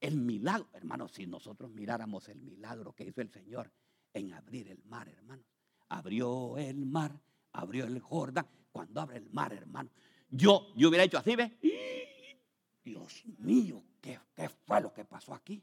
el 0.00 0.16
milagro, 0.16 0.68
hermanos, 0.72 1.12
si 1.12 1.26
nosotros 1.26 1.70
miráramos 1.70 2.28
el 2.28 2.40
milagro 2.40 2.92
que 2.92 3.04
hizo 3.04 3.20
el 3.20 3.30
Señor 3.30 3.70
en 4.12 4.32
abrir 4.32 4.68
el 4.68 4.82
mar, 4.84 5.08
hermanos. 5.08 5.44
Abrió 5.88 6.56
el 6.56 6.86
mar, 6.86 7.20
abrió 7.52 7.84
el 7.84 7.98
Jordán. 8.00 8.46
Cuando 8.72 9.00
abre 9.00 9.18
el 9.18 9.28
mar, 9.30 9.52
hermano, 9.52 9.90
yo, 10.30 10.72
yo 10.76 10.88
hubiera 10.88 11.04
hecho 11.04 11.18
así, 11.18 11.34
¿ve? 11.34 11.58
Dios 12.84 13.24
mío, 13.38 13.82
¿qué, 14.00 14.18
qué 14.34 14.48
fue 14.48 14.80
lo 14.80 14.92
que 14.92 15.04
pasó 15.04 15.34
aquí? 15.34 15.62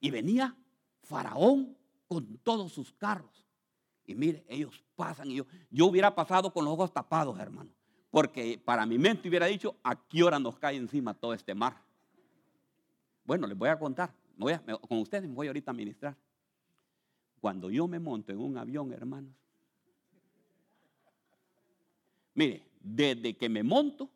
Y 0.00 0.10
venía 0.10 0.56
Faraón 1.02 1.76
con 2.08 2.38
todos 2.38 2.72
sus 2.72 2.92
carros. 2.92 3.46
Y 4.04 4.14
mire, 4.16 4.44
ellos 4.48 4.82
pasan 4.96 5.30
y 5.30 5.36
yo, 5.36 5.46
yo 5.70 5.86
hubiera 5.86 6.14
pasado 6.14 6.52
con 6.52 6.64
los 6.64 6.74
ojos 6.74 6.92
tapados, 6.92 7.38
hermano. 7.38 7.70
Porque 8.10 8.60
para 8.64 8.84
mi 8.86 8.98
mente 8.98 9.28
hubiera 9.28 9.46
dicho, 9.46 9.76
¿a 9.84 9.94
qué 10.08 10.22
hora 10.22 10.38
nos 10.38 10.58
cae 10.58 10.76
encima 10.76 11.14
todo 11.14 11.32
este 11.32 11.54
mar? 11.54 11.80
Bueno, 13.24 13.46
les 13.46 13.56
voy 13.56 13.68
a 13.68 13.78
contar. 13.78 14.12
Con 14.88 14.98
ustedes 14.98 15.28
me 15.28 15.34
voy 15.34 15.46
ahorita 15.46 15.70
a 15.70 15.74
ministrar. 15.74 16.16
Cuando 17.40 17.70
yo 17.70 17.86
me 17.86 17.98
monto 17.98 18.32
en 18.32 18.38
un 18.38 18.58
avión, 18.58 18.92
hermanos. 18.92 19.32
Mire, 22.34 22.66
desde 22.80 23.36
que 23.36 23.48
me 23.48 23.62
monto, 23.62 24.10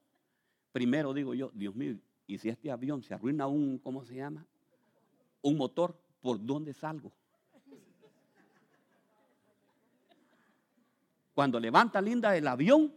primero 0.72 1.14
digo 1.14 1.34
yo, 1.34 1.51
Dios 1.55 1.74
mío, 1.74 1.97
y 2.26 2.38
si 2.38 2.49
este 2.49 2.70
avión 2.70 3.03
se 3.03 3.14
arruina 3.14 3.47
un, 3.47 3.78
¿cómo 3.78 4.05
se 4.05 4.16
llama? 4.16 4.45
Un 5.42 5.57
motor, 5.57 5.97
¿por 6.20 6.45
dónde 6.45 6.72
salgo? 6.72 7.12
Cuando 11.34 11.61
levanta 11.61 12.01
linda 12.01 12.36
el 12.36 12.47
avión, 12.47 12.92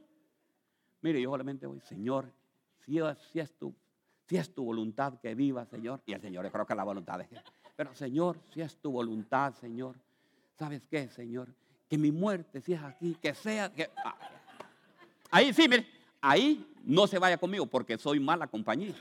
mire, 1.07 1.21
yo 1.21 1.31
solamente 1.31 1.65
voy, 1.65 1.79
Señor, 1.79 2.29
si 2.85 2.99
es, 3.39 3.53
tu, 3.53 3.73
si 4.27 4.35
es 4.35 4.53
tu 4.53 4.65
voluntad 4.65 5.13
que 5.21 5.33
viva, 5.35 5.65
Señor, 5.65 6.01
y 6.05 6.11
el 6.11 6.21
Señor, 6.21 6.43
yo 6.43 6.51
creo 6.51 6.65
que 6.65 6.75
la 6.75 6.83
voluntad 6.83 7.21
es 7.21 7.29
pero 7.77 7.93
Señor, 7.93 8.37
si 8.53 8.61
es 8.61 8.75
tu 8.75 8.91
voluntad, 8.91 9.53
Señor, 9.53 9.95
¿sabes 10.57 10.85
qué, 10.87 11.07
Señor? 11.09 11.47
Que 11.87 11.97
mi 11.97 12.11
muerte, 12.11 12.59
si 12.59 12.73
es 12.73 12.81
aquí, 12.81 13.15
que 13.21 13.33
sea, 13.33 13.71
ah, 14.03 14.17
ahí 15.31 15.53
sí, 15.53 15.69
mire, 15.69 15.87
ahí 16.19 16.67
no 16.83 17.07
se 17.07 17.19
vaya 17.19 17.37
conmigo 17.37 17.65
porque 17.67 17.97
soy 17.97 18.19
mala 18.19 18.47
compañía. 18.47 18.95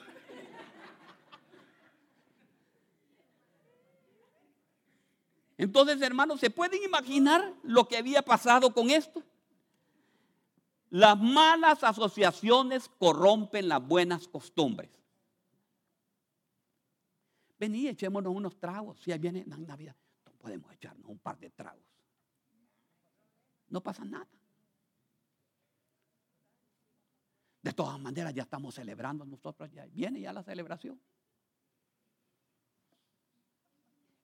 Entonces, 5.59 6.00
hermanos, 6.02 6.38
¿se 6.38 6.50
pueden 6.50 6.82
imaginar 6.84 7.52
lo 7.62 7.88
que 7.88 7.96
había 7.96 8.20
pasado 8.22 8.72
con 8.72 8.90
esto? 8.90 9.22
Las 10.97 11.20
malas 11.20 11.84
asociaciones 11.84 12.88
corrompen 12.88 13.68
las 13.68 13.86
buenas 13.86 14.26
costumbres. 14.28 14.90
Vení, 17.59 17.88
echémonos 17.88 18.34
unos 18.34 18.59
tragos. 18.59 18.99
Si 19.03 19.12
ahí 19.12 19.18
viene 19.18 19.44
Navidad, 19.44 19.94
podemos 20.38 20.72
echarnos 20.72 21.07
un 21.07 21.18
par 21.18 21.38
de 21.38 21.51
tragos. 21.51 21.84
No 23.68 23.82
pasa 23.82 24.07
nada. 24.07 24.26
De 27.61 27.74
todas 27.74 28.01
maneras, 28.01 28.32
ya 28.32 28.44
estamos 28.44 28.74
celebrando 28.74 29.26
nosotros, 29.26 29.70
ya 29.70 29.84
viene 29.84 30.20
ya 30.22 30.32
la 30.32 30.42
celebración. 30.42 30.99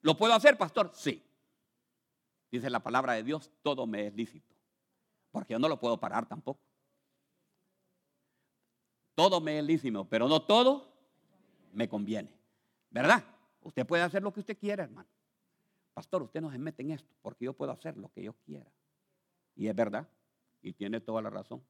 ¿Lo 0.01 0.16
puedo 0.16 0.33
hacer, 0.33 0.57
pastor? 0.57 0.91
Sí. 0.95 1.23
Dice 2.51 2.70
la 2.70 2.81
palabra 2.81 3.12
de 3.12 3.25
Dios, 3.25 3.51
todo 3.62 3.87
me 3.87 4.07
es 4.07 4.14
lícito. 4.14 4.52
Porque 5.33 5.55
yo 5.55 5.59
no 5.59 5.68
lo 5.68 5.80
puedo 5.80 5.99
parar 5.99 6.28
tampoco. 6.28 6.61
Todo 9.14 9.41
me 9.41 9.59
es 9.59 9.64
lícito, 9.64 10.05
pero 10.05 10.28
no 10.28 10.43
todo 10.43 10.87
me 11.72 11.89
conviene. 11.89 12.30
¿Verdad? 12.91 13.24
Usted 13.62 13.87
puede 13.87 14.03
hacer 14.03 14.22
lo 14.22 14.33
que 14.33 14.41
usted 14.41 14.57
quiera, 14.57 14.85
hermano. 14.85 15.09
Pastor, 15.95 16.22
usted 16.22 16.41
no 16.41 16.51
se 16.51 16.59
mete 16.59 16.83
en 16.83 16.93
esto, 16.93 17.14
porque 17.20 17.47
yo 17.47 17.53
puedo 17.53 17.72
hacer 17.72 17.97
lo 17.97 18.11
que 18.11 18.22
yo 18.22 18.35
quiera. 18.45 18.70
Y 19.55 19.68
es 19.68 19.74
verdad, 19.74 20.09
y 20.62 20.72
tiene 20.72 21.01
toda 21.01 21.20
la 21.20 21.30
razón. 21.30 21.62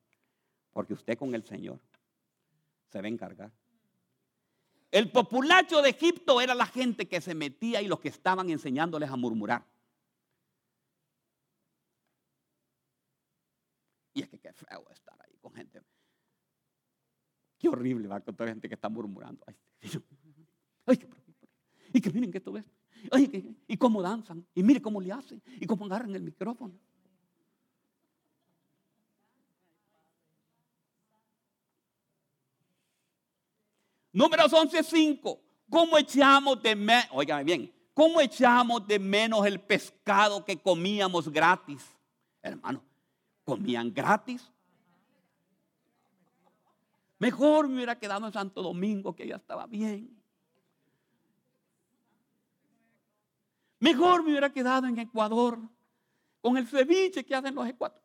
Porque 0.73 0.95
usted 0.95 1.19
con 1.19 1.35
el 1.35 1.45
Señor 1.45 1.81
se 2.89 3.01
va 3.01 3.07
a 3.07 3.09
encargar. 3.09 3.53
El 4.91 5.11
populacho 5.11 5.83
de 5.83 5.91
Egipto 5.91 6.41
era 6.41 6.55
la 6.55 6.67
gente 6.67 7.09
que 7.09 7.21
se 7.21 7.35
metía 7.35 7.81
y 7.81 7.89
los 7.89 7.99
que 7.99 8.09
estaban 8.09 8.51
enseñándoles 8.51 9.11
a 9.11 9.17
murmurar. 9.17 9.65
Y 14.15 14.23
es 14.23 14.29
que 14.29 14.39
qué 14.39 14.53
feo 14.53 14.87
estar 14.91 15.19
ahí 15.23 15.37
con 15.41 15.53
gente. 15.55 15.81
Qué 17.59 17.69
horrible 17.69 18.09
va 18.09 18.21
con 18.21 18.35
toda 18.35 18.49
gente 18.49 18.69
que 18.69 18.75
está 18.75 18.89
murmurando. 18.89 19.45
Ay, 19.47 19.57
ay, 20.87 20.97
que, 20.97 21.09
y 21.95 22.01
que 22.01 22.11
miren 22.11 22.31
que 22.31 22.39
esto 22.39 22.57
es. 22.57 22.65
Ay, 23.11 23.29
que- 23.29 23.55
y 23.69 23.77
cómo 23.77 24.03
danzan. 24.03 24.47
Y 24.55 24.63
mire 24.63 24.83
cómo 24.83 25.01
le 25.01 25.13
hacen. 25.13 25.43
Y 25.61 25.67
cómo 25.67 25.87
agarran 25.87 26.15
el 26.15 26.23
micrófono. 26.23 26.75
Números 34.13 34.53
11.5. 34.53 35.41
¿Cómo 35.71 35.97
echamos 35.97 36.63
de 36.63 36.77
menos, 36.77 37.07
oigan 37.13 37.47
bien, 37.47 37.73
cómo 37.95 38.21
echamos 38.21 38.87
de 38.87 38.99
menos 38.99 39.47
el 39.47 39.59
pescado 39.59 40.45
que 40.45 40.61
comíamos 40.61 41.31
gratis? 41.31 41.83
Hermano, 42.43 42.85
comían 43.45 43.93
gratis. 43.93 44.51
Mejor 47.19 47.69
me 47.69 47.77
hubiera 47.77 47.99
quedado 47.99 48.27
en 48.27 48.33
Santo 48.33 48.63
Domingo, 48.63 49.15
que 49.15 49.27
ya 49.27 49.37
estaba 49.37 49.67
bien. 49.67 50.21
Mejor 53.79 54.23
me 54.23 54.31
hubiera 54.31 54.53
quedado 54.53 54.87
en 54.87 54.99
Ecuador, 54.99 55.59
con 56.41 56.57
el 56.57 56.67
ceviche 56.67 57.25
que 57.25 57.35
hacen 57.35 57.55
los 57.55 57.69
ecuatorianos. 57.69 58.03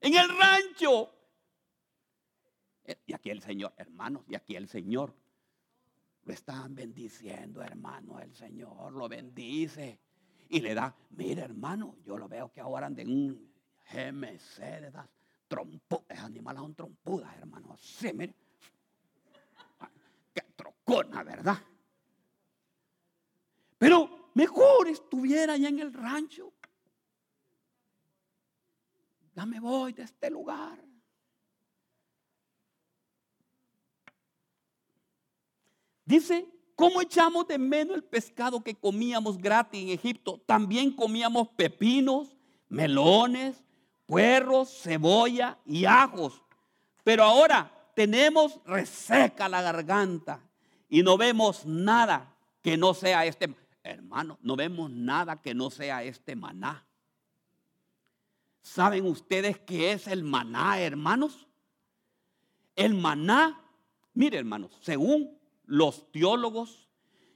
En 0.00 0.14
el 0.14 0.28
rancho. 0.28 1.14
Y 3.06 3.12
aquí 3.12 3.30
el 3.30 3.42
Señor, 3.42 3.72
hermanos, 3.76 4.24
y 4.28 4.34
aquí 4.34 4.56
el 4.56 4.66
Señor. 4.66 5.14
Lo 6.24 6.32
están 6.32 6.74
bendiciendo, 6.74 7.62
hermano. 7.62 8.20
El 8.20 8.34
Señor 8.34 8.92
lo 8.92 9.08
bendice. 9.08 10.00
Y 10.48 10.60
le 10.60 10.74
da, 10.74 10.94
mire, 11.10 11.42
hermano, 11.42 11.96
yo 12.04 12.18
lo 12.18 12.28
veo 12.28 12.50
que 12.50 12.60
ahora 12.60 12.86
anda 12.86 13.02
en 13.02 13.10
un 13.10 13.52
GMC 13.92 14.58
de 14.58 14.88
esas 14.88 15.08
trompudas. 15.46 16.18
Animales 16.18 16.60
son 16.60 16.74
trompudas, 16.74 17.36
hermano. 17.36 17.76
Sí, 17.78 18.12
mire. 18.12 18.34
Qué 20.34 20.42
trocona, 20.56 21.22
¿verdad? 21.22 21.58
Pero 23.78 24.30
mejor 24.34 24.88
estuviera 24.88 25.54
allá 25.54 25.68
en 25.68 25.78
el 25.78 25.92
rancho. 25.92 26.52
Ya 29.34 29.46
me 29.46 29.60
voy 29.60 29.92
de 29.92 30.02
este 30.02 30.30
lugar. 30.30 30.89
Dice, 36.10 36.44
¿cómo 36.74 37.00
echamos 37.00 37.46
de 37.46 37.56
menos 37.56 37.94
el 37.94 38.02
pescado 38.02 38.64
que 38.64 38.74
comíamos 38.74 39.38
gratis 39.38 39.80
en 39.80 39.90
Egipto? 39.90 40.42
También 40.44 40.90
comíamos 40.90 41.50
pepinos, 41.50 42.36
melones, 42.68 43.62
puerros, 44.06 44.76
cebolla 44.82 45.56
y 45.64 45.84
ajos. 45.84 46.42
Pero 47.04 47.22
ahora 47.22 47.72
tenemos 47.94 48.58
reseca 48.64 49.48
la 49.48 49.62
garganta 49.62 50.42
y 50.88 51.04
no 51.04 51.16
vemos 51.16 51.64
nada 51.64 52.34
que 52.60 52.76
no 52.76 52.92
sea 52.92 53.24
este, 53.24 53.54
hermano, 53.84 54.36
no 54.42 54.56
vemos 54.56 54.90
nada 54.90 55.40
que 55.40 55.54
no 55.54 55.70
sea 55.70 56.02
este 56.02 56.34
maná. 56.34 56.84
¿Saben 58.62 59.06
ustedes 59.06 59.60
qué 59.60 59.92
es 59.92 60.08
el 60.08 60.24
maná, 60.24 60.80
hermanos? 60.80 61.46
El 62.74 62.94
maná, 62.94 63.62
mire 64.12 64.38
hermanos, 64.38 64.76
según 64.80 65.39
los 65.70 66.10
teólogos 66.10 66.88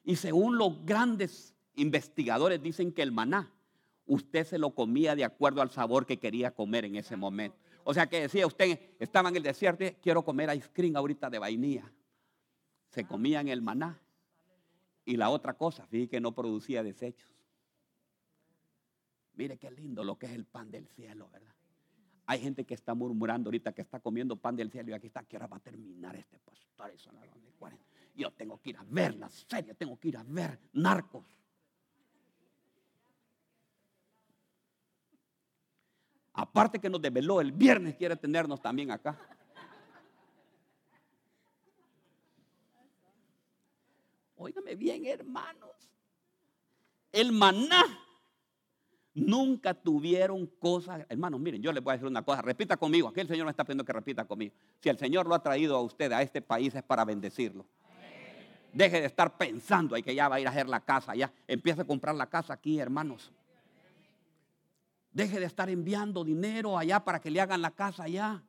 y 0.03 0.16
según 0.16 0.59
los 0.59 0.85
grandes 0.85 1.55
investigadores 1.76 2.61
dicen 2.61 2.93
que 2.93 3.03
el 3.03 3.12
maná, 3.12 3.53
usted 4.07 4.45
se 4.45 4.59
lo 4.59 4.74
comía 4.74 5.14
de 5.14 5.24
acuerdo 5.24 5.62
al 5.62 5.70
sabor 5.70 6.05
que 6.05 6.18
quería 6.18 6.51
comer 6.51 6.85
en 6.85 6.97
ese 6.97 7.16
momento. 7.16 7.57
O 7.85 7.95
sea 7.95 8.09
que 8.09 8.22
decía 8.22 8.45
usted, 8.47 8.97
estaba 8.99 9.28
en 9.28 9.37
el 9.37 9.45
desierto, 9.45 9.85
quiero 10.03 10.24
comer 10.24 10.55
ice 10.57 10.68
cream 10.72 10.97
ahorita 10.97 11.30
de 11.30 11.39
vainilla. 11.39 11.93
Se 12.89 13.07
comían 13.07 13.47
el 13.47 13.62
maná. 13.62 14.01
Y 15.05 15.16
la 15.16 15.30
otra 15.30 15.55
cosa, 15.55 15.87
fíjate 15.87 16.09
que 16.09 16.20
no 16.20 16.32
producía 16.32 16.82
desechos. 16.82 17.30
Mire 19.35 19.59
qué 19.59 19.70
lindo 19.70 20.03
lo 20.03 20.18
que 20.18 20.26
es 20.26 20.32
el 20.32 20.45
pan 20.45 20.72
del 20.72 20.89
cielo, 20.89 21.28
¿verdad? 21.30 21.55
Hay 22.26 22.41
gente 22.41 22.64
que 22.64 22.74
está 22.74 22.95
murmurando 22.95 23.49
ahorita 23.49 23.72
que 23.72 23.82
está 23.82 24.01
comiendo 24.01 24.35
pan 24.37 24.57
del 24.57 24.72
cielo 24.72 24.91
y 24.91 24.93
aquí 24.95 25.07
está, 25.07 25.22
que 25.22 25.37
ahora 25.37 25.47
va 25.47 25.59
a 25.59 25.61
terminar 25.61 26.16
este 26.16 26.39
pastor. 26.41 26.64
Eso 26.93 27.12
no 27.12 27.20
Yo 28.14 28.30
tengo 28.32 28.53
que 28.64 28.70
ir 28.70 28.78
a 28.78 28.84
ver 28.88 29.14
la 29.16 29.28
serie, 29.28 29.74
tengo 29.74 29.98
que 30.00 30.08
ir 30.08 30.16
a 30.16 30.24
ver 30.24 30.58
narcos. 30.72 31.24
Aparte 36.32 36.80
que 36.80 36.88
nos 36.88 37.00
desveló 37.00 37.40
el 37.40 37.52
viernes, 37.52 37.94
quiere 37.94 38.16
tenernos 38.16 38.60
también 38.60 38.90
acá. 38.90 39.16
Óigame 44.36 44.74
bien, 44.74 45.06
hermanos. 45.06 45.70
El 47.12 47.30
maná 47.30 47.84
nunca 49.12 49.74
tuvieron 49.74 50.46
cosas. 50.46 51.06
Hermanos, 51.08 51.38
miren, 51.38 51.62
yo 51.62 51.70
les 51.70 51.84
voy 51.84 51.92
a 51.92 51.94
decir 51.94 52.08
una 52.08 52.24
cosa. 52.24 52.42
Repita 52.42 52.76
conmigo. 52.76 53.08
Aquí 53.08 53.20
el 53.20 53.28
Señor 53.28 53.44
me 53.44 53.50
está 53.50 53.62
pidiendo 53.62 53.84
que 53.84 53.92
repita 53.92 54.24
conmigo. 54.24 54.54
Si 54.80 54.88
el 54.88 54.98
Señor 54.98 55.28
lo 55.28 55.34
ha 55.34 55.42
traído 55.42 55.76
a 55.76 55.82
usted 55.82 56.10
a 56.12 56.22
este 56.22 56.42
país 56.42 56.74
es 56.74 56.82
para 56.82 57.04
bendecirlo. 57.04 57.64
Deje 58.75 59.01
de 59.01 59.07
estar 59.07 59.37
pensando 59.39 59.95
ahí 59.95 60.03
que 60.03 60.14
ya 60.14 60.29
va 60.29 60.37
a 60.37 60.41
ir 60.41 60.49
a 60.49 60.51
hacer 60.51 60.68
la 60.68 60.81
casa. 60.81 61.14
Ya 61.14 61.33
empieza 61.47 61.83
a 61.83 61.85
comprar 61.85 62.14
la 62.14 62.27
casa 62.27 62.55
aquí, 62.55 62.81
hermanos. 62.81 63.31
Deje 65.12 65.39
de 65.39 65.47
estar 65.47 65.70
enviando 65.70 66.25
dinero 66.25 66.77
allá 66.77 66.99
para 66.99 67.20
que 67.20 67.31
le 67.31 67.41
hagan 67.41 67.62
la 67.62 67.70
casa 67.70 68.03
allá. 68.03 68.43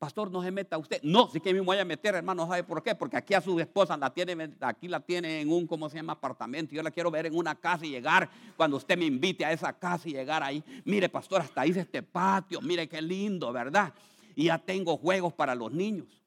Pastor, 0.00 0.32
no 0.32 0.42
se 0.42 0.50
meta 0.50 0.78
usted. 0.78 1.00
No, 1.04 1.28
sí 1.28 1.40
que 1.40 1.54
me 1.54 1.60
voy 1.60 1.78
a 1.78 1.84
meter, 1.84 2.14
hermano. 2.14 2.44
¿Sabe 2.48 2.64
por 2.64 2.82
qué? 2.82 2.96
Porque 2.96 3.18
aquí 3.18 3.34
a 3.34 3.40
su 3.40 3.60
esposa 3.60 3.96
la 3.96 4.12
tiene, 4.12 4.50
aquí 4.60 4.88
la 4.88 4.98
tiene 4.98 5.42
en 5.42 5.52
un, 5.52 5.66
¿cómo 5.66 5.88
se 5.88 5.96
llama? 5.96 6.14
Apartamento. 6.14 6.74
Yo 6.74 6.82
la 6.82 6.90
quiero 6.90 7.10
ver 7.10 7.26
en 7.26 7.36
una 7.36 7.54
casa 7.54 7.86
y 7.86 7.90
llegar 7.90 8.28
cuando 8.56 8.78
usted 8.78 8.98
me 8.98 9.04
invite 9.04 9.44
a 9.44 9.52
esa 9.52 9.72
casa 9.72 10.08
y 10.08 10.12
llegar 10.12 10.42
ahí. 10.42 10.64
Mire, 10.84 11.08
pastor, 11.08 11.42
hasta 11.42 11.64
es 11.66 11.76
este 11.76 12.02
patio. 12.02 12.60
Mire 12.62 12.88
qué 12.88 13.00
lindo, 13.00 13.52
¿verdad? 13.52 13.92
Y 14.34 14.46
ya 14.46 14.58
tengo 14.58 14.96
juegos 14.96 15.34
para 15.34 15.54
los 15.54 15.70
niños. 15.70 16.19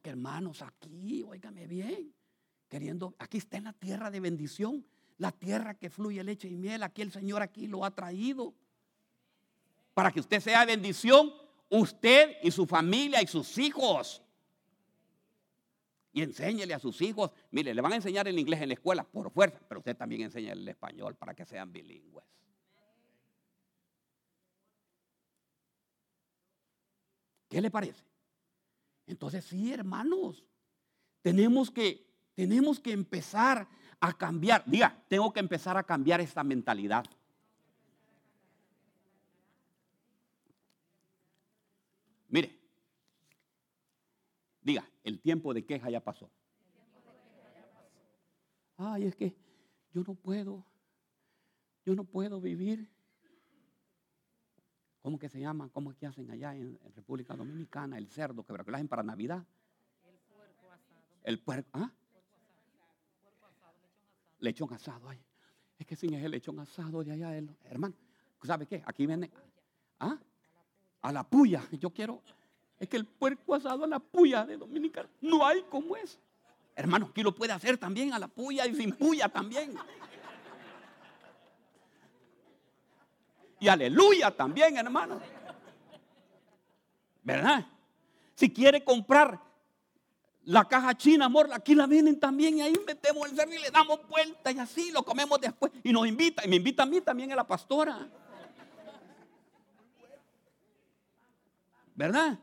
Que 0.00 0.10
hermanos, 0.10 0.62
aquí, 0.62 1.22
óigame 1.22 1.66
bien 1.66 2.12
queriendo, 2.70 3.14
aquí 3.18 3.36
está 3.38 3.58
en 3.58 3.64
la 3.64 3.72
tierra 3.72 4.10
de 4.10 4.20
bendición, 4.20 4.86
la 5.18 5.32
tierra 5.32 5.74
que 5.74 5.90
fluye 5.90 6.22
leche 6.22 6.48
y 6.48 6.56
miel, 6.56 6.82
aquí 6.84 7.02
el 7.02 7.10
Señor 7.10 7.42
aquí 7.42 7.66
lo 7.66 7.84
ha 7.84 7.90
traído. 7.90 8.54
Para 9.92 10.12
que 10.12 10.20
usted 10.20 10.40
sea 10.40 10.64
bendición, 10.64 11.32
usted 11.68 12.36
y 12.42 12.50
su 12.52 12.66
familia 12.66 13.20
y 13.20 13.26
sus 13.26 13.58
hijos. 13.58 14.22
Y 16.12 16.22
enséñele 16.22 16.72
a 16.72 16.78
sus 16.78 17.02
hijos, 17.02 17.32
mire, 17.50 17.74
le 17.74 17.82
van 17.82 17.92
a 17.92 17.96
enseñar 17.96 18.26
el 18.28 18.38
inglés 18.38 18.62
en 18.62 18.68
la 18.68 18.74
escuela 18.74 19.04
por 19.04 19.30
fuerza, 19.30 19.60
pero 19.68 19.80
usted 19.80 19.96
también 19.96 20.22
enseña 20.22 20.52
el 20.52 20.66
español 20.66 21.16
para 21.16 21.34
que 21.34 21.44
sean 21.44 21.72
bilingües. 21.72 22.24
¿Qué 27.48 27.60
le 27.60 27.70
parece? 27.70 28.09
Entonces 29.10 29.44
sí, 29.44 29.72
hermanos, 29.72 30.44
tenemos 31.20 31.70
que 31.70 32.08
tenemos 32.34 32.78
que 32.78 32.92
empezar 32.92 33.68
a 33.98 34.16
cambiar. 34.16 34.62
Diga, 34.66 35.04
tengo 35.08 35.32
que 35.32 35.40
empezar 35.40 35.76
a 35.76 35.82
cambiar 35.82 36.20
esta 36.20 36.44
mentalidad. 36.44 37.04
Mire, 42.28 42.56
diga, 44.62 44.88
el 45.02 45.20
tiempo 45.20 45.52
de 45.52 45.66
queja 45.66 45.90
ya 45.90 46.00
pasó. 46.00 46.30
Ay, 48.76 49.06
es 49.06 49.16
que 49.16 49.34
yo 49.92 50.04
no 50.06 50.14
puedo, 50.14 50.64
yo 51.84 51.96
no 51.96 52.04
puedo 52.04 52.40
vivir. 52.40 52.88
¿Cómo 55.02 55.18
que 55.18 55.28
se 55.28 55.40
llama? 55.40 55.68
¿Cómo 55.72 55.90
es 55.90 55.96
que 55.96 56.06
hacen 56.06 56.30
allá 56.30 56.54
en, 56.54 56.78
República 56.94 57.34
Dominicana? 57.34 57.96
El 57.96 58.08
cerdo, 58.08 58.44
que 58.44 58.52
lo 58.52 58.60
hacen 58.60 58.88
para 58.88 59.02
Navidad. 59.02 59.44
El 60.04 60.18
puerco 60.18 60.70
asado. 60.70 61.02
El 61.24 61.38
puerco, 61.38 61.70
¿ah? 61.74 61.90
lechón 64.40 64.72
asado. 64.72 65.08
Ay, 65.08 65.18
es 65.78 65.86
que 65.86 65.96
sin 65.96 66.14
ese 66.14 66.28
lechón 66.28 66.58
asado 66.60 67.02
de 67.02 67.12
allá, 67.12 67.32
hermano, 67.64 67.94
¿sabe 68.42 68.66
qué? 68.66 68.82
Aquí 68.84 69.06
viene 69.06 69.30
¿ah? 70.00 70.18
a 71.02 71.12
la 71.12 71.24
puya. 71.24 71.62
Yo 71.72 71.90
quiero, 71.90 72.22
es 72.78 72.88
que 72.88 72.96
el 72.96 73.06
puerco 73.06 73.54
asado 73.54 73.84
a 73.84 73.86
la 73.86 73.98
puya 73.98 74.44
de 74.44 74.56
Dominicana, 74.56 75.08
no 75.20 75.46
hay 75.46 75.62
como 75.70 75.96
es. 75.96 76.18
Hermano, 76.76 77.08
aquí 77.10 77.22
lo 77.22 77.34
puede 77.34 77.52
hacer 77.52 77.78
también 77.78 78.12
a 78.12 78.18
la 78.18 78.28
puya 78.28 78.66
y 78.66 78.74
sin 78.74 78.92
puya 78.92 79.28
también. 79.28 79.74
Y 83.60 83.68
aleluya 83.68 84.30
también, 84.30 84.76
hermano. 84.78 85.20
¿Verdad? 87.22 87.66
Si 88.34 88.50
quiere 88.50 88.82
comprar 88.82 89.38
la 90.44 90.64
caja 90.64 90.96
china, 90.96 91.26
amor, 91.26 91.50
aquí 91.52 91.74
la 91.74 91.86
vienen 91.86 92.18
también 92.18 92.56
y 92.56 92.62
ahí 92.62 92.74
metemos 92.86 93.28
el 93.28 93.36
cerdo 93.36 93.52
y 93.52 93.58
le 93.58 93.70
damos 93.70 94.00
vuelta 94.08 94.50
y 94.50 94.58
así 94.58 94.90
lo 94.90 95.04
comemos 95.04 95.38
después. 95.38 95.70
Y 95.84 95.92
nos 95.92 96.06
invita, 96.08 96.44
y 96.44 96.48
me 96.48 96.56
invita 96.56 96.84
a 96.84 96.86
mí 96.86 97.02
también 97.02 97.30
a 97.32 97.36
la 97.36 97.46
pastora. 97.46 98.08
¿Verdad? 101.94 102.38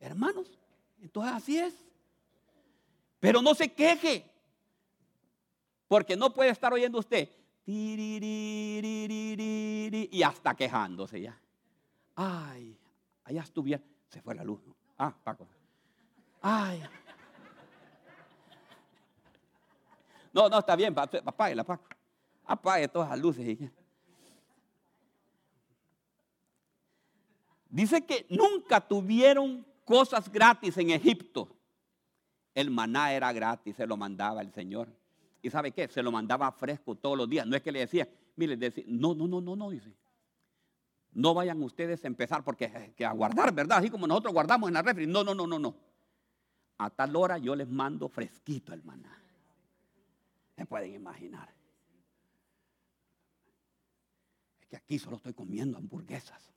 Hermanos, 0.00 0.48
entonces 1.00 1.32
así 1.32 1.58
es. 1.58 1.74
Pero 3.20 3.40
no 3.40 3.54
se 3.54 3.72
queje. 3.72 4.28
Porque 5.86 6.16
no 6.16 6.34
puede 6.34 6.50
estar 6.50 6.72
oyendo 6.72 6.98
usted 6.98 7.30
y 7.66 9.12
hasta 10.22 10.54
quejándose 10.54 11.20
ya. 11.20 11.38
Ay, 12.14 12.78
allá 13.24 13.42
estuviera. 13.42 13.82
Se 14.08 14.22
fue 14.22 14.34
la 14.34 14.44
luz. 14.44 14.60
Ah, 14.96 15.14
Paco. 15.22 15.46
Ay. 16.40 16.82
No, 20.32 20.48
no, 20.48 20.58
está 20.58 20.74
bien, 20.76 20.94
apáguela, 20.96 21.64
Paco. 21.64 21.84
Apague 22.44 22.88
todas 22.88 23.10
las 23.10 23.18
luces. 23.18 23.58
Dice 27.68 28.06
que 28.06 28.26
nunca 28.30 28.80
tuvieron 28.80 29.66
cosas 29.84 30.30
gratis 30.30 30.78
en 30.78 30.90
Egipto. 30.90 31.48
El 32.54 32.70
maná 32.70 33.12
era 33.12 33.32
gratis, 33.32 33.76
se 33.76 33.86
lo 33.86 33.96
mandaba 33.96 34.40
el 34.40 34.52
Señor. 34.52 34.88
¿Y 35.46 35.50
sabe 35.50 35.70
qué? 35.70 35.86
Se 35.86 36.02
lo 36.02 36.10
mandaba 36.10 36.50
fresco 36.50 36.96
todos 36.96 37.16
los 37.16 37.28
días. 37.28 37.46
No 37.46 37.54
es 37.54 37.62
que 37.62 37.70
le 37.70 37.78
decía, 37.78 38.08
mire, 38.34 38.56
decía, 38.56 38.82
no, 38.88 39.14
no, 39.14 39.28
no, 39.28 39.40
no, 39.40 39.54
no. 39.54 39.70
No 41.12 41.34
vayan 41.34 41.62
ustedes 41.62 42.02
a 42.02 42.08
empezar 42.08 42.42
porque 42.42 42.92
que 42.96 43.04
a 43.04 43.12
guardar, 43.12 43.54
¿verdad? 43.54 43.78
Así 43.78 43.88
como 43.88 44.08
nosotros 44.08 44.32
guardamos 44.34 44.66
en 44.66 44.74
la 44.74 44.82
refri. 44.82 45.06
No, 45.06 45.22
no, 45.22 45.36
no, 45.36 45.46
no, 45.46 45.56
no. 45.60 45.76
A 46.78 46.90
tal 46.90 47.14
hora 47.14 47.38
yo 47.38 47.54
les 47.54 47.68
mando 47.68 48.08
fresquito 48.08 48.72
el 48.72 48.82
maná. 48.82 49.22
Se 50.56 50.66
pueden 50.66 50.94
imaginar. 50.94 51.48
Es 54.60 54.66
que 54.66 54.76
aquí 54.76 54.98
solo 54.98 55.18
estoy 55.18 55.32
comiendo 55.32 55.78
hamburguesas. 55.78 56.52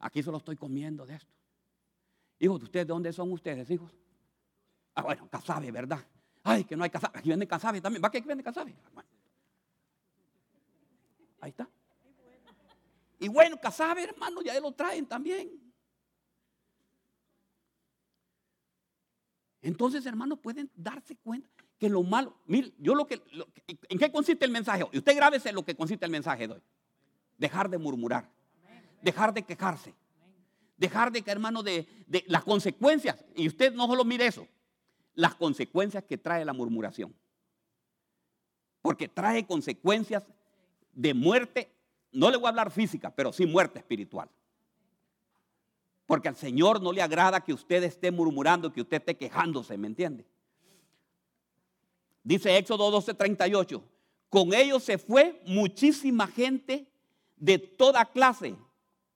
Aquí 0.00 0.22
solo 0.22 0.36
estoy 0.36 0.56
comiendo 0.56 1.06
de 1.06 1.14
esto. 1.14 1.32
Hijos, 2.38 2.58
¿de 2.58 2.64
ustedes 2.66 2.86
de 2.86 2.92
dónde 2.92 3.14
son 3.14 3.32
ustedes, 3.32 3.70
hijos? 3.70 3.96
Ah, 4.98 5.02
bueno, 5.02 5.28
casabe, 5.30 5.70
¿verdad? 5.70 6.04
Ay, 6.42 6.64
que 6.64 6.74
no 6.74 6.82
hay 6.82 6.90
casabe. 6.90 7.20
Aquí 7.20 7.28
vende 7.28 7.46
casabe 7.46 7.80
también. 7.80 8.02
¿Va 8.02 8.10
que 8.10 8.18
aquí 8.18 8.26
vende 8.26 8.42
casabe? 8.42 8.74
Bueno. 8.92 9.08
Ahí 11.40 11.50
está. 11.50 11.68
Y 13.20 13.28
bueno, 13.28 13.60
casabe, 13.60 14.02
hermano, 14.02 14.42
ya 14.42 14.58
lo 14.58 14.72
traen 14.72 15.06
también. 15.06 15.52
Entonces, 19.62 20.04
hermanos, 20.04 20.40
pueden 20.40 20.68
darse 20.74 21.14
cuenta 21.14 21.48
que 21.78 21.88
lo 21.88 22.02
malo, 22.02 22.36
mire, 22.46 22.72
yo 22.78 22.96
lo 22.96 23.06
que, 23.06 23.22
¿en 23.88 23.98
qué 23.98 24.10
consiste 24.10 24.44
el 24.44 24.50
mensaje? 24.50 24.84
Y 24.90 24.98
usted 24.98 25.14
grábese 25.14 25.52
lo 25.52 25.64
que 25.64 25.76
consiste 25.76 26.04
el 26.04 26.10
mensaje 26.10 26.48
de 26.48 26.54
hoy. 26.54 26.62
Dejar 27.36 27.70
de 27.70 27.78
murmurar, 27.78 28.28
dejar 29.00 29.32
de 29.32 29.44
quejarse, 29.44 29.94
dejar 30.76 31.12
de 31.12 31.22
que, 31.22 31.30
hermano, 31.30 31.62
de, 31.62 31.86
de 32.08 32.24
las 32.26 32.42
consecuencias, 32.42 33.24
y 33.36 33.46
usted 33.46 33.72
no 33.74 33.86
solo 33.86 34.04
mire 34.04 34.26
eso, 34.26 34.48
las 35.18 35.34
consecuencias 35.34 36.04
que 36.04 36.16
trae 36.16 36.44
la 36.44 36.52
murmuración. 36.52 37.12
Porque 38.80 39.08
trae 39.08 39.44
consecuencias 39.44 40.22
de 40.92 41.12
muerte, 41.12 41.72
no 42.12 42.30
le 42.30 42.36
voy 42.36 42.46
a 42.46 42.50
hablar 42.50 42.70
física, 42.70 43.10
pero 43.10 43.32
sí 43.32 43.44
muerte 43.44 43.80
espiritual. 43.80 44.30
Porque 46.06 46.28
al 46.28 46.36
Señor 46.36 46.80
no 46.80 46.92
le 46.92 47.02
agrada 47.02 47.40
que 47.40 47.52
usted 47.52 47.82
esté 47.82 48.12
murmurando, 48.12 48.72
que 48.72 48.80
usted 48.80 48.98
esté 48.98 49.16
quejándose, 49.16 49.76
¿me 49.76 49.88
entiende? 49.88 50.24
Dice 52.22 52.56
Éxodo 52.56 52.88
12:38, 52.92 53.82
con 54.28 54.54
ellos 54.54 54.84
se 54.84 54.98
fue 54.98 55.42
muchísima 55.46 56.28
gente 56.28 56.86
de 57.36 57.58
toda 57.58 58.04
clase. 58.04 58.54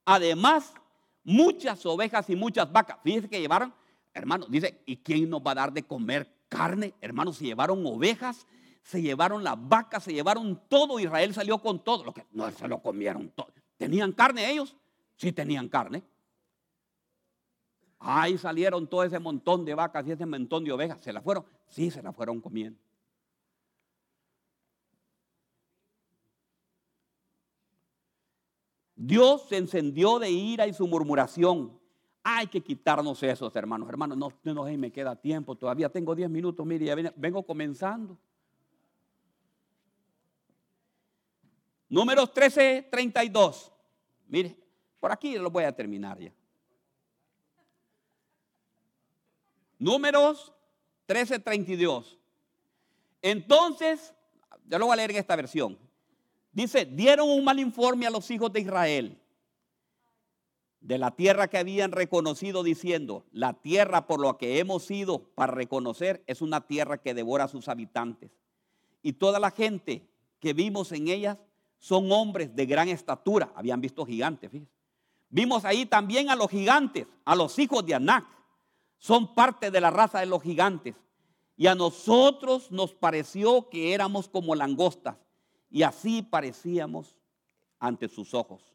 Además, 0.04 0.74
muchas 1.22 1.86
ovejas 1.86 2.28
y 2.28 2.34
muchas 2.34 2.72
vacas. 2.72 2.98
Fíjese 3.04 3.28
que 3.28 3.40
llevaron, 3.40 3.72
hermano, 4.14 4.46
dice, 4.48 4.82
¿y 4.86 4.98
quién 4.98 5.28
nos 5.30 5.42
va 5.42 5.52
a 5.52 5.56
dar 5.56 5.72
de 5.72 5.82
comer 5.84 6.30
carne? 6.48 6.94
Hermano, 7.00 7.32
se 7.32 7.44
llevaron 7.44 7.84
ovejas, 7.86 8.46
se 8.82 9.00
llevaron 9.00 9.44
las 9.44 9.56
vacas, 9.56 10.04
se 10.04 10.12
llevaron 10.12 10.60
todo. 10.68 10.98
Israel 11.00 11.32
salió 11.34 11.58
con 11.58 11.82
todo. 11.82 12.12
No 12.32 12.50
se 12.50 12.68
lo 12.68 12.82
comieron 12.82 13.30
todo. 13.30 13.52
¿Tenían 13.76 14.12
carne 14.12 14.50
ellos? 14.50 14.76
Sí 15.16 15.32
tenían 15.32 15.68
carne. 15.68 16.02
Ahí 17.98 18.36
salieron 18.36 18.88
todo 18.88 19.04
ese 19.04 19.18
montón 19.20 19.64
de 19.64 19.74
vacas 19.74 20.06
y 20.06 20.12
ese 20.12 20.26
montón 20.26 20.64
de 20.64 20.72
ovejas. 20.72 21.00
¿Se 21.00 21.12
la 21.12 21.22
fueron? 21.22 21.44
Sí, 21.68 21.90
se 21.90 22.02
la 22.02 22.12
fueron 22.12 22.40
comiendo. 22.40 22.78
Dios 28.96 29.48
se 29.48 29.56
encendió 29.56 30.20
de 30.20 30.30
ira 30.30 30.66
y 30.66 30.74
su 30.74 30.86
murmuración. 30.86 31.81
Hay 32.24 32.46
que 32.46 32.60
quitarnos 32.60 33.22
esos, 33.22 33.54
hermanos. 33.56 33.88
Hermanos, 33.88 34.16
no, 34.16 34.32
no, 34.44 34.64
me 34.78 34.92
queda 34.92 35.16
tiempo. 35.16 35.56
Todavía 35.56 35.88
tengo 35.88 36.14
10 36.14 36.30
minutos. 36.30 36.64
Mire, 36.64 36.84
ya 36.86 37.12
vengo 37.16 37.42
comenzando. 37.42 38.16
Números 41.88 42.32
13, 42.32 42.88
32. 42.90 43.72
Mire, 44.28 44.56
por 45.00 45.10
aquí 45.10 45.36
lo 45.36 45.50
voy 45.50 45.64
a 45.64 45.72
terminar 45.72 46.18
ya. 46.18 46.32
Números 49.78 50.52
13, 51.06 51.40
32. 51.40 52.18
Entonces, 53.20 54.14
ya 54.68 54.78
lo 54.78 54.86
voy 54.86 54.92
a 54.94 54.96
leer 54.96 55.10
en 55.10 55.16
esta 55.16 55.34
versión. 55.34 55.76
Dice, 56.52 56.84
dieron 56.84 57.28
un 57.28 57.44
mal 57.44 57.58
informe 57.58 58.06
a 58.06 58.10
los 58.10 58.30
hijos 58.30 58.52
de 58.52 58.60
Israel 58.60 59.21
de 60.82 60.98
la 60.98 61.12
tierra 61.12 61.48
que 61.48 61.58
habían 61.58 61.92
reconocido 61.92 62.62
diciendo, 62.64 63.24
la 63.32 63.54
tierra 63.54 64.06
por 64.06 64.24
la 64.24 64.36
que 64.36 64.58
hemos 64.58 64.90
ido 64.90 65.20
para 65.34 65.52
reconocer 65.52 66.24
es 66.26 66.42
una 66.42 66.66
tierra 66.66 66.98
que 66.98 67.14
devora 67.14 67.44
a 67.44 67.48
sus 67.48 67.68
habitantes. 67.68 68.32
Y 69.00 69.14
toda 69.14 69.38
la 69.38 69.52
gente 69.52 70.08
que 70.40 70.52
vimos 70.52 70.90
en 70.92 71.08
ellas 71.08 71.38
son 71.78 72.10
hombres 72.10 72.54
de 72.54 72.66
gran 72.66 72.88
estatura. 72.88 73.52
Habían 73.54 73.80
visto 73.80 74.04
gigantes, 74.04 74.50
fíjense. 74.50 74.72
Vimos 75.28 75.64
ahí 75.64 75.86
también 75.86 76.28
a 76.30 76.36
los 76.36 76.50
gigantes, 76.50 77.06
a 77.24 77.34
los 77.34 77.58
hijos 77.58 77.86
de 77.86 77.94
Anac. 77.94 78.26
Son 78.98 79.34
parte 79.34 79.70
de 79.70 79.80
la 79.80 79.90
raza 79.90 80.20
de 80.20 80.26
los 80.26 80.42
gigantes. 80.42 80.94
Y 81.56 81.68
a 81.68 81.74
nosotros 81.74 82.70
nos 82.70 82.92
pareció 82.92 83.68
que 83.68 83.94
éramos 83.94 84.28
como 84.28 84.54
langostas. 84.54 85.16
Y 85.70 85.84
así 85.84 86.22
parecíamos 86.22 87.16
ante 87.78 88.08
sus 88.08 88.34
ojos. 88.34 88.71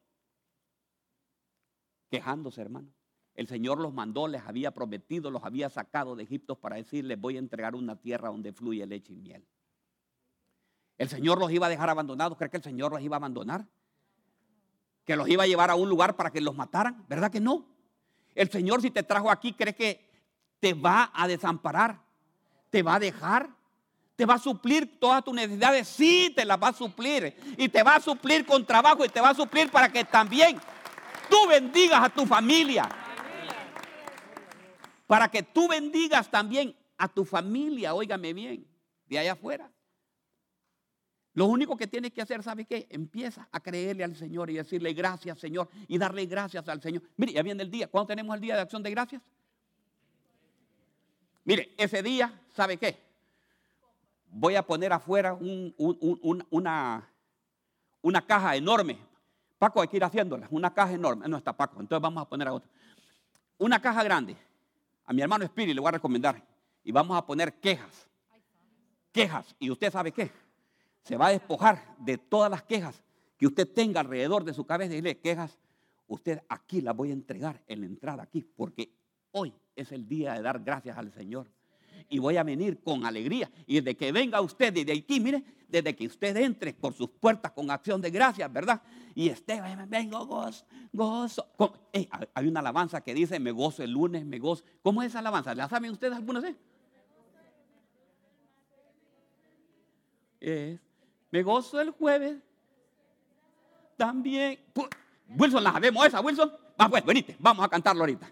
Quejándose, 2.09 2.61
hermano. 2.61 2.89
El 3.35 3.47
Señor 3.47 3.79
los 3.79 3.93
mandó, 3.93 4.27
les 4.27 4.41
había 4.43 4.71
prometido, 4.71 5.29
los 5.29 5.43
había 5.43 5.69
sacado 5.69 6.15
de 6.15 6.23
Egipto 6.23 6.55
para 6.55 6.75
decirles, 6.77 7.19
voy 7.19 7.35
a 7.35 7.39
entregar 7.39 7.75
una 7.75 7.95
tierra 7.95 8.29
donde 8.29 8.51
fluye 8.51 8.85
leche 8.87 9.13
y 9.13 9.17
miel. 9.17 9.45
El 10.97 11.09
Señor 11.09 11.37
los 11.37 11.51
iba 11.51 11.67
a 11.67 11.69
dejar 11.69 11.89
abandonados. 11.89 12.37
¿Cree 12.37 12.49
que 12.49 12.57
el 12.57 12.63
Señor 12.63 12.91
los 12.91 13.01
iba 13.01 13.15
a 13.15 13.19
abandonar? 13.19 13.67
Que 15.05 15.15
los 15.15 15.29
iba 15.29 15.43
a 15.43 15.47
llevar 15.47 15.69
a 15.69 15.75
un 15.75 15.87
lugar 15.87 16.15
para 16.15 16.31
que 16.31 16.41
los 16.41 16.55
mataran. 16.55 17.05
¿Verdad 17.07 17.31
que 17.31 17.39
no? 17.39 17.67
El 18.33 18.49
Señor 18.49 18.81
si 18.81 18.89
te 18.89 19.03
trajo 19.03 19.29
aquí, 19.29 19.53
¿cree 19.53 19.75
que 19.75 20.09
te 20.59 20.73
va 20.73 21.11
a 21.13 21.27
desamparar? 21.27 22.01
¿Te 22.71 22.81
va 22.81 22.95
a 22.95 22.99
dejar? 22.99 23.49
¿Te 24.15 24.25
va 24.25 24.33
a 24.33 24.39
suplir 24.39 24.99
todas 24.99 25.23
tus 25.23 25.35
necesidades? 25.35 25.87
Sí, 25.87 26.33
te 26.35 26.43
las 26.43 26.61
va 26.61 26.69
a 26.69 26.73
suplir. 26.73 27.35
Y 27.57 27.69
te 27.69 27.83
va 27.83 27.95
a 27.95 27.99
suplir 27.99 28.47
con 28.47 28.65
trabajo 28.65 29.05
y 29.05 29.09
te 29.09 29.21
va 29.21 29.29
a 29.29 29.35
suplir 29.35 29.69
para 29.69 29.91
que 29.91 30.03
también 30.03 30.59
tú 31.29 31.47
bendigas 31.47 32.03
a 32.03 32.09
tu 32.09 32.25
familia. 32.25 32.87
Para 35.05 35.29
que 35.29 35.43
tú 35.43 35.67
bendigas 35.67 36.29
también 36.29 36.75
a 36.97 37.07
tu 37.07 37.23
familia, 37.23 37.93
óigame 37.93 38.33
bien, 38.33 38.67
de 39.07 39.19
allá 39.19 39.33
afuera. 39.33 39.71
Lo 41.33 41.45
único 41.45 41.77
que 41.77 41.85
tienes 41.87 42.11
que 42.11 42.21
hacer, 42.21 42.41
¿sabe 42.41 42.65
qué? 42.65 42.87
Empieza 42.89 43.47
a 43.51 43.59
creerle 43.59 44.03
al 44.03 44.15
Señor 44.15 44.49
y 44.49 44.55
decirle 44.55 44.91
gracias, 44.93 45.39
Señor, 45.39 45.69
y 45.87 45.97
darle 45.99 46.25
gracias 46.25 46.67
al 46.67 46.81
Señor. 46.81 47.03
Mire, 47.15 47.33
ya 47.33 47.43
viene 47.43 47.61
el 47.61 47.69
día. 47.69 47.87
¿Cuándo 47.87 48.07
tenemos 48.07 48.33
el 48.35 48.41
día 48.41 48.55
de 48.55 48.61
acción 48.61 48.81
de 48.81 48.89
gracias? 48.89 49.21
Mire, 51.45 51.73
ese 51.77 52.01
día, 52.01 52.33
¿sabe 52.55 52.77
qué? 52.77 52.97
Voy 54.29 54.55
a 54.55 54.63
poner 54.63 54.91
afuera 54.91 55.33
un- 55.35 55.73
un- 55.77 55.97
un- 56.01 56.19
un- 56.23 56.47
una, 56.49 57.07
una 58.01 58.25
caja 58.25 58.55
enorme. 58.55 58.97
Paco, 59.57 59.81
hay 59.81 59.87
que 59.87 59.97
ir 59.97 60.03
haciéndola. 60.03 60.47
Una 60.51 60.73
caja 60.73 60.93
enorme. 60.93 61.27
No 61.27 61.37
está 61.37 61.53
Paco, 61.53 61.79
entonces 61.79 62.01
vamos 62.01 62.21
a 62.21 62.29
poner 62.29 62.47
a 62.47 62.53
otro. 62.53 62.69
Una 63.57 63.81
caja 63.81 64.03
grande. 64.03 64.37
A 65.05 65.13
mi 65.13 65.21
hermano 65.21 65.45
Spirit 65.45 65.73
le 65.73 65.81
voy 65.81 65.89
a 65.89 65.93
recomendar. 65.93 66.43
Y 66.83 66.91
vamos 66.91 67.17
a 67.17 67.25
poner 67.25 67.59
quejas. 67.59 68.07
Quejas. 69.11 69.55
¿Y 69.59 69.71
usted 69.71 69.91
sabe 69.91 70.11
qué? 70.11 70.31
Se 71.03 71.17
va 71.17 71.27
a 71.27 71.31
despojar 71.31 71.95
de 71.97 72.17
todas 72.17 72.51
las 72.51 72.63
quejas 72.63 73.03
que 73.37 73.47
usted 73.47 73.67
tenga 73.73 74.01
alrededor 74.01 74.43
de 74.43 74.53
su 74.53 74.65
cabeza 74.65 74.93
y 74.93 74.97
dile 74.97 75.19
quejas. 75.19 75.57
Usted 76.07 76.41
aquí 76.49 76.81
las 76.81 76.95
voy 76.95 77.09
a 77.09 77.13
entregar 77.13 77.61
en 77.67 77.81
la 77.81 77.85
entrada 77.85 78.23
aquí, 78.23 78.41
porque 78.55 78.91
hoy 79.31 79.53
es 79.75 79.91
el 79.91 80.07
día 80.07 80.33
de 80.33 80.41
dar 80.41 80.59
gracias 80.63 80.97
al 80.97 81.11
Señor. 81.11 81.47
Y 82.09 82.19
voy 82.19 82.37
a 82.37 82.43
venir 82.43 82.79
con 82.79 83.05
alegría. 83.05 83.49
Y 83.65 83.75
desde 83.75 83.95
que 83.97 84.11
venga 84.11 84.39
usted 84.41 84.73
desde 84.73 84.93
aquí, 84.93 85.19
mire, 85.19 85.43
desde 85.67 85.95
que 85.95 86.07
usted 86.07 86.35
entre 86.37 86.73
por 86.73 86.93
sus 86.93 87.09
puertas 87.09 87.51
con 87.51 87.69
acción 87.69 88.01
de 88.01 88.09
gracias, 88.09 88.51
¿verdad? 88.51 88.81
Y 89.13 89.29
esté, 89.29 89.61
vengo 89.87 90.25
gozo, 90.25 90.65
gozo. 90.93 91.47
Eh, 91.91 92.07
hay 92.33 92.47
una 92.47 92.59
alabanza 92.59 93.01
que 93.01 93.13
dice, 93.13 93.39
me 93.39 93.51
gozo 93.51 93.83
el 93.83 93.91
lunes, 93.91 94.25
me 94.25 94.39
gozo. 94.39 94.63
¿Cómo 94.81 95.01
es 95.01 95.09
esa 95.09 95.19
alabanza? 95.19 95.53
¿La 95.55 95.67
saben 95.67 95.91
ustedes 95.91 96.15
algunos? 96.15 96.43
vez? 96.43 96.55
es. 100.39 100.79
Me 101.31 101.43
gozo 101.43 101.81
el 101.81 101.91
jueves. 101.91 102.37
También. 103.97 104.59
Wilson, 105.37 105.63
la 105.63 105.73
sabemos 105.73 106.05
esa, 106.05 106.21
Wilson. 106.21 106.51
Va, 106.79 106.87
pues, 106.87 107.03
venite, 107.03 107.35
vamos 107.39 107.65
a 107.65 107.69
cantarlo 107.69 108.01
ahorita. 108.01 108.31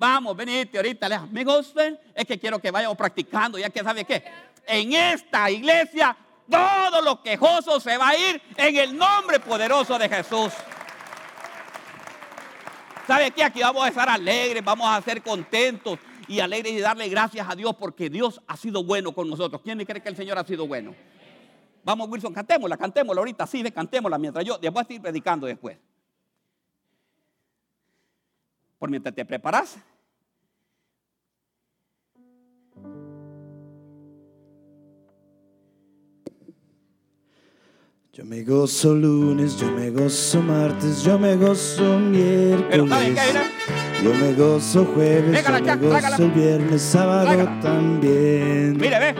Vamos, 0.00 0.34
venite 0.34 0.78
ahorita. 0.78 1.28
Gozo 1.44 1.78
el- 1.78 2.00
Es 2.14 2.24
que 2.24 2.38
quiero 2.38 2.58
que 2.58 2.70
vayamos 2.70 2.96
practicando, 2.96 3.58
ya 3.58 3.68
que 3.68 3.80
sabe 3.84 4.06
qué. 4.06 4.24
En 4.66 4.94
esta 4.94 5.50
iglesia, 5.50 6.16
todo 6.48 7.02
lo 7.02 7.22
quejoso 7.22 7.78
se 7.78 7.98
va 7.98 8.08
a 8.08 8.16
ir 8.16 8.40
en 8.56 8.76
el 8.78 8.96
nombre 8.96 9.40
poderoso 9.40 9.98
de 9.98 10.08
Jesús. 10.08 10.54
¿Sabe 13.06 13.30
qué? 13.32 13.44
Aquí 13.44 13.60
vamos 13.60 13.84
a 13.84 13.88
estar 13.88 14.08
alegres, 14.08 14.64
vamos 14.64 14.88
a 14.88 15.02
ser 15.02 15.20
contentos 15.22 15.98
y 16.28 16.40
alegres 16.40 16.72
y 16.72 16.80
darle 16.80 17.06
gracias 17.10 17.46
a 17.46 17.54
Dios 17.54 17.76
porque 17.78 18.08
Dios 18.08 18.40
ha 18.46 18.56
sido 18.56 18.82
bueno 18.82 19.12
con 19.12 19.28
nosotros. 19.28 19.60
¿Quién 19.62 19.84
cree 19.84 20.00
que 20.02 20.08
el 20.08 20.16
Señor 20.16 20.38
ha 20.38 20.44
sido 20.44 20.66
bueno? 20.66 20.94
Vamos, 21.84 22.08
Wilson, 22.08 22.32
cantémosla, 22.32 22.78
cantémosla 22.78 23.20
ahorita, 23.20 23.46
sí, 23.46 23.62
cantémosla 23.70 24.16
mientras 24.16 24.46
yo, 24.46 24.56
después 24.56 24.84
estoy 24.84 24.98
predicando 24.98 25.46
después. 25.46 25.76
Por 28.78 28.88
mientras 28.88 29.14
te 29.14 29.26
preparas. 29.26 29.78
Yo 38.20 38.26
me 38.26 38.42
gozo 38.42 38.94
lunes, 38.94 39.56
yo 39.56 39.70
me 39.72 39.88
gozo 39.88 40.42
martes, 40.42 41.02
yo 41.02 41.18
me 41.18 41.36
gozo 41.36 41.98
Pero 42.68 42.86
¿saben 42.86 43.14
miércoles. 43.14 43.34
Yo 44.04 44.12
me 44.12 44.34
gozo 44.34 44.84
jueves, 44.94 45.42
yo 45.42 45.52
me 45.52 45.76
gozo 45.88 46.24
el 46.24 46.30
viernes, 46.32 46.82
sábado 46.82 47.48
también. 47.62 48.76
mire, 48.76 48.98
ve. 48.98 49.14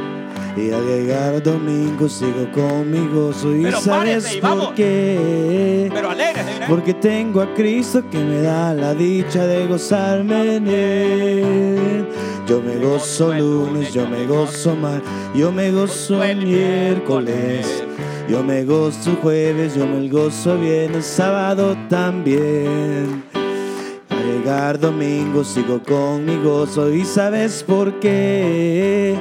Y 0.55 0.71
al 0.71 0.85
llegar 0.85 1.43
domingo 1.43 2.11
sigo 2.11 2.53
con 2.53 2.91
mi 2.91 3.09
gozo 3.09 3.57
y 3.57 3.63
Pero 3.63 3.81
sabes 3.81 4.23
párese 4.23 4.41
por 4.43 4.75
qué. 4.75 5.91
Pero 5.95 6.11
alegre, 6.11 6.45
mire. 6.45 6.67
Porque 6.69 6.93
tengo 6.93 7.41
a 7.41 7.55
Cristo 7.55 8.05
que 8.11 8.19
me 8.19 8.43
da 8.43 8.75
la 8.75 8.93
dicha 8.93 9.47
de 9.47 9.67
gozarme 9.67 10.57
en 10.57 10.69
Él. 10.69 12.09
Yo 12.47 12.61
me 12.61 12.77
gozo 12.77 13.33
lunes, 13.33 13.95
yo 13.95 14.07
me 14.07 14.27
gozo 14.27 14.77
mal, 14.77 15.03
yo 15.35 15.51
me 15.51 15.71
gozo 15.71 16.23
el 16.23 16.45
miércoles. 16.45 17.87
Yo 18.31 18.45
me 18.45 18.65
gozo 18.65 19.17
jueves, 19.21 19.75
yo 19.75 19.89
me 19.89 20.09
gozo 20.09 20.57
viernes, 20.57 21.05
sábado 21.05 21.77
también. 21.89 23.25
Al 24.09 24.25
llegar 24.25 24.79
domingo 24.79 25.43
sigo 25.43 25.83
con 25.83 26.25
mi 26.27 26.37
gozo 26.37 26.95
y 26.95 27.05
sabes 27.05 27.65
por 27.65 27.99
qué. 27.99 29.19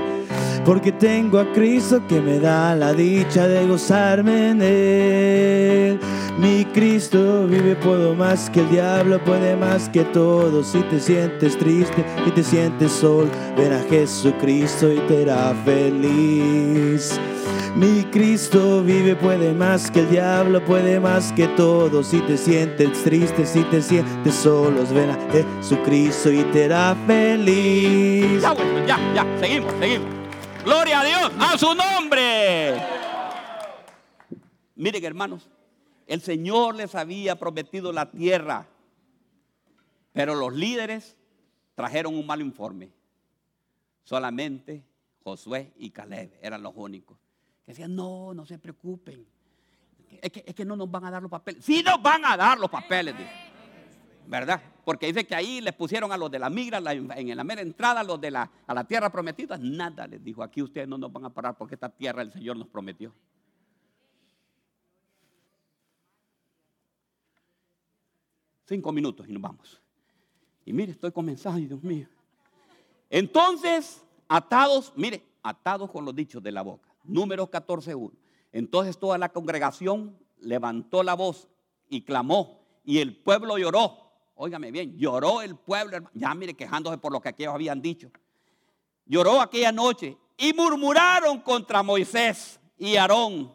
Porque 0.63 0.91
tengo 0.91 1.39
a 1.39 1.51
Cristo 1.53 2.03
que 2.07 2.21
me 2.21 2.39
da 2.39 2.75
la 2.75 2.93
dicha 2.93 3.47
de 3.47 3.65
gozarme 3.65 4.51
en 4.51 4.61
Él. 4.61 5.99
Mi 6.37 6.63
Cristo 6.65 7.47
vive, 7.47 7.75
puedo 7.77 8.13
más 8.13 8.47
que 8.51 8.59
el 8.59 8.69
diablo, 8.69 9.19
puede 9.23 9.55
más 9.55 9.89
que 9.89 10.03
todo. 10.03 10.63
Si 10.63 10.81
te 10.83 10.99
sientes 10.99 11.57
triste 11.57 12.05
y 12.27 12.29
te 12.29 12.43
sientes 12.43 12.91
sol, 12.91 13.27
ven 13.57 13.73
a 13.73 13.81
Jesucristo 13.89 14.93
y 14.93 14.99
te 15.07 15.23
hará 15.23 15.55
feliz. 15.65 17.19
Mi 17.75 18.03
Cristo 18.05 18.83
vive, 18.83 19.15
puede 19.15 19.53
más 19.53 19.91
que 19.91 19.99
el 19.99 20.09
diablo, 20.09 20.63
puede 20.65 20.99
más 20.99 21.31
que 21.33 21.47
todo. 21.49 22.03
Si 22.03 22.19
te 22.21 22.35
sientes 22.35 23.03
triste, 23.03 23.45
si 23.45 23.63
te 23.65 23.81
sientes 23.81 24.35
solos, 24.35 24.91
ven 24.91 25.11
a 25.11 25.31
Jesucristo 25.31 26.31
y 26.31 26.43
te 26.45 26.65
hará 26.65 26.95
feliz. 27.05 28.41
Ya, 28.41 28.53
Wilson, 28.53 28.87
ya, 28.87 29.13
ya, 29.13 29.39
seguimos, 29.39 29.73
seguimos. 29.79 30.07
Gloria 30.65 31.01
a 31.01 31.05
Dios, 31.05 31.31
a 31.39 31.57
su 31.57 31.75
nombre. 31.75 32.75
Miren, 34.75 35.05
hermanos, 35.05 35.47
el 36.07 36.21
Señor 36.21 36.75
les 36.75 36.95
había 36.95 37.37
prometido 37.37 37.93
la 37.93 38.09
tierra, 38.09 38.67
pero 40.11 40.33
los 40.33 40.53
líderes 40.53 41.15
trajeron 41.75 42.15
un 42.15 42.25
mal 42.25 42.41
informe. 42.41 42.89
Solamente 44.03 44.83
Josué 45.23 45.71
y 45.77 45.91
Caleb 45.91 46.31
eran 46.41 46.63
los 46.63 46.73
únicos. 46.75 47.18
Decían, 47.69 47.95
no, 47.95 48.33
no 48.33 48.47
se 48.47 48.57
preocupen. 48.57 49.27
Es 50.21 50.31
que, 50.31 50.43
es 50.45 50.55
que 50.55 50.65
no 50.65 50.75
nos 50.75 50.89
van 50.89 51.05
a 51.05 51.11
dar 51.11 51.21
los 51.21 51.29
papeles. 51.29 51.63
Sí 51.63 51.83
nos 51.83 52.01
van 52.01 52.25
a 52.25 52.35
dar 52.35 52.57
los 52.57 52.67
papeles. 52.69 53.13
¿verdad? 54.25 54.59
Porque 54.83 55.05
dice 55.07 55.25
que 55.25 55.35
ahí 55.35 55.61
les 55.61 55.73
pusieron 55.73 56.11
a 56.11 56.17
los 56.17 56.31
de 56.31 56.39
la 56.39 56.49
migra 56.49 56.79
en 56.91 57.35
la 57.35 57.43
mera 57.43 57.61
entrada, 57.61 58.01
a 58.01 58.03
los 58.03 58.19
de 58.19 58.31
la, 58.31 58.49
a 58.65 58.73
la 58.73 58.83
tierra 58.83 59.11
prometida, 59.11 59.55
nada 59.57 60.07
les 60.07 60.23
dijo, 60.23 60.41
aquí 60.41 60.63
ustedes 60.63 60.87
no 60.87 60.97
nos 60.97 61.11
van 61.13 61.25
a 61.25 61.29
parar 61.31 61.55
porque 61.57 61.75
esta 61.75 61.89
tierra 61.89 62.23
el 62.23 62.31
Señor 62.31 62.57
nos 62.57 62.67
prometió. 62.67 63.13
Cinco 68.65 68.91
minutos 68.91 69.27
y 69.27 69.31
nos 69.31 69.41
vamos. 69.41 69.79
Y 70.65 70.73
mire, 70.73 70.91
estoy 70.91 71.11
comenzando, 71.11 71.59
Dios 71.59 71.83
mío. 71.83 72.07
Entonces, 73.11 74.03
atados, 74.27 74.91
mire, 74.95 75.23
atados 75.43 75.91
con 75.91 76.03
los 76.03 76.15
dichos 76.15 76.41
de 76.41 76.51
la 76.51 76.63
boca. 76.63 76.88
Números 77.03 77.49
14.1. 77.49 78.11
Entonces 78.51 78.97
toda 78.97 79.17
la 79.17 79.29
congregación 79.29 80.17
levantó 80.39 81.03
la 81.03 81.13
voz 81.13 81.47
y 81.87 82.01
clamó 82.01 82.59
y 82.83 82.99
el 82.99 83.15
pueblo 83.15 83.57
lloró. 83.57 84.09
Óigame 84.35 84.71
bien, 84.71 84.97
lloró 84.97 85.41
el 85.41 85.55
pueblo, 85.55 85.97
ya 86.13 86.33
mire, 86.33 86.55
quejándose 86.55 86.97
por 86.97 87.11
lo 87.11 87.19
que 87.19 87.29
aquellos 87.29 87.53
habían 87.53 87.81
dicho. 87.81 88.09
Lloró 89.05 89.41
aquella 89.41 89.71
noche 89.71 90.17
y 90.37 90.53
murmuraron 90.53 91.41
contra 91.41 91.83
Moisés 91.83 92.59
y 92.77 92.95
Aarón, 92.95 93.53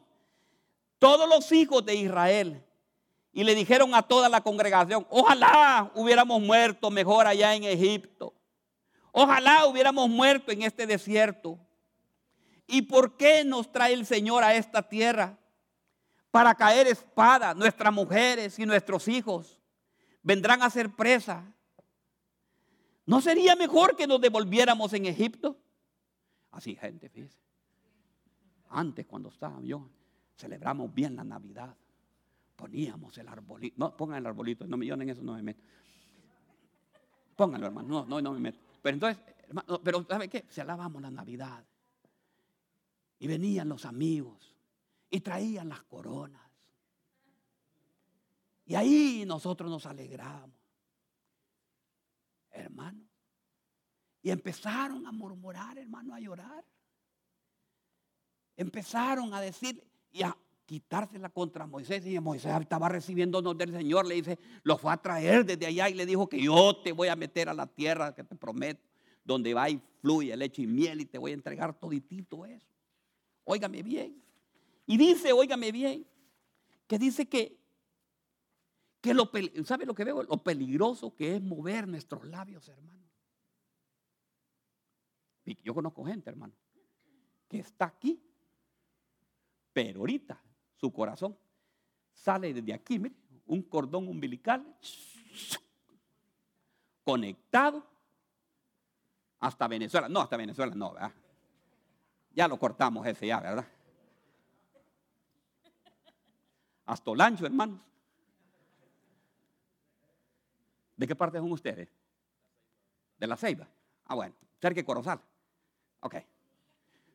todos 0.98 1.28
los 1.28 1.50
hijos 1.52 1.84
de 1.84 1.94
Israel. 1.94 2.62
Y 3.32 3.42
le 3.42 3.54
dijeron 3.54 3.94
a 3.94 4.02
toda 4.02 4.28
la 4.28 4.42
congregación, 4.42 5.06
ojalá 5.10 5.90
hubiéramos 5.94 6.40
muerto 6.40 6.90
mejor 6.90 7.26
allá 7.26 7.54
en 7.54 7.64
Egipto. 7.64 8.34
Ojalá 9.10 9.66
hubiéramos 9.66 10.08
muerto 10.08 10.52
en 10.52 10.62
este 10.62 10.86
desierto. 10.86 11.58
¿Y 12.66 12.82
por 12.82 13.16
qué 13.16 13.44
nos 13.44 13.70
trae 13.70 13.92
el 13.92 14.06
Señor 14.06 14.42
a 14.42 14.54
esta 14.54 14.88
tierra? 14.88 15.38
Para 16.30 16.54
caer 16.54 16.86
espada, 16.86 17.54
nuestras 17.54 17.92
mujeres 17.92 18.58
y 18.58 18.66
nuestros 18.66 19.06
hijos 19.08 19.60
vendrán 20.22 20.62
a 20.62 20.70
ser 20.70 20.90
presa. 20.90 21.44
¿No 23.06 23.20
sería 23.20 23.54
mejor 23.54 23.96
que 23.96 24.06
nos 24.06 24.20
devolviéramos 24.20 24.92
en 24.94 25.06
Egipto? 25.06 25.56
Así, 26.50 26.74
gente, 26.74 27.08
fíjese. 27.08 27.38
Antes, 28.70 29.06
cuando 29.06 29.28
estaba 29.28 29.60
yo, 29.60 29.88
celebramos 30.36 30.92
bien 30.92 31.14
la 31.14 31.24
Navidad. 31.24 31.76
Poníamos 32.56 33.16
el 33.18 33.28
arbolito. 33.28 33.76
No, 33.78 33.96
pongan 33.96 34.18
el 34.18 34.26
arbolito. 34.26 34.66
No 34.66 34.82
yo 34.82 34.94
en 34.94 35.10
eso 35.10 35.22
no 35.22 35.34
me 35.34 35.42
meto. 35.42 35.62
Pónganlo, 37.36 37.66
hermano. 37.66 37.88
No, 37.88 38.06
no, 38.06 38.20
no 38.20 38.32
me 38.32 38.40
meto. 38.40 38.58
Pero 38.80 38.94
entonces, 38.94 39.22
hermano, 39.48 39.80
pero 39.82 40.04
¿sabe 40.08 40.28
qué? 40.28 40.44
Celebramos 40.48 41.02
la 41.02 41.10
Navidad. 41.10 41.64
Y 43.24 43.26
venían 43.26 43.70
los 43.70 43.86
amigos 43.86 44.54
y 45.08 45.18
traían 45.20 45.70
las 45.70 45.82
coronas. 45.84 46.42
Y 48.66 48.74
ahí 48.74 49.24
nosotros 49.26 49.70
nos 49.70 49.86
alegramos. 49.86 50.60
Hermano. 52.50 53.00
Y 54.20 54.28
empezaron 54.28 55.06
a 55.06 55.12
murmurar, 55.12 55.78
hermano, 55.78 56.14
a 56.14 56.20
llorar. 56.20 56.66
Empezaron 58.58 59.32
a 59.32 59.40
decir 59.40 59.82
y 60.12 60.22
a 60.22 60.36
quitársela 60.66 61.30
contra 61.30 61.66
Moisés. 61.66 62.04
Y 62.04 62.20
Moisés 62.20 62.54
estaba 62.60 62.90
recibiendo 62.90 63.38
honor 63.38 63.56
del 63.56 63.72
Señor. 63.72 64.04
Le 64.04 64.16
dice, 64.16 64.38
lo 64.64 64.76
fue 64.76 64.92
a 64.92 64.98
traer 64.98 65.46
desde 65.46 65.64
allá 65.64 65.88
y 65.88 65.94
le 65.94 66.04
dijo 66.04 66.28
que 66.28 66.42
yo 66.42 66.76
te 66.76 66.92
voy 66.92 67.08
a 67.08 67.16
meter 67.16 67.48
a 67.48 67.54
la 67.54 67.66
tierra 67.66 68.14
que 68.14 68.22
te 68.22 68.36
prometo, 68.36 68.86
donde 69.24 69.54
va 69.54 69.70
y 69.70 69.80
fluye 70.02 70.36
leche 70.36 70.60
y 70.60 70.66
miel 70.66 71.00
y 71.00 71.06
te 71.06 71.16
voy 71.16 71.30
a 71.30 71.34
entregar 71.34 71.72
toditito 71.72 72.44
eso. 72.44 72.73
Óigame 73.44 73.82
bien. 73.82 74.22
Y 74.86 74.96
dice, 74.96 75.32
óigame 75.32 75.72
bien, 75.72 76.06
que 76.86 76.98
dice 76.98 77.26
que, 77.26 77.58
que 79.00 79.14
lo, 79.14 79.30
¿sabe 79.64 79.86
lo 79.86 79.94
que 79.94 80.04
veo? 80.04 80.22
Lo 80.22 80.42
peligroso 80.42 81.14
que 81.14 81.36
es 81.36 81.42
mover 81.42 81.88
nuestros 81.88 82.24
labios, 82.26 82.68
hermano. 82.68 83.02
Yo 85.62 85.74
conozco 85.74 86.04
gente, 86.04 86.30
hermano, 86.30 86.54
que 87.48 87.58
está 87.58 87.86
aquí, 87.86 88.22
pero 89.72 90.00
ahorita 90.00 90.42
su 90.76 90.92
corazón 90.92 91.36
sale 92.12 92.54
desde 92.54 92.72
aquí, 92.72 92.98
mire, 92.98 93.14
un 93.46 93.62
cordón 93.62 94.08
umbilical 94.08 94.64
conectado 97.02 97.86
hasta 99.40 99.68
Venezuela. 99.68 100.08
No, 100.08 100.20
hasta 100.20 100.36
Venezuela 100.36 100.74
no, 100.74 100.94
¿verdad? 100.94 101.12
Ya 102.34 102.48
lo 102.48 102.58
cortamos 102.58 103.06
ese 103.06 103.26
ya, 103.26 103.40
¿verdad? 103.40 103.66
Hasta 106.86 107.10
Olancho, 107.10 107.46
hermanos. 107.46 107.80
¿De 110.96 111.06
qué 111.06 111.16
parte 111.16 111.38
son 111.38 111.50
ustedes? 111.52 111.88
De 113.18 113.26
la 113.26 113.36
Ceiba. 113.36 113.66
Ah, 114.06 114.14
bueno, 114.14 114.34
cerca 114.60 114.76
de 114.76 114.84
Corozal. 114.84 115.20
Ok. 116.00 116.16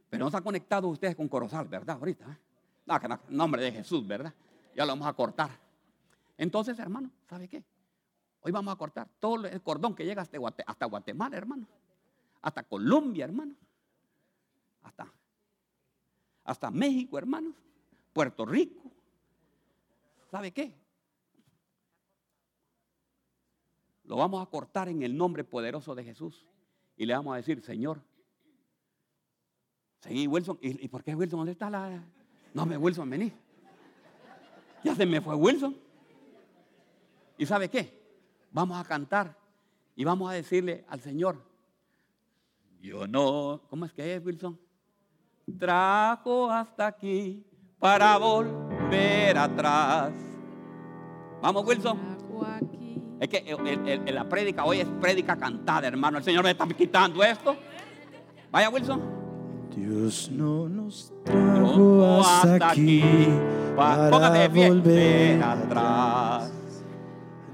Pero 0.10 0.22
no 0.22 0.28
están 0.28 0.44
conectados 0.44 0.92
ustedes 0.92 1.16
con 1.16 1.28
Corozal, 1.28 1.68
¿verdad? 1.68 1.98
Ahorita. 1.98 2.26
¿eh? 2.26 2.38
No, 2.86 3.00
que 3.00 3.08
no, 3.08 3.20
nombre 3.30 3.62
de 3.62 3.72
Jesús, 3.72 4.06
¿verdad? 4.08 4.34
Ya 4.76 4.86
lo 4.86 4.94
vamos 4.94 5.08
a 5.08 5.14
cortar. 5.14 5.52
Entonces, 6.38 6.80
hermano, 6.80 7.12
¿sabe 7.30 7.48
qué? 7.48 7.64
Hoy 8.42 8.52
vamos 8.52 8.74
a 8.74 8.78
cortar 8.78 9.08
todo 9.20 9.46
el 9.46 9.62
cordón 9.62 9.94
que 9.94 10.06
llega 10.06 10.22
hasta 10.22 10.86
Guatemala, 10.86 11.38
hermano. 11.38 11.68
Hasta 12.42 12.64
Colombia, 12.64 13.26
hermano. 13.26 13.54
Hasta, 14.90 15.14
hasta 16.44 16.72
México, 16.72 17.18
hermanos. 17.18 17.54
Puerto 18.12 18.46
Rico. 18.46 18.92
¿Sabe 20.32 20.52
qué? 20.52 20.76
Lo 24.04 24.18
vamos 24.18 24.42
a 24.46 24.50
cortar 24.50 24.90
en 24.90 25.04
el 25.04 25.16
nombre 25.16 25.44
poderoso 25.44 25.94
de 25.94 26.04
Jesús. 26.04 26.48
Y 26.98 27.06
le 27.06 27.14
vamos 27.14 27.34
a 27.34 27.38
decir, 27.38 27.62
Señor. 27.62 28.02
Sí, 30.02 30.28
Wilson. 30.28 30.58
¿Y, 30.62 30.86
y 30.86 30.88
por 30.88 31.04
qué 31.04 31.14
Wilson? 31.14 31.40
¿Dónde 31.40 31.52
está 31.52 31.70
la.? 31.70 32.04
No, 32.54 32.66
me 32.66 32.78
Wilson, 32.78 33.10
vení. 33.10 33.32
Ya 34.84 34.96
se 34.96 35.06
me 35.06 35.22
fue 35.22 35.36
Wilson. 35.36 35.78
¿Y 37.38 37.46
sabe 37.46 37.70
qué? 37.70 37.94
Vamos 38.52 38.80
a 38.80 38.88
cantar 38.88 39.38
y 39.96 40.04
vamos 40.04 40.32
a 40.32 40.34
decirle 40.34 40.84
al 40.88 41.00
Señor, 41.02 41.44
yo 42.82 43.06
no, 43.08 43.62
¿cómo 43.70 43.86
es 43.86 43.94
que 43.94 44.16
es 44.16 44.26
Wilson? 44.26 44.60
Trajo 45.58 46.52
hasta 46.52 46.88
aquí 46.88 47.44
para 47.80 48.18
volver 48.18 49.38
atrás. 49.38 50.12
Vamos 51.42 51.66
Wilson. 51.66 51.98
Es 53.20 53.28
que 53.28 53.38
el- 53.40 53.68
el- 53.68 54.08
el- 54.08 54.16
la 54.16 54.28
prédica 54.30 54.64
hoy 54.64 54.80
es 54.80 54.88
prédica 55.02 55.36
cantada, 55.36 55.88
hermano. 55.88 56.18
El 56.20 56.24
Señor 56.24 56.44
me 56.44 56.52
está 56.52 56.66
quitando 56.68 57.22
esto. 57.24 57.56
Vaya 58.52 58.70
Wilson. 58.70 59.02
Dios 59.76 60.30
no 60.32 60.68
nos 60.70 61.14
trajo 61.24 62.22
hasta 62.22 62.70
aquí 62.72 63.28
Pa- 63.76 64.10
para 64.10 64.48
volver 64.48 65.44
atrás. 65.44 66.52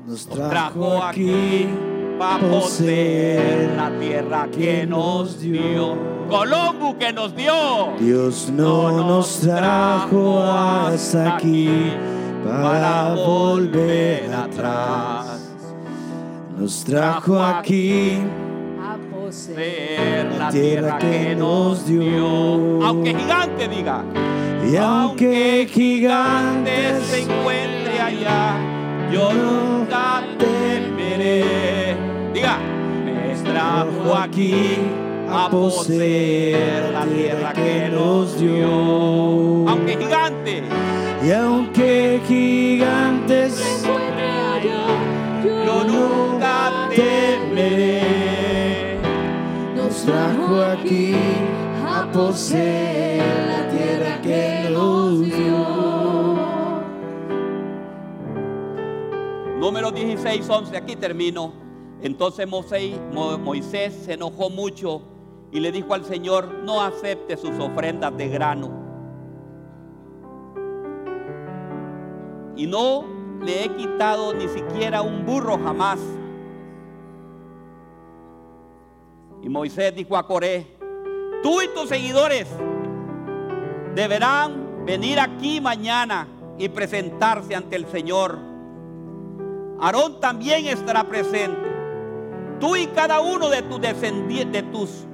Nos 0.05 0.27
Nos 0.27 0.49
trajo 0.49 1.03
aquí 1.03 1.67
para 2.19 2.47
poseer 2.47 3.75
la 3.75 3.89
tierra 3.99 4.47
que 4.51 4.85
nos 4.85 5.39
dio. 5.41 6.14
Colombo 6.29 6.97
que 6.97 7.13
nos 7.13 7.35
dio. 7.35 7.93
Dios 7.99 8.49
no 8.49 8.91
nos 9.05 9.39
trajo 9.41 10.41
hasta 10.41 11.35
aquí 11.35 11.69
para 12.43 13.13
volver 13.13 14.33
atrás. 14.33 15.51
Nos 16.57 16.83
trajo 16.83 17.39
aquí 17.39 18.17
A 18.81 18.97
poseer. 19.13 20.31
La 20.37 20.49
tierra 20.49 20.97
que 20.97 21.35
nos 21.35 21.85
dio. 21.85 22.83
Aunque 22.83 23.13
gigante 23.13 23.67
diga. 23.67 24.03
y 24.67 24.75
aunque 24.77 25.67
gigantes 25.71 27.03
se 27.03 27.21
encuentre 27.21 28.01
allá, 28.01 28.57
yo 29.11 29.31
nunca 29.31 30.23
temeré. 30.39 31.95
Diga, 32.33 32.57
me 33.05 33.35
trajo 33.43 34.15
aquí 34.15 34.79
a 35.35 35.49
poseer 35.49 36.91
la 36.93 37.05
tierra 37.05 37.53
que 37.53 37.89
nos 37.89 38.39
dio. 38.39 39.67
Aunque 39.69 39.97
gigante, 39.97 40.63
y 41.23 41.31
aunque 41.31 42.21
gigantes 42.27 43.83
yo 45.65 45.83
nunca 45.83 46.87
temeré. 46.95 48.01
nos 49.75 50.03
trajo 50.05 50.61
aquí 50.61 51.13
a 51.85 52.09
poseer 52.11 53.23
la 53.47 53.69
tierra 53.69 54.21
que 54.21 54.69
nos 54.71 55.19
dio. 55.19 55.65
Número 59.59 59.91
16, 59.91 60.47
11, 60.49 60.77
aquí 60.77 60.95
termino. 60.95 61.51
Entonces 62.01 62.47
Moisés, 62.47 62.99
Mo- 63.13 63.37
Moisés 63.37 63.93
se 64.05 64.13
enojó 64.13 64.49
mucho 64.49 65.01
y 65.55 65.61
le 65.61 65.71
dijo 65.71 65.93
al 65.93 66.03
Señor, 66.03 66.49
no 66.65 66.81
acepte 66.81 67.37
sus 67.37 67.57
ofrendas 67.59 68.15
de 68.17 68.27
grano. 68.27 68.69
Y 72.57 72.67
no 72.67 73.05
le 73.41 73.63
he 73.63 73.69
quitado 73.69 74.33
ni 74.33 74.49
siquiera 74.49 75.01
un 75.01 75.25
burro 75.25 75.57
jamás. 75.57 75.97
Y 79.43 79.47
Moisés 79.47 79.95
dijo 79.95 80.17
a 80.17 80.27
Coré, 80.27 80.75
tú 81.41 81.61
y 81.61 81.69
tus 81.69 81.87
seguidores 81.87 82.49
deberán 83.95 84.83
venir 84.85 85.21
aquí 85.21 85.61
mañana 85.61 86.27
y 86.57 86.67
presentarse 86.67 87.55
ante 87.55 87.77
el 87.77 87.85
Señor. 87.85 88.37
Aarón 89.79 90.19
también 90.19 90.65
estará 90.65 91.05
presente. 91.05 91.61
Tú 92.59 92.75
y 92.75 92.87
cada 92.87 93.21
uno 93.21 93.47
de 93.47 93.61
tus 93.61 93.79
descendientes, 93.79 94.51
de 94.51 94.69
tus 94.69 95.07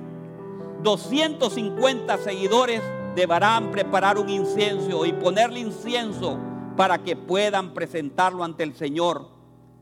250 0.83 2.17
seguidores 2.17 2.81
deberán 3.15 3.71
preparar 3.71 4.17
un 4.17 4.29
incienso 4.29 5.05
y 5.05 5.13
ponerle 5.13 5.59
incienso 5.59 6.39
para 6.75 7.03
que 7.03 7.15
puedan 7.15 7.73
presentarlo 7.73 8.43
ante 8.43 8.63
el 8.63 8.73
Señor. 8.73 9.27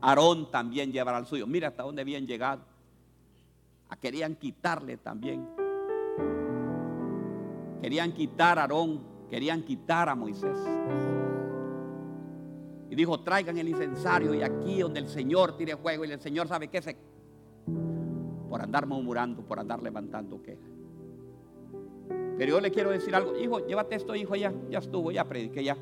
Aarón 0.00 0.50
también 0.50 0.92
llevará 0.92 1.18
el 1.18 1.26
suyo. 1.26 1.46
Mira 1.46 1.68
hasta 1.68 1.82
dónde 1.82 2.02
habían 2.02 2.26
llegado. 2.26 2.62
Ah, 3.88 3.96
Querían 3.96 4.34
quitarle 4.36 4.96
también. 4.96 5.46
Querían 7.80 8.12
quitar 8.12 8.58
a 8.58 8.62
Aarón, 8.62 9.00
querían 9.30 9.62
quitar 9.62 10.08
a 10.08 10.14
Moisés. 10.14 10.58
Y 12.90 12.94
dijo, 12.94 13.20
traigan 13.20 13.56
el 13.56 13.68
incensario 13.68 14.34
y 14.34 14.42
aquí 14.42 14.80
donde 14.80 15.00
el 15.00 15.08
Señor 15.08 15.56
tire 15.56 15.76
fuego. 15.76 16.04
Y 16.04 16.10
el 16.10 16.20
Señor 16.20 16.48
sabe 16.48 16.68
qué 16.68 16.82
se... 16.82 16.96
Por 18.48 18.60
andar 18.60 18.84
murmurando, 18.86 19.42
por 19.42 19.60
andar 19.60 19.80
levantando 19.80 20.42
quejas. 20.42 20.79
Pero 22.40 22.52
yo 22.52 22.60
le 22.62 22.70
quiero 22.70 22.88
decir 22.88 23.14
algo. 23.14 23.38
Hijo, 23.38 23.66
llévate 23.66 23.96
esto, 23.96 24.14
hijo, 24.14 24.34
ya. 24.34 24.50
Ya 24.70 24.78
estuvo, 24.78 25.12
ya 25.12 25.28
prediqué, 25.28 25.62
ya. 25.62 25.76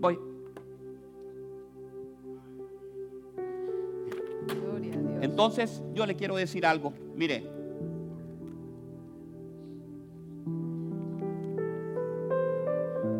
Voy. 0.00 0.18
Gloria 4.46 4.94
a 4.94 4.96
Dios. 4.96 5.12
Entonces 5.20 5.82
yo 5.92 6.06
le 6.06 6.16
quiero 6.16 6.36
decir 6.36 6.64
algo. 6.64 6.94
Mire. 7.14 7.46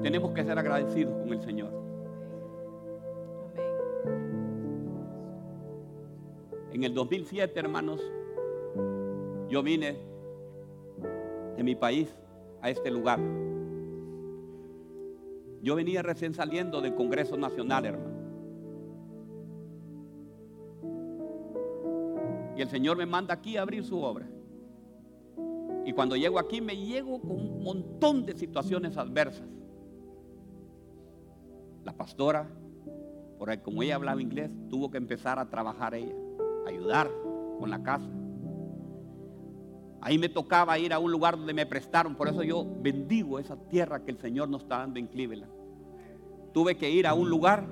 Tenemos 0.03 0.33
que 0.33 0.43
ser 0.43 0.59
agradecidos 0.59 1.15
con 1.19 1.35
el 1.35 1.43
Señor. 1.43 1.71
En 6.73 6.83
el 6.83 6.95
2007, 6.95 7.61
hermanos, 7.61 8.01
yo 9.51 9.63
vine 9.63 9.99
de 11.59 11.63
mi 11.63 11.75
país 11.75 12.17
a 12.63 12.71
este 12.71 12.91
lugar. 12.91 13.21
Yo 15.63 15.75
venía 15.75 16.03
recién 16.03 16.35
saliendo 16.35 16.81
del 16.81 16.95
Congreso 16.95 17.37
Nacional, 17.37 17.85
hermano. 17.85 18.21
Y 22.57 22.63
el 22.63 22.69
Señor 22.69 22.97
me 22.97 23.07
manda 23.07 23.35
aquí 23.35 23.57
a 23.57 23.63
abrir 23.63 23.85
su 23.85 24.01
obra. 24.03 24.27
Y 25.85 25.93
cuando 25.93 26.17
llego 26.17 26.39
aquí 26.39 26.61
me 26.61 26.77
llego 26.77 27.21
con 27.21 27.33
un 27.33 27.63
montón 27.63 28.25
de 28.25 28.35
situaciones 28.35 28.97
adversas. 28.97 29.49
La 31.85 31.93
pastora, 31.93 32.49
por 33.39 33.49
ahí, 33.49 33.59
como 33.59 33.83
ella 33.83 33.97
hablaba 33.97 34.21
inglés, 34.21 34.51
tuvo 34.69 34.91
que 34.91 34.99
empezar 34.99 35.39
a 35.39 35.49
trabajar 35.49 35.95
ella, 35.95 36.15
ayudar 36.67 37.11
con 37.59 37.71
la 37.71 37.83
casa. 37.83 38.11
Ahí 40.03 40.19
me 40.19 40.29
tocaba 40.29 40.79
ir 40.79 40.93
a 40.93 40.99
un 40.99 41.13
lugar 41.13 41.37
donde 41.37 41.53
me 41.53 41.67
prestaron, 41.67 42.15
por 42.15 42.29
eso 42.29 42.43
yo 42.43 42.67
bendigo 42.81 43.39
esa 43.39 43.57
tierra 43.57 44.03
que 44.05 44.11
el 44.11 44.19
Señor 44.19 44.49
nos 44.49 44.63
está 44.63 44.79
dando 44.79 44.99
en 44.99 45.07
Cleveland. 45.07 45.53
Tuve 46.53 46.77
que 46.77 46.91
ir 46.91 47.07
a 47.07 47.15
un 47.15 47.29
lugar 47.29 47.67